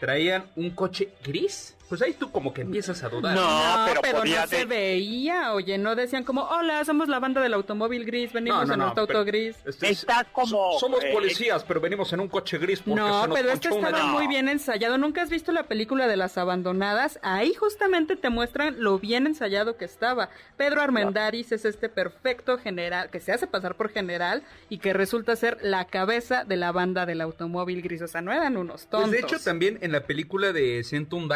traían 0.00 0.50
un 0.54 0.70
coche 0.70 1.12
gris 1.24 1.76
pues 1.88 2.00
ahí 2.02 2.14
tú 2.14 2.30
como 2.30 2.52
que 2.54 2.62
empiezas 2.62 3.02
a 3.02 3.08
dudar. 3.08 3.34
No, 3.34 4.00
pero, 4.00 4.24
no 4.24 4.46
se 4.46 4.64
veía, 4.64 5.52
oye, 5.52 5.76
no 5.78 5.94
decían 5.94 6.24
como, 6.24 6.42
hola, 6.42 6.84
somos 6.84 7.08
la 7.08 7.18
banda 7.18 7.40
del 7.40 7.54
automóvil 7.54 8.04
gris, 8.04 8.32
venimos 8.32 8.68
en 8.70 8.80
un 8.80 8.82
auto 8.82 9.24
gris. 9.24 9.56
Este 9.64 9.96
como... 10.32 10.78
Somos 10.78 11.04
eh, 11.04 11.12
policías, 11.12 11.62
pero 11.64 11.80
venimos 11.80 12.12
en 12.12 12.20
un 12.20 12.28
coche 12.28 12.58
gris 12.58 12.80
porque 12.80 13.00
No, 13.00 13.26
pero 13.32 13.50
este 13.50 13.68
estaba 13.68 14.06
muy 14.06 14.26
bien 14.26 14.48
ensayado. 14.48 14.96
¿Nunca 14.98 15.22
has 15.22 15.30
visto 15.30 15.52
la 15.52 15.64
película 15.64 16.06
de 16.06 16.16
las 16.16 16.38
abandonadas? 16.38 17.18
Ahí 17.22 17.52
justamente 17.54 18.16
te 18.16 18.30
muestran 18.30 18.82
lo 18.82 18.98
bien 18.98 19.26
ensayado 19.26 19.76
que 19.76 19.84
estaba. 19.84 20.30
Pedro 20.56 20.80
Armendáriz 20.80 21.52
es 21.52 21.64
este 21.64 21.88
perfecto 21.88 22.58
general, 22.58 23.10
que 23.10 23.20
se 23.20 23.32
hace 23.32 23.46
pasar 23.46 23.76
por 23.76 23.90
general 23.90 24.42
y 24.68 24.78
que 24.78 24.92
resulta 24.92 25.36
ser 25.36 25.58
la 25.62 25.84
cabeza 25.84 26.44
de 26.44 26.56
la 26.56 26.72
banda 26.72 27.04
del 27.04 27.20
automóvil 27.20 27.82
gris. 27.82 28.02
O 28.02 28.08
sea, 28.08 28.22
no 28.22 28.32
eran 28.32 28.56
unos 28.56 28.86
tontos. 28.86 29.10
Pues 29.10 29.20
de 29.20 29.26
hecho, 29.26 29.44
también 29.44 29.78
en 29.82 29.92
la 29.92 30.06
película 30.06 30.52
de 30.52 30.82
un 31.12 31.28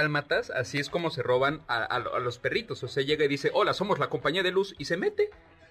Así 0.51 0.79
es 0.79 0.89
como 0.89 1.11
se 1.11 1.23
roban 1.23 1.63
a, 1.69 1.99
los 1.99 2.39
perritos. 2.39 2.83
O 2.83 2.89
sea, 2.89 3.03
llega 3.03 3.25
y 3.25 3.29
dice, 3.29 3.51
hola, 3.53 3.75
somos 3.75 3.99
la 3.99 4.09
compañía 4.09 4.43
de 4.43 4.51
luz 4.51 4.75
y 4.79 4.85
se 4.85 4.97
mete. 4.97 5.31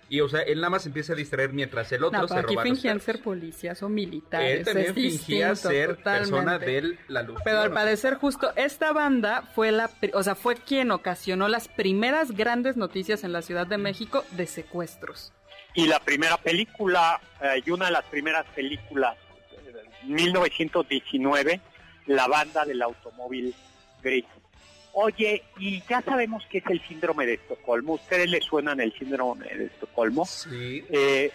Y, 0.09 0.21
o 0.21 0.29
sea, 0.29 0.41
él 0.41 0.61
nada 0.61 0.69
más 0.69 0.85
empieza 0.85 1.11
a 1.11 1.15
distraer 1.17 1.51
mientras 1.51 1.91
el 1.91 2.03
otro 2.03 2.21
no, 2.21 2.27
se 2.29 2.39
aquí 2.39 2.55
fingían 2.63 3.01
ser 3.01 3.21
policías 3.21 3.83
o 3.83 3.89
militares. 3.89 4.59
Él 4.59 4.65
también 4.65 4.93
fingía 4.93 5.53
ser 5.55 5.97
persona 5.97 6.57
de 6.57 6.97
la 7.09 7.23
luz. 7.23 7.37
Pero 7.43 7.59
al 7.59 7.73
parecer 7.73 8.15
justo 8.15 8.53
esta 8.55 8.93
banda 8.93 9.41
fue 9.53 9.73
la, 9.73 9.89
o 10.13 10.23
sea, 10.23 10.35
fue 10.35 10.55
quien 10.55 10.91
ocasionó 10.91 11.49
las 11.49 11.67
primeras 11.67 12.31
grandes 12.31 12.77
noticias 12.77 13.25
en 13.25 13.33
la 13.33 13.41
Ciudad 13.41 13.67
de 13.67 13.77
México 13.77 14.23
de 14.31 14.47
secuestros. 14.47 15.33
Y 15.73 15.87
la 15.87 15.99
primera 15.99 16.37
película, 16.37 17.19
eh, 17.41 17.61
y 17.65 17.69
una 17.69 17.85
de 17.85 17.91
las 17.91 18.05
primeras 18.05 18.45
películas, 18.55 19.17
1919, 20.05 21.51
eh, 21.53 21.61
la 22.07 22.27
banda 22.27 22.65
del 22.65 22.81
automóvil 22.81 23.53
gris. 24.01 24.25
Oye, 24.99 25.43
y 25.59 25.83
ya 25.87 26.01
sabemos 26.01 26.43
qué 26.49 26.57
es 26.57 26.65
el 26.69 26.81
síndrome 26.87 27.27
de 27.27 27.35
Estocolmo. 27.35 27.93
¿Ustedes 27.93 28.27
le 28.31 28.41
suenan 28.41 28.79
el 28.81 28.91
síndrome 28.97 29.45
de 29.45 29.65
Estocolmo? 29.65 30.25
Sí. 30.25 30.83
Eh, 30.89 31.31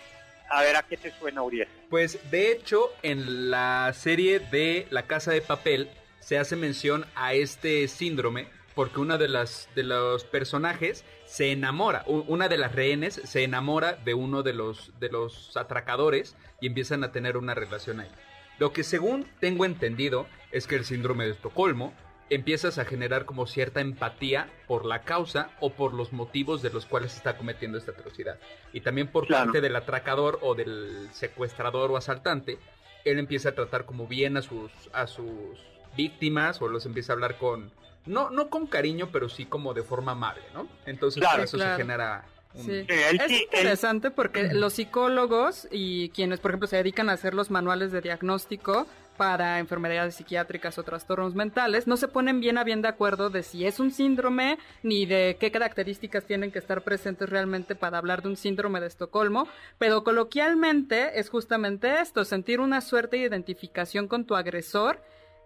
a 0.50 0.62
ver, 0.62 0.74
¿a 0.74 0.82
qué 0.82 0.96
te 0.96 1.12
suena, 1.12 1.44
Uriel? 1.44 1.68
Pues 1.88 2.18
de 2.32 2.50
hecho, 2.50 2.90
en 3.04 3.52
la 3.52 3.92
serie 3.94 4.40
de 4.40 4.88
La 4.90 5.04
Casa 5.04 5.30
de 5.30 5.42
Papel 5.42 5.88
se 6.18 6.38
hace 6.38 6.56
mención 6.56 7.06
a 7.14 7.34
este 7.34 7.86
síndrome 7.86 8.48
porque 8.74 8.98
una 8.98 9.16
de 9.16 9.28
las 9.28 9.68
de 9.76 9.84
los 9.84 10.24
personajes 10.24 11.04
se 11.24 11.52
enamora, 11.52 12.02
una 12.08 12.48
de 12.48 12.58
las 12.58 12.74
rehenes 12.74 13.20
se 13.22 13.44
enamora 13.44 13.92
de 13.92 14.14
uno 14.14 14.42
de 14.42 14.54
los 14.54 14.90
de 14.98 15.08
los 15.08 15.56
atracadores 15.56 16.34
y 16.60 16.66
empiezan 16.66 17.04
a 17.04 17.12
tener 17.12 17.36
una 17.36 17.54
relación 17.54 18.00
ahí. 18.00 18.10
Lo 18.58 18.72
que 18.72 18.82
según 18.82 19.24
tengo 19.38 19.64
entendido 19.64 20.26
es 20.50 20.66
que 20.66 20.74
el 20.74 20.84
síndrome 20.84 21.26
de 21.26 21.30
Estocolmo 21.30 21.92
empiezas 22.35 22.78
a 22.78 22.85
generar 22.85 23.24
como 23.24 23.47
cierta 23.47 23.80
empatía 23.80 24.49
por 24.66 24.85
la 24.87 25.03
causa 25.03 25.51
o 25.61 25.70
por 25.72 25.93
los 25.93 26.12
motivos 26.12 26.62
de 26.62 26.70
los 26.70 26.87
cuales 26.87 27.12
se 27.12 27.18
está 27.18 27.37
cometiendo 27.37 27.78
esta 27.78 27.93
atrocidad. 27.93 28.39
Y 28.72 28.80
también 28.80 29.09
por 29.09 29.28
parte 29.28 29.61
del 29.61 29.76
atracador 29.76 30.39
o 30.43 30.55
del 30.55 31.09
secuestrador 31.12 31.91
o 31.91 31.97
asaltante, 31.97 32.59
él 33.05 33.18
empieza 33.18 33.51
a 33.51 33.55
tratar 33.55 33.85
como 33.85 34.07
bien 34.07 34.37
a 34.37 34.43
sus, 34.43 34.70
a 34.93 35.07
sus 35.07 35.59
víctimas 35.97 36.62
o 36.62 36.68
los 36.68 36.87
empieza 36.87 37.12
a 37.12 37.14
hablar 37.14 37.37
con, 37.37 37.70
no, 38.07 38.30
no 38.30 38.49
con 38.49 38.66
cariño, 38.66 39.11
pero 39.12 39.28
sí 39.28 39.45
como 39.45 39.74
de 39.74 39.83
forma 39.83 40.12
amable, 40.12 40.45
¿no? 40.55 40.68
Entonces 40.87 41.22
por 41.28 41.41
eso 41.41 41.59
se 41.59 41.76
genera 41.76 42.24
Sí. 42.55 42.85
Es 42.89 43.30
interesante 43.30 44.11
porque 44.11 44.53
los 44.53 44.74
psicólogos 44.74 45.66
y 45.70 46.11
quienes, 46.11 46.39
por 46.39 46.51
ejemplo, 46.51 46.68
se 46.68 46.76
dedican 46.76 47.09
a 47.09 47.14
hacer 47.14 47.33
los 47.33 47.51
manuales 47.51 47.93
de 47.93 48.03
diagnóstico 48.03 48.87
para 49.22 49.60
enfermedades 49.60 50.16
psiquiátricas 50.16 50.78
o 50.78 50.82
trastornos 50.82 51.36
mentales, 51.36 51.86
no 51.86 51.96
se 51.96 52.08
ponen 52.08 52.40
bien 52.40 52.58
a 52.58 52.64
bien 52.64 52.82
de 52.82 52.88
acuerdo 52.88 53.30
de 53.30 53.44
si 53.44 53.64
es 53.64 53.78
un 53.78 53.92
síndrome 53.92 54.58
ni 54.82 55.06
de 55.06 55.36
qué 55.38 55.52
características 55.52 56.24
tienen 56.24 56.50
que 56.50 56.58
estar 56.58 56.82
presentes 56.82 57.30
realmente 57.30 57.76
para 57.76 57.98
hablar 57.98 58.22
de 58.22 58.30
un 58.30 58.36
síndrome 58.36 58.80
de 58.80 58.88
Estocolmo, 58.88 59.46
pero 59.78 60.02
coloquialmente 60.02 61.20
es 61.20 61.30
justamente 61.30 62.00
esto, 62.00 62.24
sentir 62.24 62.58
una 62.58 62.80
suerte 62.80 63.16
de 63.16 63.22
identificación 63.22 64.08
con 64.08 64.26
tu 64.26 64.34
agresor 64.34 65.00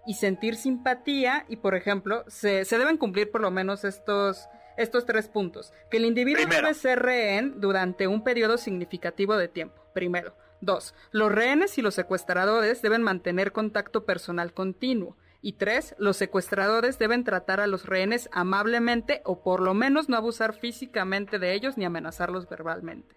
y 0.06 0.14
sentir 0.14 0.56
simpatía 0.56 1.44
y, 1.46 1.56
por 1.56 1.74
ejemplo, 1.74 2.24
se, 2.28 2.64
se 2.64 2.78
deben 2.78 2.96
cumplir 2.96 3.30
por 3.30 3.42
lo 3.42 3.50
menos 3.50 3.84
estos 3.84 4.48
estos 4.78 5.04
tres 5.04 5.28
puntos. 5.28 5.74
Que 5.90 5.98
el 5.98 6.06
individuo 6.06 6.46
debe 6.46 6.72
ser 6.72 7.00
rehén 7.00 7.60
durante 7.60 8.06
un 8.06 8.24
periodo 8.24 8.56
significativo 8.56 9.36
de 9.36 9.48
tiempo. 9.48 9.82
Primero. 9.92 10.32
Dos. 10.61 10.94
Los 11.11 11.32
rehenes 11.32 11.78
y 11.78 11.82
los 11.82 11.94
secuestradores 11.94 12.82
deben 12.82 13.02
mantener 13.02 13.52
contacto 13.52 14.04
personal 14.04 14.52
continuo. 14.52 15.16
Y 15.42 15.52
tres, 15.52 15.94
los 15.98 16.16
secuestradores 16.16 16.98
deben 16.98 17.22
tratar 17.22 17.61
a 17.61 17.66
los 17.66 17.86
rehenes 17.86 18.28
amablemente 18.32 19.20
o 19.24 19.42
por 19.42 19.61
lo 19.61 19.74
menos 19.74 20.09
no 20.09 20.16
abusar 20.16 20.54
físicamente 20.54 21.38
de 21.38 21.52
ellos 21.52 21.76
ni 21.76 21.84
amenazarlos 21.84 22.48
verbalmente. 22.48 23.14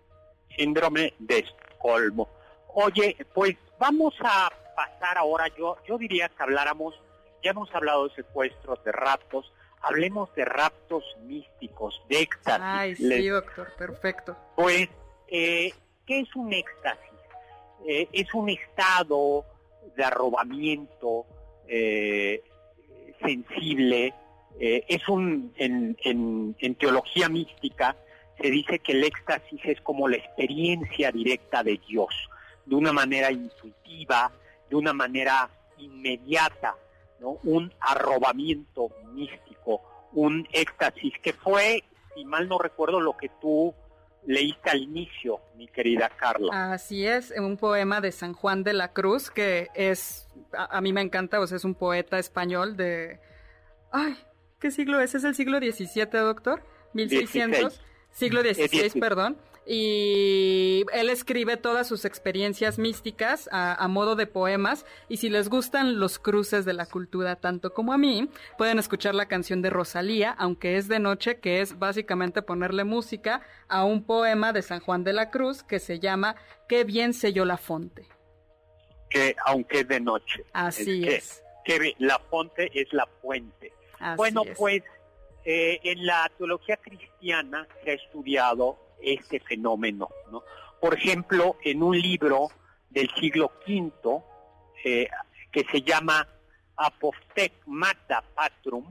Síndrome 0.55 1.13
de 1.19 1.39
Estocolmo. 1.39 2.29
Oye, 2.75 3.17
pues 3.33 3.57
vamos 3.79 4.13
a 4.21 4.51
pasar 4.75 5.17
ahora, 5.17 5.47
yo, 5.57 5.77
yo 5.87 5.97
diría 5.97 6.29
que 6.29 6.43
habláramos, 6.43 6.93
ya 7.43 7.51
hemos 7.51 7.73
hablado 7.73 8.07
de 8.07 8.15
secuestros, 8.15 8.83
de 8.83 8.91
raptos, 8.91 9.51
hablemos 9.81 10.33
de 10.35 10.45
raptos 10.45 11.03
místicos, 11.23 12.01
de 12.09 12.21
éxtasis. 12.21 12.61
Ay, 12.61 12.95
sí, 12.95 13.27
doctor, 13.27 13.73
perfecto. 13.77 14.37
Pues, 14.55 14.87
eh, 15.27 15.73
¿qué 16.05 16.19
es 16.19 16.35
un 16.35 16.53
éxtasis? 16.53 17.08
Eh, 17.87 18.07
es 18.11 18.33
un 18.33 18.49
estado 18.49 19.45
de 19.95 20.03
arrobamiento 20.03 21.25
eh, 21.67 22.43
sensible, 23.21 24.13
es 24.59 25.07
un, 25.07 25.53
en, 25.55 25.95
en, 26.03 26.53
en 26.59 26.75
teología 26.75 27.29
mística 27.29 27.95
se 28.41 28.49
dice 28.49 28.79
que 28.79 28.93
el 28.93 29.03
éxtasis 29.03 29.59
es 29.63 29.81
como 29.81 30.07
la 30.07 30.17
experiencia 30.17 31.11
directa 31.11 31.63
de 31.63 31.79
Dios, 31.87 32.09
de 32.65 32.75
una 32.75 32.93
manera 32.93 33.31
intuitiva, 33.31 34.31
de 34.69 34.75
una 34.75 34.93
manera 34.93 35.49
inmediata, 35.77 36.75
¿no? 37.19 37.37
un 37.43 37.73
arrobamiento 37.79 38.89
místico, 39.13 39.81
un 40.13 40.47
éxtasis, 40.51 41.13
que 41.21 41.33
fue, 41.33 41.83
si 42.15 42.23
mal 42.25 42.47
no 42.47 42.57
recuerdo, 42.57 42.99
lo 42.99 43.17
que 43.17 43.29
tú 43.41 43.73
leíste 44.25 44.69
al 44.69 44.81
inicio, 44.81 45.39
mi 45.55 45.67
querida 45.67 46.09
Carla. 46.09 46.73
Así 46.73 47.05
es, 47.05 47.31
un 47.37 47.57
poema 47.57 48.01
de 48.01 48.11
San 48.11 48.33
Juan 48.33 48.63
de 48.63 48.73
la 48.73 48.93
Cruz, 48.93 49.29
que 49.29 49.67
es, 49.73 50.27
a, 50.53 50.81
mí 50.81 50.93
me 50.93 51.01
encanta, 51.01 51.39
o 51.39 51.47
sea, 51.47 51.57
es 51.57 51.65
un 51.65 51.75
poeta 51.75 52.19
español 52.19 52.77
de... 52.77 53.19
Ay, 53.91 54.15
¿qué 54.59 54.71
siglo 54.71 54.99
es? 55.01 55.15
¿Es 55.15 55.23
el 55.23 55.35
siglo 55.35 55.57
XVII, 55.59 56.05
doctor? 56.11 56.63
1600. 56.93 57.81
Siglo 58.11 58.41
XVI, 58.41 58.99
perdón 58.99 59.37
y 59.71 60.83
él 60.93 61.09
escribe 61.09 61.55
todas 61.55 61.87
sus 61.87 62.03
experiencias 62.03 62.79
místicas 62.79 63.47
a, 63.51 63.87
modo 63.87 64.15
de 64.15 64.25
poemas 64.25 64.83
y 65.09 65.17
si 65.17 65.29
les 65.29 65.47
gustan 65.47 65.99
los 65.99 66.17
cruces 66.17 66.65
de 66.65 66.73
la 66.73 66.87
cultura 66.87 67.35
tanto 67.35 67.71
como 67.71 67.93
a 67.93 67.99
mí, 67.99 68.31
pueden 68.57 68.79
escuchar 68.79 69.13
la 69.13 69.27
canción 69.27 69.61
de 69.61 69.69
Rosalía, 69.69 70.31
aunque 70.31 70.77
es 70.77 70.87
de 70.87 70.97
noche, 70.97 71.39
que 71.39 71.61
es 71.61 71.77
básicamente 71.77 72.41
ponerle 72.41 72.83
música 72.83 73.43
a 73.67 73.83
un 73.83 74.03
poema 74.03 74.53
de 74.53 74.63
San 74.63 74.79
Juan 74.79 75.03
de 75.03 75.13
la 75.13 75.29
Cruz 75.29 75.61
que 75.61 75.77
se 75.77 75.99
llama 75.99 76.35
Qué 76.67 76.83
bien 76.83 77.13
selló 77.13 77.45
la 77.45 77.57
fonte. 77.57 78.07
Que 79.07 79.35
aunque 79.45 79.81
es 79.81 79.87
de 79.87 79.99
noche. 79.99 80.45
Así 80.51 81.07
es. 81.07 81.43
Que, 81.63 81.93
la 81.99 82.17
fonte 82.17 82.71
es 82.73 82.91
la 82.91 83.07
fuente. 83.21 83.71
bueno, 84.15 84.41
pues 84.57 84.81
eh, 85.45 85.79
en 85.83 86.07
la 86.07 86.31
teología 86.39 86.77
cristiana 86.77 87.67
se 87.83 87.91
ha 87.91 87.93
estudiado 87.93 88.88
este 89.01 89.39
fenómeno. 89.39 90.09
¿no? 90.31 90.43
Por 90.79 90.93
ejemplo, 90.95 91.57
en 91.63 91.83
un 91.83 91.99
libro 91.99 92.49
del 92.89 93.09
siglo 93.19 93.51
V 93.67 93.91
eh, 94.83 95.07
que 95.51 95.65
se 95.65 95.81
llama 95.81 96.27
Mata 97.65 98.23
Patrum, 98.33 98.87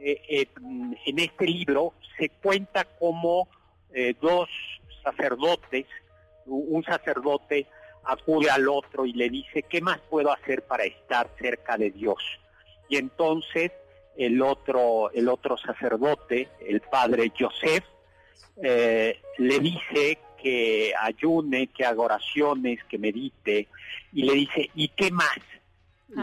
eh, 0.00 0.20
eh, 0.28 0.48
en 1.06 1.18
este 1.18 1.46
libro 1.46 1.94
se 2.16 2.28
cuenta 2.28 2.84
cómo 2.98 3.48
dos 4.22 4.48
sacerdotes, 5.04 5.84
un 6.46 6.82
sacerdote 6.82 7.66
acude 8.04 8.48
al 8.48 8.66
otro 8.68 9.04
y 9.04 9.12
le 9.12 9.28
dice, 9.28 9.64
¿qué 9.64 9.82
más 9.82 10.00
puedo 10.08 10.32
hacer 10.32 10.62
para 10.62 10.84
estar 10.84 11.28
cerca 11.38 11.76
de 11.76 11.90
Dios? 11.90 12.22
Y 12.88 12.96
entonces 12.96 13.70
el 14.16 14.40
otro, 14.40 15.10
el 15.12 15.28
otro 15.28 15.56
sacerdote, 15.58 16.48
el 16.66 16.80
padre 16.80 17.32
Joseph, 17.38 17.84
eh, 18.62 19.20
le 19.38 19.58
dice 19.58 20.18
que 20.42 20.92
ayune, 21.00 21.68
que 21.68 21.84
haga 21.84 22.02
oraciones, 22.02 22.80
que 22.88 22.98
medite, 22.98 23.68
y 24.12 24.24
le 24.24 24.34
dice, 24.34 24.70
¿y 24.74 24.88
qué 24.88 25.10
más? 25.10 25.38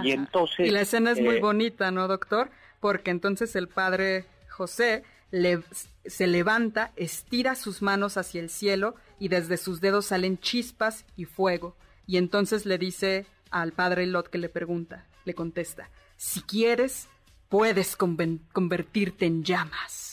Y 0.04 0.12
entonces... 0.12 0.68
Y 0.68 0.72
la 0.72 0.82
escena 0.82 1.12
es 1.12 1.22
muy 1.22 1.38
eh, 1.38 1.40
bonita, 1.40 1.92
¿no, 1.92 2.08
doctor? 2.08 2.52
Porque 2.80 3.12
entonces 3.12 3.56
el 3.56 3.68
padre 3.68 4.26
José 4.50 5.04
le, 5.32 5.62
se 6.06 6.28
levanta, 6.28 6.92
estira 6.96 7.56
sus 7.56 7.82
manos 7.82 8.18
hacia 8.18 8.42
el 8.42 8.50
cielo 8.50 8.96
y 9.20 9.30
desde 9.30 9.58
sus 9.58 9.82
dedos 9.82 10.08
salen 10.08 10.38
chispas 10.40 11.06
y 11.16 11.26
fuego. 11.26 11.76
Y 12.06 12.18
entonces 12.18 12.66
le 12.66 12.78
dice 12.78 13.26
al 13.52 13.72
padre 13.72 14.06
Lot 14.06 14.30
que 14.30 14.38
le 14.38 14.50
pregunta, 14.50 15.06
le 15.26 15.34
contesta, 15.34 15.90
si 16.18 16.42
quieres, 16.42 17.08
puedes 17.50 17.96
convertirte 17.96 19.26
en 19.26 19.44
llamas. 19.44 20.09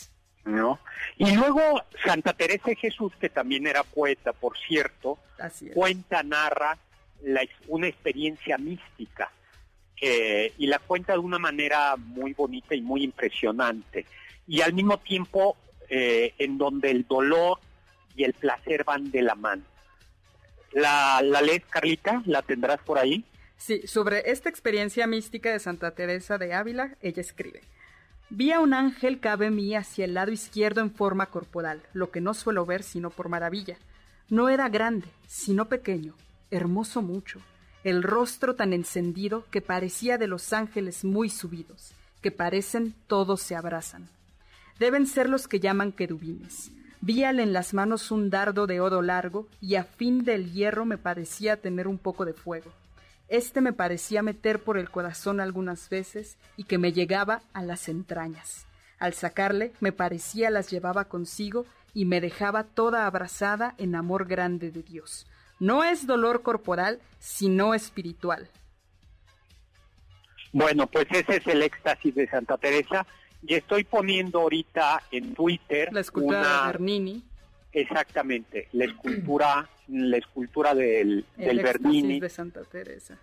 ¿No? 0.46 0.78
Y 1.18 1.32
luego 1.32 1.82
Santa 2.04 2.32
Teresa 2.32 2.70
de 2.70 2.76
Jesús, 2.76 3.12
que 3.20 3.28
también 3.28 3.66
era 3.66 3.82
poeta, 3.82 4.32
por 4.32 4.56
cierto, 4.56 5.18
cuenta, 5.74 6.22
narra 6.22 6.78
una 7.68 7.88
experiencia 7.88 8.56
mística 8.56 9.30
y 10.00 10.66
la 10.66 10.78
cuenta 10.78 11.14
de 11.14 11.18
una 11.18 11.38
manera 11.38 11.96
muy 11.96 12.32
bonita 12.32 12.74
y 12.74 12.80
muy 12.80 13.02
impresionante. 13.02 14.06
Y 14.46 14.60
al 14.60 14.72
mismo 14.72 14.98
tiempo 14.98 15.56
eh, 15.88 16.34
en 16.38 16.58
donde 16.58 16.90
el 16.90 17.06
dolor 17.06 17.58
y 18.16 18.24
el 18.24 18.32
placer 18.32 18.84
van 18.84 19.10
de 19.10 19.22
la 19.22 19.34
mano. 19.34 19.62
¿La, 20.72 21.20
la 21.22 21.40
lees, 21.40 21.64
Carlita? 21.70 22.22
¿La 22.26 22.42
tendrás 22.42 22.80
por 22.80 22.98
ahí? 22.98 23.24
Sí, 23.56 23.86
sobre 23.86 24.30
esta 24.30 24.48
experiencia 24.48 25.06
mística 25.06 25.50
de 25.50 25.58
Santa 25.58 25.94
Teresa 25.94 26.38
de 26.38 26.54
Ávila, 26.54 26.96
ella 27.00 27.20
escribe. 27.20 27.60
Vi 28.28 28.50
a 28.50 28.58
un 28.58 28.74
ángel 28.74 29.20
cabe 29.20 29.50
mí 29.50 29.76
hacia 29.76 30.04
el 30.04 30.14
lado 30.14 30.32
izquierdo 30.32 30.80
en 30.80 30.90
forma 30.90 31.26
corporal, 31.26 31.82
lo 31.92 32.10
que 32.10 32.20
no 32.20 32.34
suelo 32.34 32.66
ver 32.66 32.82
sino 32.82 33.10
por 33.10 33.28
maravilla. 33.28 33.76
No 34.28 34.48
era 34.48 34.68
grande, 34.68 35.06
sino 35.28 35.66
pequeño, 35.66 36.14
hermoso 36.50 37.02
mucho, 37.02 37.40
el 37.84 38.02
rostro 38.02 38.56
tan 38.56 38.72
encendido 38.72 39.44
que 39.52 39.60
parecía 39.60 40.18
de 40.18 40.26
los 40.26 40.52
ángeles 40.52 41.04
muy 41.04 41.30
subidos, 41.30 41.92
que 42.20 42.32
parecen 42.32 42.96
todos 43.06 43.40
se 43.42 43.54
abrazan. 43.54 44.08
Deben 44.80 45.06
ser 45.06 45.28
los 45.28 45.46
que 45.46 45.60
llaman 45.60 45.92
querubines. 45.92 46.72
Víale 47.00 47.44
en 47.44 47.52
las 47.52 47.74
manos 47.74 48.10
un 48.10 48.30
dardo 48.30 48.66
de 48.66 48.80
oro 48.80 49.02
largo 49.02 49.46
y 49.60 49.76
a 49.76 49.84
fin 49.84 50.24
del 50.24 50.52
hierro 50.52 50.84
me 50.84 50.98
parecía 50.98 51.60
tener 51.60 51.86
un 51.86 51.98
poco 51.98 52.24
de 52.24 52.32
fuego. 52.32 52.72
Este 53.28 53.60
me 53.60 53.72
parecía 53.72 54.22
meter 54.22 54.62
por 54.62 54.78
el 54.78 54.90
corazón 54.90 55.40
algunas 55.40 55.88
veces 55.88 56.38
y 56.56 56.64
que 56.64 56.78
me 56.78 56.92
llegaba 56.92 57.42
a 57.52 57.62
las 57.62 57.88
entrañas. 57.88 58.66
Al 58.98 59.14
sacarle, 59.14 59.72
me 59.80 59.92
parecía 59.92 60.50
las 60.50 60.70
llevaba 60.70 61.06
consigo 61.06 61.66
y 61.92 62.04
me 62.04 62.20
dejaba 62.20 62.64
toda 62.64 63.06
abrazada 63.06 63.74
en 63.78 63.94
amor 63.94 64.26
grande 64.26 64.70
de 64.70 64.82
Dios. 64.82 65.26
No 65.58 65.82
es 65.82 66.06
dolor 66.06 66.42
corporal, 66.42 67.00
sino 67.18 67.74
espiritual. 67.74 68.48
Bueno, 70.52 70.86
pues 70.86 71.06
ese 71.10 71.36
es 71.36 71.46
el 71.46 71.62
éxtasis 71.62 72.14
de 72.14 72.28
Santa 72.28 72.56
Teresa 72.58 73.06
y 73.42 73.54
estoy 73.54 73.84
poniendo 73.84 74.40
ahorita 74.40 75.02
en 75.10 75.34
Twitter 75.34 75.92
la 75.92 76.00
escultura 76.00 76.60
de 76.60 76.66
Bernini. 76.66 77.24
Exactamente, 77.76 78.68
la 78.72 78.86
escultura, 78.86 79.68
la 79.88 80.16
escultura 80.16 80.74
del, 80.74 81.26
del 81.36 81.60
Bernini. 81.60 82.18
de 82.18 82.30
Santa 82.30 82.64
Teresa. 82.64 83.18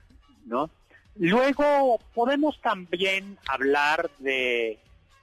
¿no? 0.45 0.69
Luego 1.15 1.99
podemos 2.13 2.59
también 2.61 3.37
hablar 3.47 4.09
de 4.19 4.79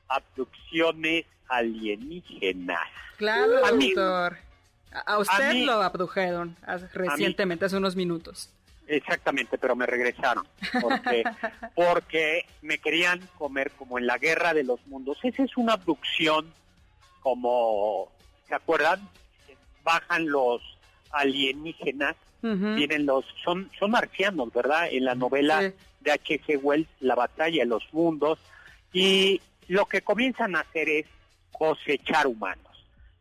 abducciones 0.09 1.27
alienígenas. 1.49 2.89
Claro, 3.17 3.61
doctor. 3.61 4.37
A 5.07 5.19
usted 5.19 5.65
lo 5.65 5.83
abdujeron 5.83 6.57
recientemente, 6.93 7.65
hace 7.65 7.77
unos 7.77 7.95
minutos. 7.95 8.51
Exactamente, 8.89 9.57
pero 9.57 9.77
me 9.77 9.87
regresaron 9.87 10.45
porque, 10.81 11.23
porque 11.77 12.47
me 12.63 12.79
querían 12.79 13.21
comer 13.39 13.71
como 13.73 13.99
en 13.99 14.09
la 14.09 14.19
guerra 14.19 14.53
de 14.53 14.65
los 14.65 14.85
mundos. 14.89 15.19
Esa 15.23 15.45
es 15.45 15.57
una 15.57 15.75
abducción 15.75 16.53
como, 17.21 18.11
¿se 18.49 18.55
acuerdan? 18.57 19.09
Bajan 19.85 20.29
los 20.29 20.61
alienígenas, 21.11 22.17
vienen 22.43 23.07
los, 23.07 23.25
son, 23.45 23.71
son 23.79 23.91
marcianos, 23.91 24.53
¿verdad? 24.53 24.89
En 24.91 25.05
la 25.05 25.15
novela 25.15 25.73
de 26.01 26.13
H.G. 26.13 26.59
Wells, 26.63 26.89
La 27.01 27.15
batalla 27.15 27.63
de 27.63 27.69
los 27.69 27.83
mundos, 27.93 28.39
y 28.93 29.41
lo 29.69 29.87
que 29.87 30.03
comienzan 30.03 30.57
a 30.57 30.61
hacer 30.61 30.89
es 30.89 31.07
cosechar 31.53 32.27
humanos. 32.27 32.67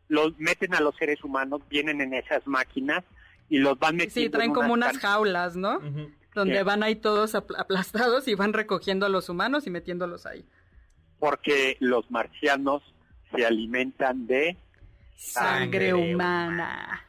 Los 0.08 0.38
meten 0.38 0.74
a 0.74 0.80
los 0.80 0.96
seres 0.96 1.22
humanos, 1.22 1.60
vienen 1.68 2.00
en 2.00 2.14
esas 2.14 2.46
máquinas 2.46 3.04
y 3.48 3.58
los 3.58 3.78
van 3.78 3.96
metiendo. 3.96 4.20
Sí, 4.20 4.30
traen 4.30 4.52
como 4.52 4.72
unas 4.72 4.98
jaulas, 4.98 5.56
¿no? 5.56 5.80
Donde 6.34 6.62
van 6.62 6.82
ahí 6.82 6.96
todos 6.96 7.34
aplastados 7.34 8.26
y 8.28 8.34
van 8.34 8.52
recogiendo 8.52 9.06
a 9.06 9.08
los 9.08 9.28
humanos 9.28 9.66
y 9.66 9.70
metiéndolos 9.70 10.26
ahí. 10.26 10.44
Porque 11.18 11.76
los 11.80 12.10
marcianos 12.10 12.82
se 13.34 13.44
alimentan 13.44 14.26
de 14.26 14.56
sangre, 15.20 15.92
humana. 15.92 17.04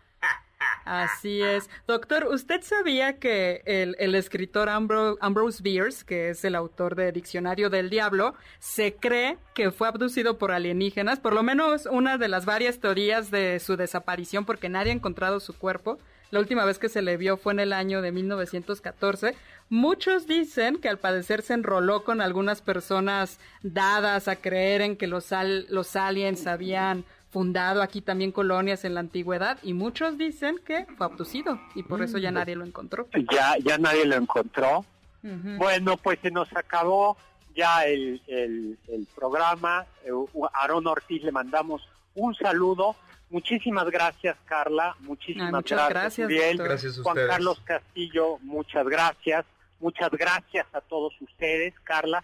Así 0.84 1.41
es. 1.41 1.70
Doctor, 1.88 2.28
¿usted 2.28 2.62
sabía 2.64 3.18
que 3.18 3.62
el, 3.66 4.16
escritor 4.16 4.70
Ambrose 4.70 5.64
Bierce, 5.64 6.05
que 6.05 6.30
es 6.30 6.43
el 6.43 6.55
autor 6.55 6.95
de 6.95 7.12
Diccionario 7.12 7.70
del 7.70 7.89
Diablo, 7.89 8.36
se 8.59 8.95
cree 8.95 9.38
que 9.53 9.72
fue 9.72 9.88
abducido 9.88 10.38
por 10.38 10.51
alienígenas? 10.51 11.20
Por 11.20 11.34
lo 11.34 11.43
menos 11.43 11.86
una 11.86 12.18
de 12.18 12.28
las 12.28 12.45
varias 12.45 12.80
teorías 12.80 13.32
de 13.32 13.59
su 13.59 13.78
desaparición, 13.78 14.45
porque 14.45 14.70
nadie 14.70 14.91
ha 14.91 14.95
encontrado 14.95 15.39
su 15.39 15.57
cuerpo. 15.57 15.97
La 16.32 16.39
última 16.39 16.66
vez 16.66 16.80
que 16.80 16.89
se 16.89 17.01
le 17.01 17.18
vio 17.18 17.38
fue 17.38 17.53
en 17.53 17.59
el 17.59 17.74
año 17.74 18.01
de 18.01 18.12
1914. 18.12 19.36
Muchos 19.70 20.28
dicen 20.28 20.78
que 20.78 20.89
al 20.89 20.97
padecer 20.97 21.41
se 21.41 21.53
enroló 21.53 22.03
con 22.03 22.22
algunas 22.22 22.62
personas 22.62 23.39
dadas 23.64 24.28
a 24.28 24.38
creer 24.38 24.82
en 24.82 24.97
que 24.97 25.07
los, 25.07 25.30
los 25.70 25.95
aliens 25.95 26.47
habían 26.47 27.05
fundado 27.32 27.82
aquí 27.82 28.01
también 28.01 28.32
colonias 28.32 28.84
en 28.84 28.93
la 28.93 28.99
antigüedad 28.99 29.57
y 29.63 29.73
muchos 29.73 30.17
dicen 30.17 30.59
que 30.65 30.86
fue 30.97 31.05
abducido 31.05 31.59
y 31.75 31.84
por 31.84 32.03
eso 32.03 32.17
ya 32.17 32.29
mm. 32.32 32.34
nadie 32.34 32.55
lo 32.55 32.65
encontró. 32.65 33.07
Ya, 33.32 33.55
ya 33.57 33.77
nadie 33.77 34.05
lo 34.05 34.15
encontró. 34.15 34.86
Bueno, 35.23 35.97
pues 35.97 36.19
se 36.21 36.32
nos 36.32 36.51
acabó 36.55 37.15
ya 37.55 37.86
el, 37.86 38.21
el, 38.27 39.07
programa. 39.15 39.86
Eh, 40.03 40.09
Aarón 40.53 40.88
Ortiz 40.88 41.23
le 41.23 41.32
mandamos 41.32 41.88
un 42.15 42.34
saludo. 42.36 42.95
Muchísimas 43.29 43.89
gracias, 43.89 44.36
Carla. 44.45 44.95
Muchísimas 44.99 45.51
muchas 45.51 45.89
gracias, 45.89 46.27
gracias 46.27 46.99
Juan 46.99 47.15
Carlos 47.27 47.61
Castillo, 47.63 48.39
muchas 48.41 48.86
gracias. 48.88 49.45
Muchas 49.79 50.11
gracias 50.11 50.67
a 50.73 50.82
todos 50.82 51.13
ustedes, 51.21 51.73
Carla. 51.84 52.23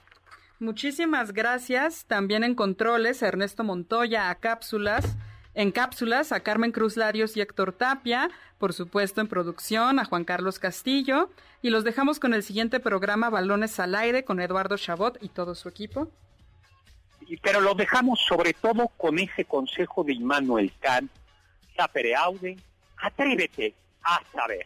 Muchísimas 0.60 1.34
gracias. 1.34 2.06
También 2.06 2.44
en 2.44 2.56
controles, 2.56 3.22
Ernesto 3.22 3.64
Montoya, 3.64 4.30
a 4.30 4.36
cápsulas. 4.36 5.16
En 5.54 5.72
cápsulas, 5.72 6.32
a 6.32 6.42
Carmen 6.42 6.72
Cruz 6.72 6.98
Larios 6.98 7.38
y 7.38 7.42
Héctor 7.42 7.74
Tapia. 7.74 8.30
Por 8.58 8.74
supuesto, 8.74 9.22
en 9.22 9.28
producción, 9.28 10.00
a 10.00 10.06
Juan 10.06 10.24
Carlos 10.24 10.60
Castillo. 10.60 11.30
Y 11.62 11.70
los 11.70 11.84
dejamos 11.84 12.20
con 12.20 12.34
el 12.34 12.44
siguiente 12.44 12.80
programa, 12.80 13.30
Balones 13.30 13.80
al 13.80 13.96
Aire, 13.96 14.24
con 14.24 14.40
Eduardo 14.40 14.78
Chabot 14.78 15.18
y 15.22 15.30
todo 15.30 15.54
su 15.54 15.70
equipo. 15.70 16.10
Pero 17.42 17.62
lo 17.62 17.76
dejamos 17.76 18.20
sobre 18.22 18.54
todo 18.54 18.88
con 18.98 19.20
ese 19.20 19.46
consejo 19.46 20.04
de 20.04 20.14
Immanuel 20.14 20.72
Kant. 20.80 21.12
Sapere 21.76 22.16
aude, 22.16 22.58
atrévete 22.98 23.76
a 24.04 24.22
saber. 24.32 24.66